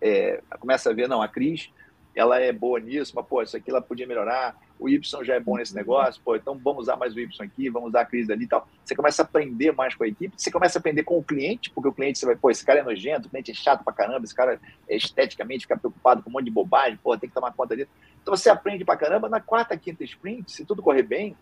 é, 0.01 0.41
começa 0.59 0.89
a 0.89 0.93
ver, 0.93 1.07
não, 1.07 1.21
a 1.21 1.27
Cris 1.27 1.69
ela 2.15 2.39
é 2.39 2.51
boa 2.51 2.79
nisso, 2.79 3.13
mas, 3.15 3.25
pô, 3.25 3.41
isso 3.41 3.55
aqui 3.55 3.69
ela 3.69 3.81
podia 3.81 4.07
melhorar, 4.07 4.59
o 4.81 4.89
Y 4.89 5.23
já 5.23 5.35
é 5.35 5.39
bom 5.39 5.57
nesse 5.57 5.75
negócio, 5.75 6.19
pô, 6.25 6.35
então 6.35 6.57
vamos 6.57 6.81
usar 6.83 6.97
mais 6.97 7.13
o 7.13 7.19
Y 7.19 7.29
aqui, 7.39 7.69
vamos 7.69 7.89
usar 7.89 8.01
a 8.01 8.05
crise 8.05 8.33
ali 8.33 8.45
e 8.45 8.47
tal. 8.47 8.67
Você 8.83 8.95
começa 8.95 9.21
a 9.21 9.25
aprender 9.25 9.71
mais 9.71 9.93
com 9.93 10.03
a 10.03 10.07
equipe, 10.07 10.33
você 10.35 10.49
começa 10.49 10.77
a 10.77 10.79
aprender 10.79 11.03
com 11.03 11.19
o 11.19 11.23
cliente, 11.23 11.69
porque 11.69 11.87
o 11.87 11.93
cliente, 11.93 12.17
você 12.17 12.25
vai, 12.25 12.35
pô, 12.35 12.49
esse 12.49 12.65
cara 12.65 12.79
é 12.79 12.83
nojento, 12.83 13.27
o 13.27 13.29
cliente 13.29 13.51
é 13.51 13.53
chato 13.53 13.83
pra 13.83 13.93
caramba, 13.93 14.25
esse 14.25 14.33
cara 14.33 14.59
é 14.89 14.95
esteticamente 14.97 15.65
fica 15.65 15.77
preocupado 15.77 16.23
com 16.23 16.31
um 16.31 16.33
monte 16.33 16.45
de 16.45 16.51
bobagem, 16.51 16.97
pô, 17.01 17.15
tem 17.15 17.29
que 17.29 17.35
tomar 17.35 17.53
conta 17.53 17.77
disso. 17.77 17.91
Então 18.23 18.35
você 18.35 18.49
aprende 18.49 18.83
pra 18.83 18.97
caramba, 18.97 19.29
na 19.29 19.39
quarta, 19.39 19.77
quinta 19.77 20.03
sprint, 20.03 20.51
se 20.51 20.65
tudo 20.65 20.81
correr 20.81 21.03
bem, 21.03 21.37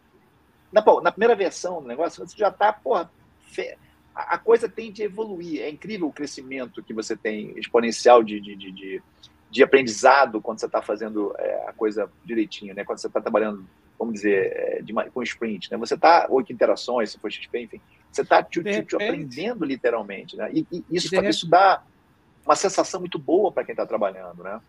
na, 0.69 0.83
na 1.01 1.11
primeira 1.11 1.33
versão 1.33 1.81
do 1.81 1.87
negócio, 1.87 2.25
você 2.25 2.37
já 2.37 2.49
está, 2.49 2.73
porra, 2.73 3.09
fe, 3.39 3.77
a, 4.13 4.35
a, 4.35 4.37
coisa 4.37 4.67
tende 4.67 5.01
a 5.01 5.05
evoluir. 5.05 5.61
É 5.61 5.69
incrível 5.69 6.07
o 6.07 6.13
crescimento 6.13 6.83
que 6.83 6.93
você 6.93 7.15
tem 7.15 7.57
exponencial 7.57 8.21
de, 8.21 8.39
de, 8.41 8.55
de, 8.55 8.71
de, 8.71 9.03
de 9.49 9.63
aprendizado 9.63 10.41
quando 10.41 10.59
você 10.59 10.65
está 10.65 10.81
fazendo 10.81 11.33
é, 11.37 11.67
a 11.67 11.73
coisa 11.73 12.09
direitinho, 12.23 12.73
né? 12.75 12.83
Quando 12.83 12.99
você 12.99 13.07
está 13.07 13.19
trabalhando, 13.19 13.65
vamos 13.97 14.13
dizer, 14.13 14.51
é, 14.55 14.81
de, 14.81 14.93
com 15.11 15.23
sprint, 15.23 15.71
né? 15.71 15.77
Você 15.77 15.95
está, 15.95 16.27
oito 16.29 16.53
interações, 16.53 17.11
se 17.11 17.19
for 17.19 17.31
XP, 17.31 17.61
enfim, 17.61 17.81
você 18.11 18.21
está 18.21 18.39
aprendendo 18.39 19.65
literalmente, 19.65 20.35
né? 20.37 20.49
E, 20.53 20.65
e 20.71 20.83
isso, 20.91 21.13
e 21.13 21.29
isso 21.29 21.49
dá 21.49 21.83
uma 22.45 22.55
sensação 22.55 22.99
muito 22.99 23.17
boa 23.17 23.51
para 23.51 23.63
quem 23.63 23.73
está 23.73 23.85
trabalhando, 23.85 24.43
né? 24.43 24.59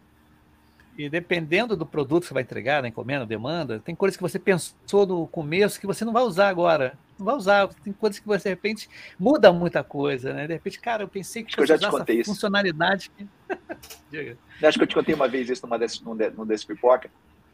E 1.01 1.09
dependendo 1.09 1.75
do 1.75 1.87
produto 1.87 2.23
que 2.23 2.29
você 2.29 2.35
vai 2.35 2.43
entregar, 2.43 2.83
da 2.83 2.89
encomenda, 2.89 3.25
demanda, 3.25 3.81
tem 3.81 3.95
coisas 3.95 4.19
que 4.19 4.23
você 4.23 4.39
pensou 4.39 5.07
no 5.07 5.27
começo 5.27 5.81
que 5.81 5.87
você 5.87 6.05
não 6.05 6.13
vai 6.13 6.23
usar 6.23 6.49
agora. 6.49 6.93
Não 7.19 7.25
vai 7.25 7.35
usar. 7.35 7.69
Tem 7.69 7.91
coisas 7.91 8.19
que 8.19 8.27
você, 8.27 8.45
de 8.45 8.49
repente, 8.51 8.87
muda 9.19 9.51
muita 9.51 9.83
coisa, 9.83 10.35
né? 10.35 10.47
De 10.47 10.53
repente, 10.53 10.79
cara, 10.79 11.03
eu 11.03 11.09
pensei 11.09 11.43
que 11.43 11.59
eu 11.59 11.67
já 11.67 11.79
te 11.79 11.89
contei 11.89 12.17
essa 12.17 12.23
isso. 12.23 12.31
funcionalidade. 12.35 13.11
Acho 14.63 14.79
que 14.79 14.85
eu 14.85 14.87
te 14.87 14.95
contei 14.95 15.15
uma 15.15 15.27
vez 15.27 15.49
isso 15.49 15.65
numa 15.65 15.79
desse, 15.79 16.05
num, 16.05 16.15
num 16.15 16.45
desse 16.45 16.67
pipoca, 16.67 17.11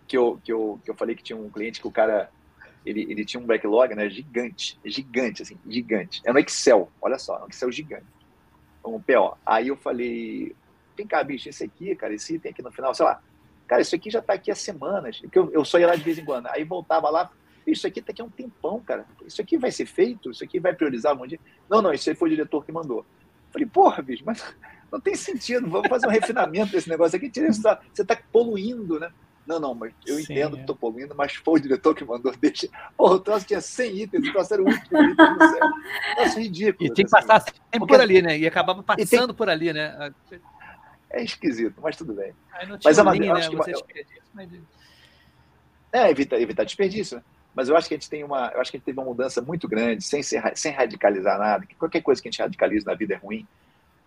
que 0.09 0.19
eu, 0.19 0.41
que, 0.43 0.53
eu, 0.53 0.81
que 0.85 0.91
eu 0.91 0.95
falei 0.97 1.15
que 1.15 1.23
tinha 1.23 1.37
um 1.37 1.49
cliente 1.49 1.81
que 1.81 1.87
o 1.87 1.93
cara 1.93 2.29
ele, 2.85 3.07
ele 3.09 3.25
tinha 3.25 3.41
um 3.41 3.47
backlog 3.47 3.95
né, 3.95 4.09
gigante, 4.11 4.77
gigante, 4.85 5.43
assim, 5.43 5.57
gigante. 5.69 6.21
É 6.25 6.33
no 6.33 6.39
Excel, 6.41 6.91
olha 7.01 7.19
só, 7.19 7.39
no 7.39 7.49
Excel 7.49 7.71
gigante. 7.71 8.07
Um 8.85 9.01
PO. 9.01 9.37
Aí 9.47 9.69
eu 9.69 9.77
falei, 9.77 10.55
vem 10.97 11.07
cá, 11.07 11.23
bicho, 11.23 11.49
esse 11.49 11.63
aqui, 11.63 11.95
cara, 11.95 12.13
esse 12.13 12.35
item 12.35 12.51
aqui 12.51 12.63
no 12.63 12.73
final, 12.73 12.93
sei 12.93 13.05
lá, 13.05 13.21
Cara, 13.67 13.83
isso 13.83 13.95
aqui 13.95 14.11
já 14.11 14.21
está 14.21 14.35
aqui 14.35 14.51
há 14.51 14.55
semanas. 14.55 15.21
Que 15.31 15.39
eu, 15.39 15.51
eu 15.53 15.65
só 15.65 15.79
ia 15.79 15.87
lá 15.87 15.97
de 15.97 16.03
vez 16.03 16.19
em 16.19 16.25
quando. 16.25 16.47
Aí 16.49 16.65
voltava 16.65 17.11
lá, 17.11 17.31
isso 17.67 17.87
aqui 17.87 18.01
está 18.01 18.13
aqui 18.13 18.23
há 18.23 18.25
um 18.25 18.31
tempão, 18.31 18.81
cara. 18.81 19.07
Isso 19.27 19.41
aqui 19.41 19.59
vai 19.59 19.73
ser 19.73 19.87
feito? 19.87 20.31
Isso 20.31 20.45
aqui 20.45 20.61
vai 20.61 20.75
priorizar 20.75 21.13
algum 21.13 21.27
dia? 21.27 21.41
Não, 21.69 21.83
não, 21.83 21.93
isso 21.93 22.09
aí 22.09 22.17
foi 22.17 22.29
o 22.29 22.31
diretor 22.31 22.65
que 22.65 22.73
mandou. 22.73 23.05
Falei, 23.51 23.67
porra, 23.67 24.03
bicho, 24.03 24.23
mas 24.25 24.43
não 24.91 25.01
tem 25.01 25.17
sentido. 25.17 25.69
Vamos 25.69 25.89
fazer 25.89 26.07
um 26.07 26.11
refinamento 26.11 26.73
desse 26.73 26.89
negócio 26.89 27.17
aqui. 27.17 27.31
Você 27.35 28.03
está 28.03 28.17
poluindo, 28.33 29.01
né? 29.01 29.11
Não, 29.47 29.61
não, 29.61 29.75
mas 29.75 29.93
eu 30.05 30.17
Sim, 30.17 30.23
entendo 30.25 30.55
é. 30.55 30.57
que 30.57 30.61
estou 30.63 30.75
poluindo, 30.75 31.15
mas 31.15 31.35
foi 31.35 31.61
o 31.61 31.63
diretor 31.63 31.95
que 31.95 32.05
mandou, 32.05 32.35
deixa. 32.41 32.69
Porra, 32.97 33.15
o 33.15 33.21
troço 33.21 33.47
tinha 33.47 33.61
100 33.61 34.03
itens, 34.03 34.29
o 34.29 34.33
troço 34.33 34.55
era 34.55 34.63
o 34.63 34.67
último 34.67 35.03
item 35.03 35.35
do 35.35 35.49
céu. 35.49 35.69
Nossa, 36.19 36.41
ridículo. 36.41 36.91
E 36.91 36.93
tinha 36.93 37.05
que 37.05 37.11
passar 37.11 37.41
sempre 37.41 37.87
por 37.87 38.01
ali, 38.01 38.21
né? 38.21 38.37
E 38.37 38.47
acabava 38.47 38.83
passando 38.83 39.29
tem... 39.29 39.37
por 39.37 39.49
ali, 39.49 39.73
né? 39.73 40.13
É 41.17 41.23
esquisito, 41.23 41.81
mas 41.81 41.97
tudo 41.97 42.13
bem. 42.13 42.35
mas 42.85 42.99
a 42.99 43.05
maneira, 43.05 43.35
né? 43.35 43.41
acho 43.41 43.51
que, 43.51 43.57
mas... 44.35 44.51
É, 45.91 46.11
evitar, 46.11 46.39
evitar 46.39 46.65
desperdício. 46.65 47.17
Né? 47.17 47.25
Mas 47.55 47.71
eu 47.71 47.77
acho 47.77 47.89
que 47.89 47.95
a 47.95 47.97
gente 47.97 48.11
tem 48.11 48.23
uma, 48.23 48.51
eu 48.55 48.61
acho 48.61 48.71
que 48.71 48.77
a 48.77 48.79
gente 48.79 48.85
teve 48.85 48.99
uma 48.99 49.07
mudança 49.07 49.41
muito 49.41 49.67
grande, 49.67 50.05
sem, 50.05 50.23
ser, 50.23 50.43
sem 50.55 50.73
radicalizar 50.73 51.39
nada. 51.39 51.65
Que 51.65 51.75
qualquer 51.75 52.03
coisa 52.03 52.21
que 52.21 52.29
a 52.29 52.31
gente 52.31 52.43
radicaliza 52.43 52.85
na 52.85 52.95
vida 52.95 53.15
é 53.15 53.17
ruim, 53.17 53.47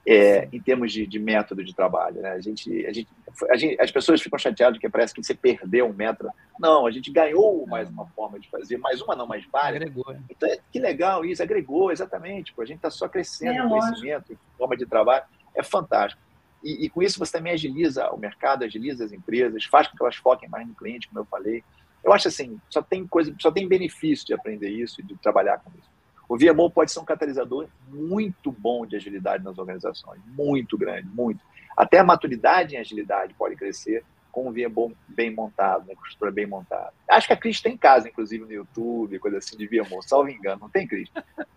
é, 0.06 0.48
em 0.54 0.62
termos 0.62 0.93
de, 0.93 1.08
de, 1.08 1.17
método 1.17 1.63
de 1.63 1.74
trabalho. 1.74 2.22
Né? 2.22 2.30
A 2.30 2.39
gente, 2.39 2.86
a 2.86 2.93
gente, 2.93 3.10
a 3.50 3.58
gente, 3.58 3.82
as 3.82 3.89
pessoas 3.89 4.22
ficam 4.22 4.38
chateadas 4.38 4.78
que 4.78 4.88
parece 4.88 5.15
que 5.15 5.24
você 5.24 5.34
perdeu 5.34 5.88
um 5.88 5.93
método. 5.93 6.30
Não, 6.60 6.86
a 6.86 6.91
gente 6.91 7.12
ganhou 7.12 7.65
mais 7.65 7.89
uma 7.89 8.06
forma 8.10 8.39
de 8.39 8.48
fazer, 8.52 8.78
mais 8.78 9.02
uma 9.02 9.15
não, 9.15 9.26
mais 9.26 9.43
várias. 9.52 9.82
Agregou. 9.82 10.13
Né? 10.13 10.22
Então, 10.30 10.48
que 10.72 10.80
legal 10.80 11.26
isso, 11.26 11.41
agregou, 11.41 11.91
exatamente. 11.91 12.54
Pô, 12.54 12.62
a 12.62 12.65
gente 12.65 12.78
está 12.78 12.91
só 12.91 13.10
crescendo 13.10 13.54
é, 13.58 13.63
no 13.63 13.69
conhecimento, 13.69 14.38
forma 14.56 14.78
de 14.78 14.86
trabalho. 14.86 15.24
É 15.56 15.63
fantástico. 15.63 16.22
E, 16.63 16.86
e, 16.86 16.89
com 16.89 17.02
isso 17.02 17.19
você 17.19 17.32
também 17.32 17.54
agiliza 17.54 18.10
o 18.10 18.17
mercado, 18.17 18.63
agiliza 18.63 19.06
as 19.06 19.12
empresas, 19.12 19.63
faz 19.65 19.88
com 19.88 19.95
que 19.95 20.04
elas 20.04 20.15
foquem 20.15 20.50
mais 20.50 20.67
no 20.67 20.76
cliente, 20.76 21.08
como 21.08 21.19
eu 21.19 21.26
falei. 21.26 21.63
Eu 22.04 22.13
acho 22.13 22.28
assim, 22.28 22.60
só 22.69 22.82
tem 22.82 23.08
coisa, 23.08 23.34
só 23.39 23.52
tem 23.52 23.67
benefício 23.67 24.26
de 24.26 24.34
aprender 24.34 24.69
isso 24.69 25.02
e 25.02 25.04
de 25.04 25.15
trabalhar 25.17 25.60
com 25.60 25.72
isso. 25.78 25.89
O 26.28 26.38
VMO 26.38 26.69
pode 26.69 26.91
ser 26.91 27.00
um 27.00 27.06
catalisador 27.06 27.67
muito 27.88 28.52
bom 28.52 28.86
de 28.86 28.95
agilidade 28.95 29.43
nas 29.43 29.58
organizações, 29.58 30.22
muito 30.28 30.78
grande, 30.78 31.08
muito. 31.08 31.43
Até 31.76 31.98
a 32.00 32.04
maturidade 32.04 32.76
em 32.76 32.80
agilidade 32.80 33.34
pode 33.34 33.56
crescer 33.56 34.04
com 34.32 34.48
um 34.48 34.52
VMO 34.52 34.95
bem 35.08 35.34
montado, 35.34 35.88
né, 35.88 35.95
com 35.95 36.04
estrutura 36.04 36.32
bem 36.32 36.45
montada. 36.45 36.93
Acho 37.10 37.28
que 37.28 37.34
a 37.34 37.38
Cris 37.38 37.62
tem 37.62 37.76
casa, 37.76 38.10
inclusive 38.10 38.45
no 38.45 38.52
YouTube, 38.52 39.17
coisa 39.17 39.39
assim 39.39 39.58
de 39.58 39.65
VMO, 39.65 40.04
salvo 40.04 40.30
engano, 40.30 40.62
não 40.62 40.69
tem, 40.69 40.88
Cris? 40.88 41.10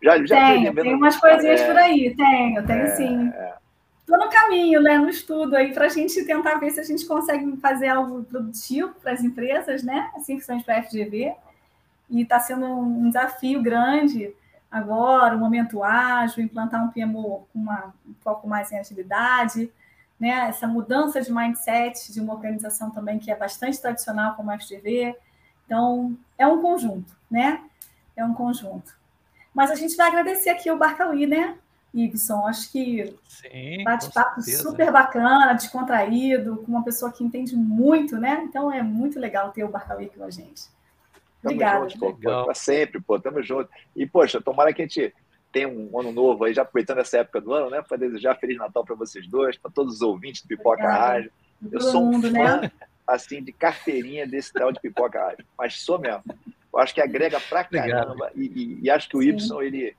Já, 0.03 0.25
já 0.25 0.47
tenho, 0.47 0.75
tem 0.75 0.95
umas 0.95 1.17
coisinhas 1.19 1.61
é, 1.61 1.67
por 1.67 1.77
aí, 1.77 2.17
tenho, 2.17 2.67
tenho 2.67 2.83
é, 2.83 2.97
sim. 2.97 3.29
É. 3.29 3.55
Estou 4.03 4.19
no 4.19 4.29
caminho, 4.29 4.83
né, 4.83 4.99
no 4.99 5.09
estudo 5.09 5.55
aí, 5.55 5.73
para 5.73 5.87
a 5.87 5.89
gente 5.89 6.25
tentar 6.25 6.57
ver 6.57 6.71
se 6.71 6.81
a 6.81 6.83
gente 6.83 7.07
consegue 7.07 7.57
fazer 7.59 7.89
algo 7.89 8.25
produtivo 8.25 8.95
para 9.01 9.13
as 9.13 9.23
empresas, 9.23 9.83
né? 9.83 10.11
Assim 10.17 10.41
são 10.41 10.61
para 10.61 10.79
a 10.79 10.83
FGV. 10.83 11.35
E 12.11 12.23
está 12.23 12.41
sendo 12.41 12.67
um 12.67 13.09
desafio 13.09 13.63
grande 13.63 14.35
agora, 14.71 15.37
um 15.37 15.39
momento 15.39 15.85
ágil, 15.85 16.43
implantar 16.43 16.85
um 16.85 16.91
PMO 16.91 17.47
com 17.53 17.59
uma, 17.59 17.95
um 18.07 18.13
foco 18.21 18.49
mais 18.49 18.73
em 18.73 18.79
agilidade, 18.79 19.73
né? 20.19 20.49
Essa 20.49 20.67
mudança 20.67 21.21
de 21.21 21.33
mindset 21.33 22.13
de 22.13 22.21
uma 22.21 22.35
organização 22.35 22.91
também 22.91 23.19
que 23.19 23.31
é 23.31 23.37
bastante 23.37 23.81
tradicional 23.81 24.35
como 24.35 24.51
a 24.51 24.59
FGV. 24.59 25.17
Então, 25.65 26.17
é 26.37 26.47
um 26.47 26.61
conjunto, 26.61 27.17
né? 27.31 27.63
É 28.17 28.25
um 28.25 28.35
conjunto. 28.35 28.97
Mas 29.55 29.71
a 29.71 29.75
gente 29.75 29.97
vai 29.97 30.09
agradecer 30.09 30.51
aqui 30.51 30.71
o 30.71 30.77
Barcauí, 30.77 31.27
né? 31.27 31.57
Ibson. 31.95 32.47
Acho 32.47 32.71
que 32.73 33.15
bate-papo 33.85 34.43
super 34.43 34.91
bacana, 34.91 35.53
descontraído, 35.53 36.57
com 36.59 36.73
uma 36.73 36.85
pessoa 36.85 37.13
que 37.13 37.25
entende 37.25 37.57
muito, 37.57 38.17
né? 38.19 38.43
Então 38.45 38.73
é 38.73 38.83
muito 38.83 39.19
legal 39.19 39.51
ter 39.51 39.65
o 39.65 39.69
Barcauí 39.69 40.09
com 40.09 40.25
a 40.25 40.31
gente. 40.31 40.65
Obrigada. 41.43 41.89
Tamo 41.89 41.91
junto, 41.91 42.21
pô, 42.21 42.55
sempre, 42.55 43.01
pô, 43.01 43.19
tamo 43.19 43.43
junto. 43.43 43.69
E, 43.97 44.07
poxa, 44.07 44.41
tomara 44.41 44.73
que 44.73 44.83
a 44.83 44.87
gente 44.87 45.13
tenha 45.51 45.69
um 45.69 45.99
ano 45.99 46.13
novo 46.13 46.45
aí, 46.45 46.55
já 46.55 46.63
aproveitando 46.63 46.99
essa 46.99 47.19
época 47.19 47.41
do 47.41 47.53
ano, 47.53 47.69
né? 47.69 47.83
Para 47.83 47.99
desejar 47.99 48.39
Feliz 48.39 48.57
Natal 48.57 48.85
para 48.85 48.95
vocês 48.95 49.27
dois, 49.27 49.59
para 49.59 49.71
todos 49.71 49.97
os 49.97 50.03
ouvintes 50.03 50.43
do 50.43 50.49
Pipoca 50.49 50.83
Rádio. 50.83 51.31
Eu 51.71 51.81
sou 51.81 52.03
um 52.03 52.13
mundo, 52.13 52.31
fã, 52.31 52.61
né? 52.61 52.73
assim, 53.07 53.43
de 53.43 53.53
carteirinha 53.53 54.27
desse 54.27 54.53
tal 54.53 54.73
de 54.73 54.81
Pipoca 54.81 55.21
Rádio, 55.21 55.45
mas 55.59 55.81
sou 55.81 55.99
mesmo. 55.99 56.23
Eu 56.73 56.79
acho 56.79 56.95
que 56.95 57.01
agrega 57.01 57.39
pra 57.39 57.65
caramba. 57.65 58.31
E, 58.35 58.47
e, 58.47 58.79
e, 58.85 58.91
acho 58.91 59.09
que 59.09 59.17
o 59.17 59.23
Y, 59.23 59.37
ele 59.61 59.95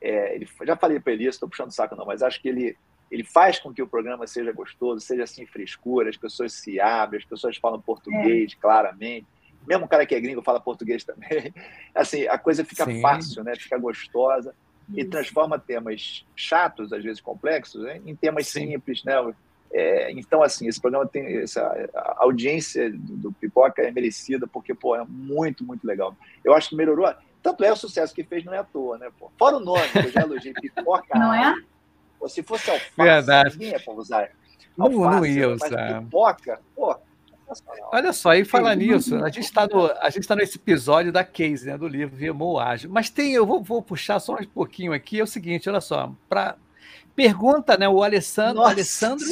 é, 0.00 0.34
ele, 0.34 0.48
já 0.64 0.76
falei 0.76 1.00
para 1.00 1.12
ele 1.12 1.24
isso, 1.24 1.36
estou 1.36 1.48
puxando 1.48 1.70
o 1.70 1.74
saco 1.74 1.96
não, 1.96 2.06
mas 2.06 2.22
acho 2.22 2.40
que 2.40 2.48
ele, 2.48 2.76
ele 3.10 3.24
faz 3.24 3.58
com 3.58 3.72
que 3.72 3.82
o 3.82 3.86
programa 3.86 4.26
seja 4.26 4.52
gostoso, 4.52 5.04
seja 5.04 5.24
assim 5.24 5.46
frescura, 5.46 6.08
as 6.08 6.16
pessoas 6.16 6.52
se 6.52 6.80
abrem, 6.80 7.18
as 7.18 7.24
pessoas 7.24 7.56
falam 7.56 7.80
português 7.80 8.52
é. 8.52 8.60
claramente. 8.60 9.26
Mesmo 9.66 9.84
o 9.84 9.88
cara 9.88 10.06
que 10.06 10.14
é 10.14 10.20
gringo 10.20 10.42
fala 10.42 10.60
português 10.60 11.04
também. 11.04 11.52
Assim, 11.94 12.26
a 12.26 12.38
coisa 12.38 12.64
fica 12.64 12.86
Sim. 12.86 13.02
fácil, 13.02 13.44
né? 13.44 13.54
Fica 13.54 13.76
gostosa 13.76 14.54
e 14.94 15.04
transforma 15.04 15.58
temas 15.58 16.24
chatos, 16.34 16.90
às 16.92 17.02
vezes 17.04 17.20
complexos, 17.20 17.82
né? 17.82 18.00
em 18.06 18.16
temas 18.16 18.46
Sim. 18.46 18.68
simples, 18.68 19.04
né? 19.04 19.14
É, 19.70 20.10
então, 20.12 20.42
assim, 20.42 20.66
esse 20.66 20.80
programa 20.80 21.06
tem 21.06 21.42
essa 21.42 21.62
a 21.94 22.22
audiência 22.22 22.90
do, 22.90 23.16
do, 23.16 23.32
Pipoca 23.32 23.82
é 23.82 23.90
merecida 23.90 24.46
porque, 24.46 24.74
pô, 24.74 24.96
é 24.96 25.04
muito, 25.06 25.62
muito 25.62 25.86
legal. 25.86 26.16
Eu 26.42 26.54
acho 26.54 26.70
que 26.70 26.76
melhorou. 26.76 27.12
Tanto 27.42 27.64
é 27.64 27.72
o 27.72 27.76
sucesso 27.76 28.14
que 28.14 28.24
fez, 28.24 28.44
não 28.44 28.52
é 28.52 28.58
à 28.58 28.64
toa, 28.64 28.98
né? 28.98 29.08
Pô? 29.18 29.30
Fora 29.38 29.56
o 29.56 29.60
nome, 29.60 29.88
que 29.88 29.98
eu 29.98 30.10
já 30.10 30.22
elogiei, 30.22 30.52
pipoca. 30.52 31.18
Não 31.18 31.32
é? 31.32 31.54
Pô, 32.18 32.28
se 32.28 32.42
fosse 32.42 32.70
alface, 32.70 32.92
Verdade. 32.96 33.50
ninguém 33.58 33.70
ia 33.70 33.82
usar. 33.96 34.30
Alface, 34.78 34.98
não, 34.98 35.10
não 35.10 35.26
ia 35.26 35.48
usar. 35.48 36.02
Pipoca, 36.02 36.60
pô, 36.74 36.96
Olha 37.90 38.12
só, 38.12 38.34
e 38.34 38.44
falar 38.44 38.74
nisso, 38.74 39.16
a 39.16 39.30
gente 39.30 39.44
está 39.44 39.66
no, 39.66 39.86
a 40.02 40.10
gente 40.10 40.28
tá 40.28 40.36
nesse 40.36 40.58
episódio 40.58 41.10
da 41.10 41.24
case, 41.24 41.66
né, 41.66 41.78
do 41.78 41.88
livro 41.88 42.14
VMO 42.14 42.58
Ágil. 42.58 42.90
Mas 42.90 43.08
tem, 43.08 43.32
eu 43.32 43.46
vou, 43.46 43.62
vou, 43.62 43.80
puxar 43.80 44.20
só 44.20 44.34
um 44.34 44.44
pouquinho 44.44 44.92
aqui, 44.92 45.18
é 45.18 45.22
o 45.22 45.26
seguinte, 45.26 45.68
olha 45.68 45.80
só, 45.80 46.12
para 46.28 46.56
pergunta, 47.16 47.76
né, 47.78 47.88
o 47.88 48.02
Alessandro, 48.02 48.56
Nossa 48.56 48.72
Alessandro 48.72 49.26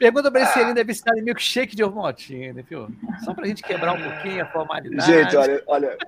Pergunta 0.00 0.30
para 0.30 0.40
ele 0.40 0.48
se 0.48 0.58
ele 0.58 0.72
deve 0.72 0.92
estar 0.92 1.14
em 1.14 1.20
milkshake 1.20 1.76
de 1.76 1.84
Ovaltine, 1.84 2.62
viu? 2.62 2.88
Só 3.22 3.34
para 3.34 3.44
a 3.44 3.46
gente 3.46 3.62
quebrar 3.62 3.92
um 3.92 4.02
pouquinho 4.02 4.42
a 4.42 4.46
formalidade. 4.46 5.12
Gente, 5.12 5.36
olha, 5.36 5.62
olha, 5.66 5.98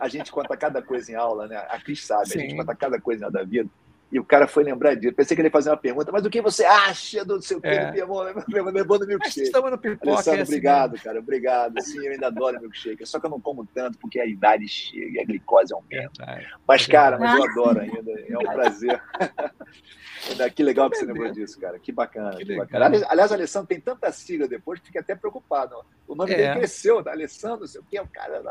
a 0.00 0.08
gente 0.08 0.32
conta 0.32 0.56
cada 0.56 0.82
coisa 0.82 1.12
em 1.12 1.14
aula, 1.14 1.46
né? 1.46 1.56
A 1.70 1.80
Cris 1.80 2.04
sabe, 2.04 2.28
Sim. 2.28 2.38
a 2.38 2.42
gente 2.42 2.56
conta 2.56 2.74
cada 2.74 3.00
coisa 3.00 3.30
da 3.30 3.44
vida. 3.44 3.70
E 4.10 4.20
o 4.20 4.24
cara 4.24 4.46
foi 4.46 4.62
lembrar 4.62 4.94
disso. 4.94 5.14
Pensei 5.14 5.34
que 5.34 5.40
ele 5.40 5.48
ia 5.48 5.52
fazer 5.52 5.70
uma 5.70 5.76
pergunta, 5.76 6.12
mas 6.12 6.24
o 6.24 6.30
que 6.30 6.40
você 6.40 6.64
acha 6.64 7.24
do 7.24 7.42
seu 7.42 7.60
é. 7.62 7.90
levou 7.90 8.98
no 8.98 9.06
milkshake? 9.06 9.42
Estamos 9.42 9.70
no 9.70 9.78
pipoca. 9.78 10.10
Alessandro, 10.12 10.38
é 10.38 10.42
assim, 10.42 10.52
obrigado, 10.52 10.92
né? 10.92 11.00
cara, 11.02 11.18
obrigado. 11.18 11.82
Sim, 11.82 12.06
eu 12.06 12.12
ainda 12.12 12.28
adoro 12.28 12.60
milkshake. 12.60 13.04
Só 13.04 13.18
que 13.18 13.26
eu 13.26 13.30
não 13.30 13.40
como 13.40 13.66
tanto 13.66 13.98
porque 13.98 14.20
a 14.20 14.26
idade 14.26 14.68
chega 14.68 15.18
e 15.18 15.20
a 15.20 15.24
glicose 15.24 15.74
aumenta. 15.74 16.22
É 16.24 16.46
mas, 16.66 16.86
cara, 16.86 17.18
mas 17.18 17.36
eu 17.36 17.44
adoro 17.50 17.80
ainda. 17.80 18.12
É 18.28 18.38
um 18.38 18.52
prazer. 18.52 19.02
Que 20.54 20.62
legal 20.62 20.90
que 20.90 20.96
você 20.96 21.04
lembrou 21.04 21.30
disso, 21.30 21.60
cara. 21.60 21.78
Que 21.78 21.92
bacana. 21.92 22.36
Que 22.36 22.44
que 22.44 22.56
bacana. 22.56 22.86
Aliás, 23.08 23.30
o 23.30 23.34
Alessandro 23.34 23.68
tem 23.68 23.80
tanta 23.80 24.10
sigla 24.10 24.48
depois 24.48 24.80
que 24.80 24.86
fica 24.86 24.98
até 24.98 25.14
preocupado. 25.14 25.76
O 26.08 26.16
nome 26.16 26.32
é. 26.32 26.36
dele 26.36 26.54
cresceu, 26.54 27.02
tá? 27.02 27.12
Alessandro, 27.12 27.60
não 27.60 27.66
sei 27.66 27.80
o 27.80 27.84
que, 27.84 28.00
o 28.00 28.08
cara. 28.08 28.42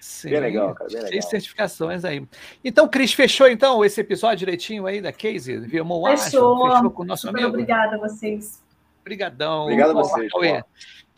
Sim, 0.00 0.30
bem 0.30 0.40
legal, 0.40 0.74
cara. 0.74 0.88
Bem 0.88 0.96
legal. 0.96 1.10
Seis 1.10 1.24
certificações 1.26 2.04
aí. 2.04 2.26
Então, 2.64 2.88
Cris, 2.88 3.12
fechou 3.12 3.48
então 3.48 3.84
esse 3.84 4.00
episódio 4.00 4.38
direitinho 4.38 4.86
aí 4.86 5.00
da 5.00 5.12
Casey? 5.12 5.58
Viu, 5.58 5.84
Moa, 5.84 6.16
fechou. 6.16 6.70
Fechou 6.70 6.90
com 6.90 7.02
o 7.02 7.06
nosso 7.06 7.26
Super 7.26 7.38
amigo. 7.38 7.48
Obrigada 7.50 7.96
a 7.96 7.98
vocês. 7.98 8.62
Obrigadão. 9.00 9.62
Obrigado 9.62 9.90
a 9.90 10.02
vocês. 10.02 10.30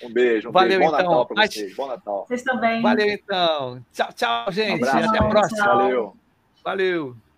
Um 0.02 0.12
beijo. 0.12 0.48
Um 0.48 0.52
Valeu. 0.52 0.80
Bom 0.80 0.86
então. 0.86 0.98
Natal 0.98 1.26
para 1.26 1.46
vocês. 1.46 1.76
Bom 1.76 1.86
Natal. 1.86 2.24
Vocês 2.26 2.42
também. 2.42 2.82
Valeu, 2.82 3.08
então. 3.08 3.84
Tchau, 3.92 4.12
tchau, 4.14 4.52
gente. 4.52 4.84
Um 4.84 4.88
Até 4.88 5.18
a 5.18 5.28
próxima. 5.28 5.64
Tchau. 5.64 5.76
Valeu. 5.76 6.16
Valeu. 6.64 7.29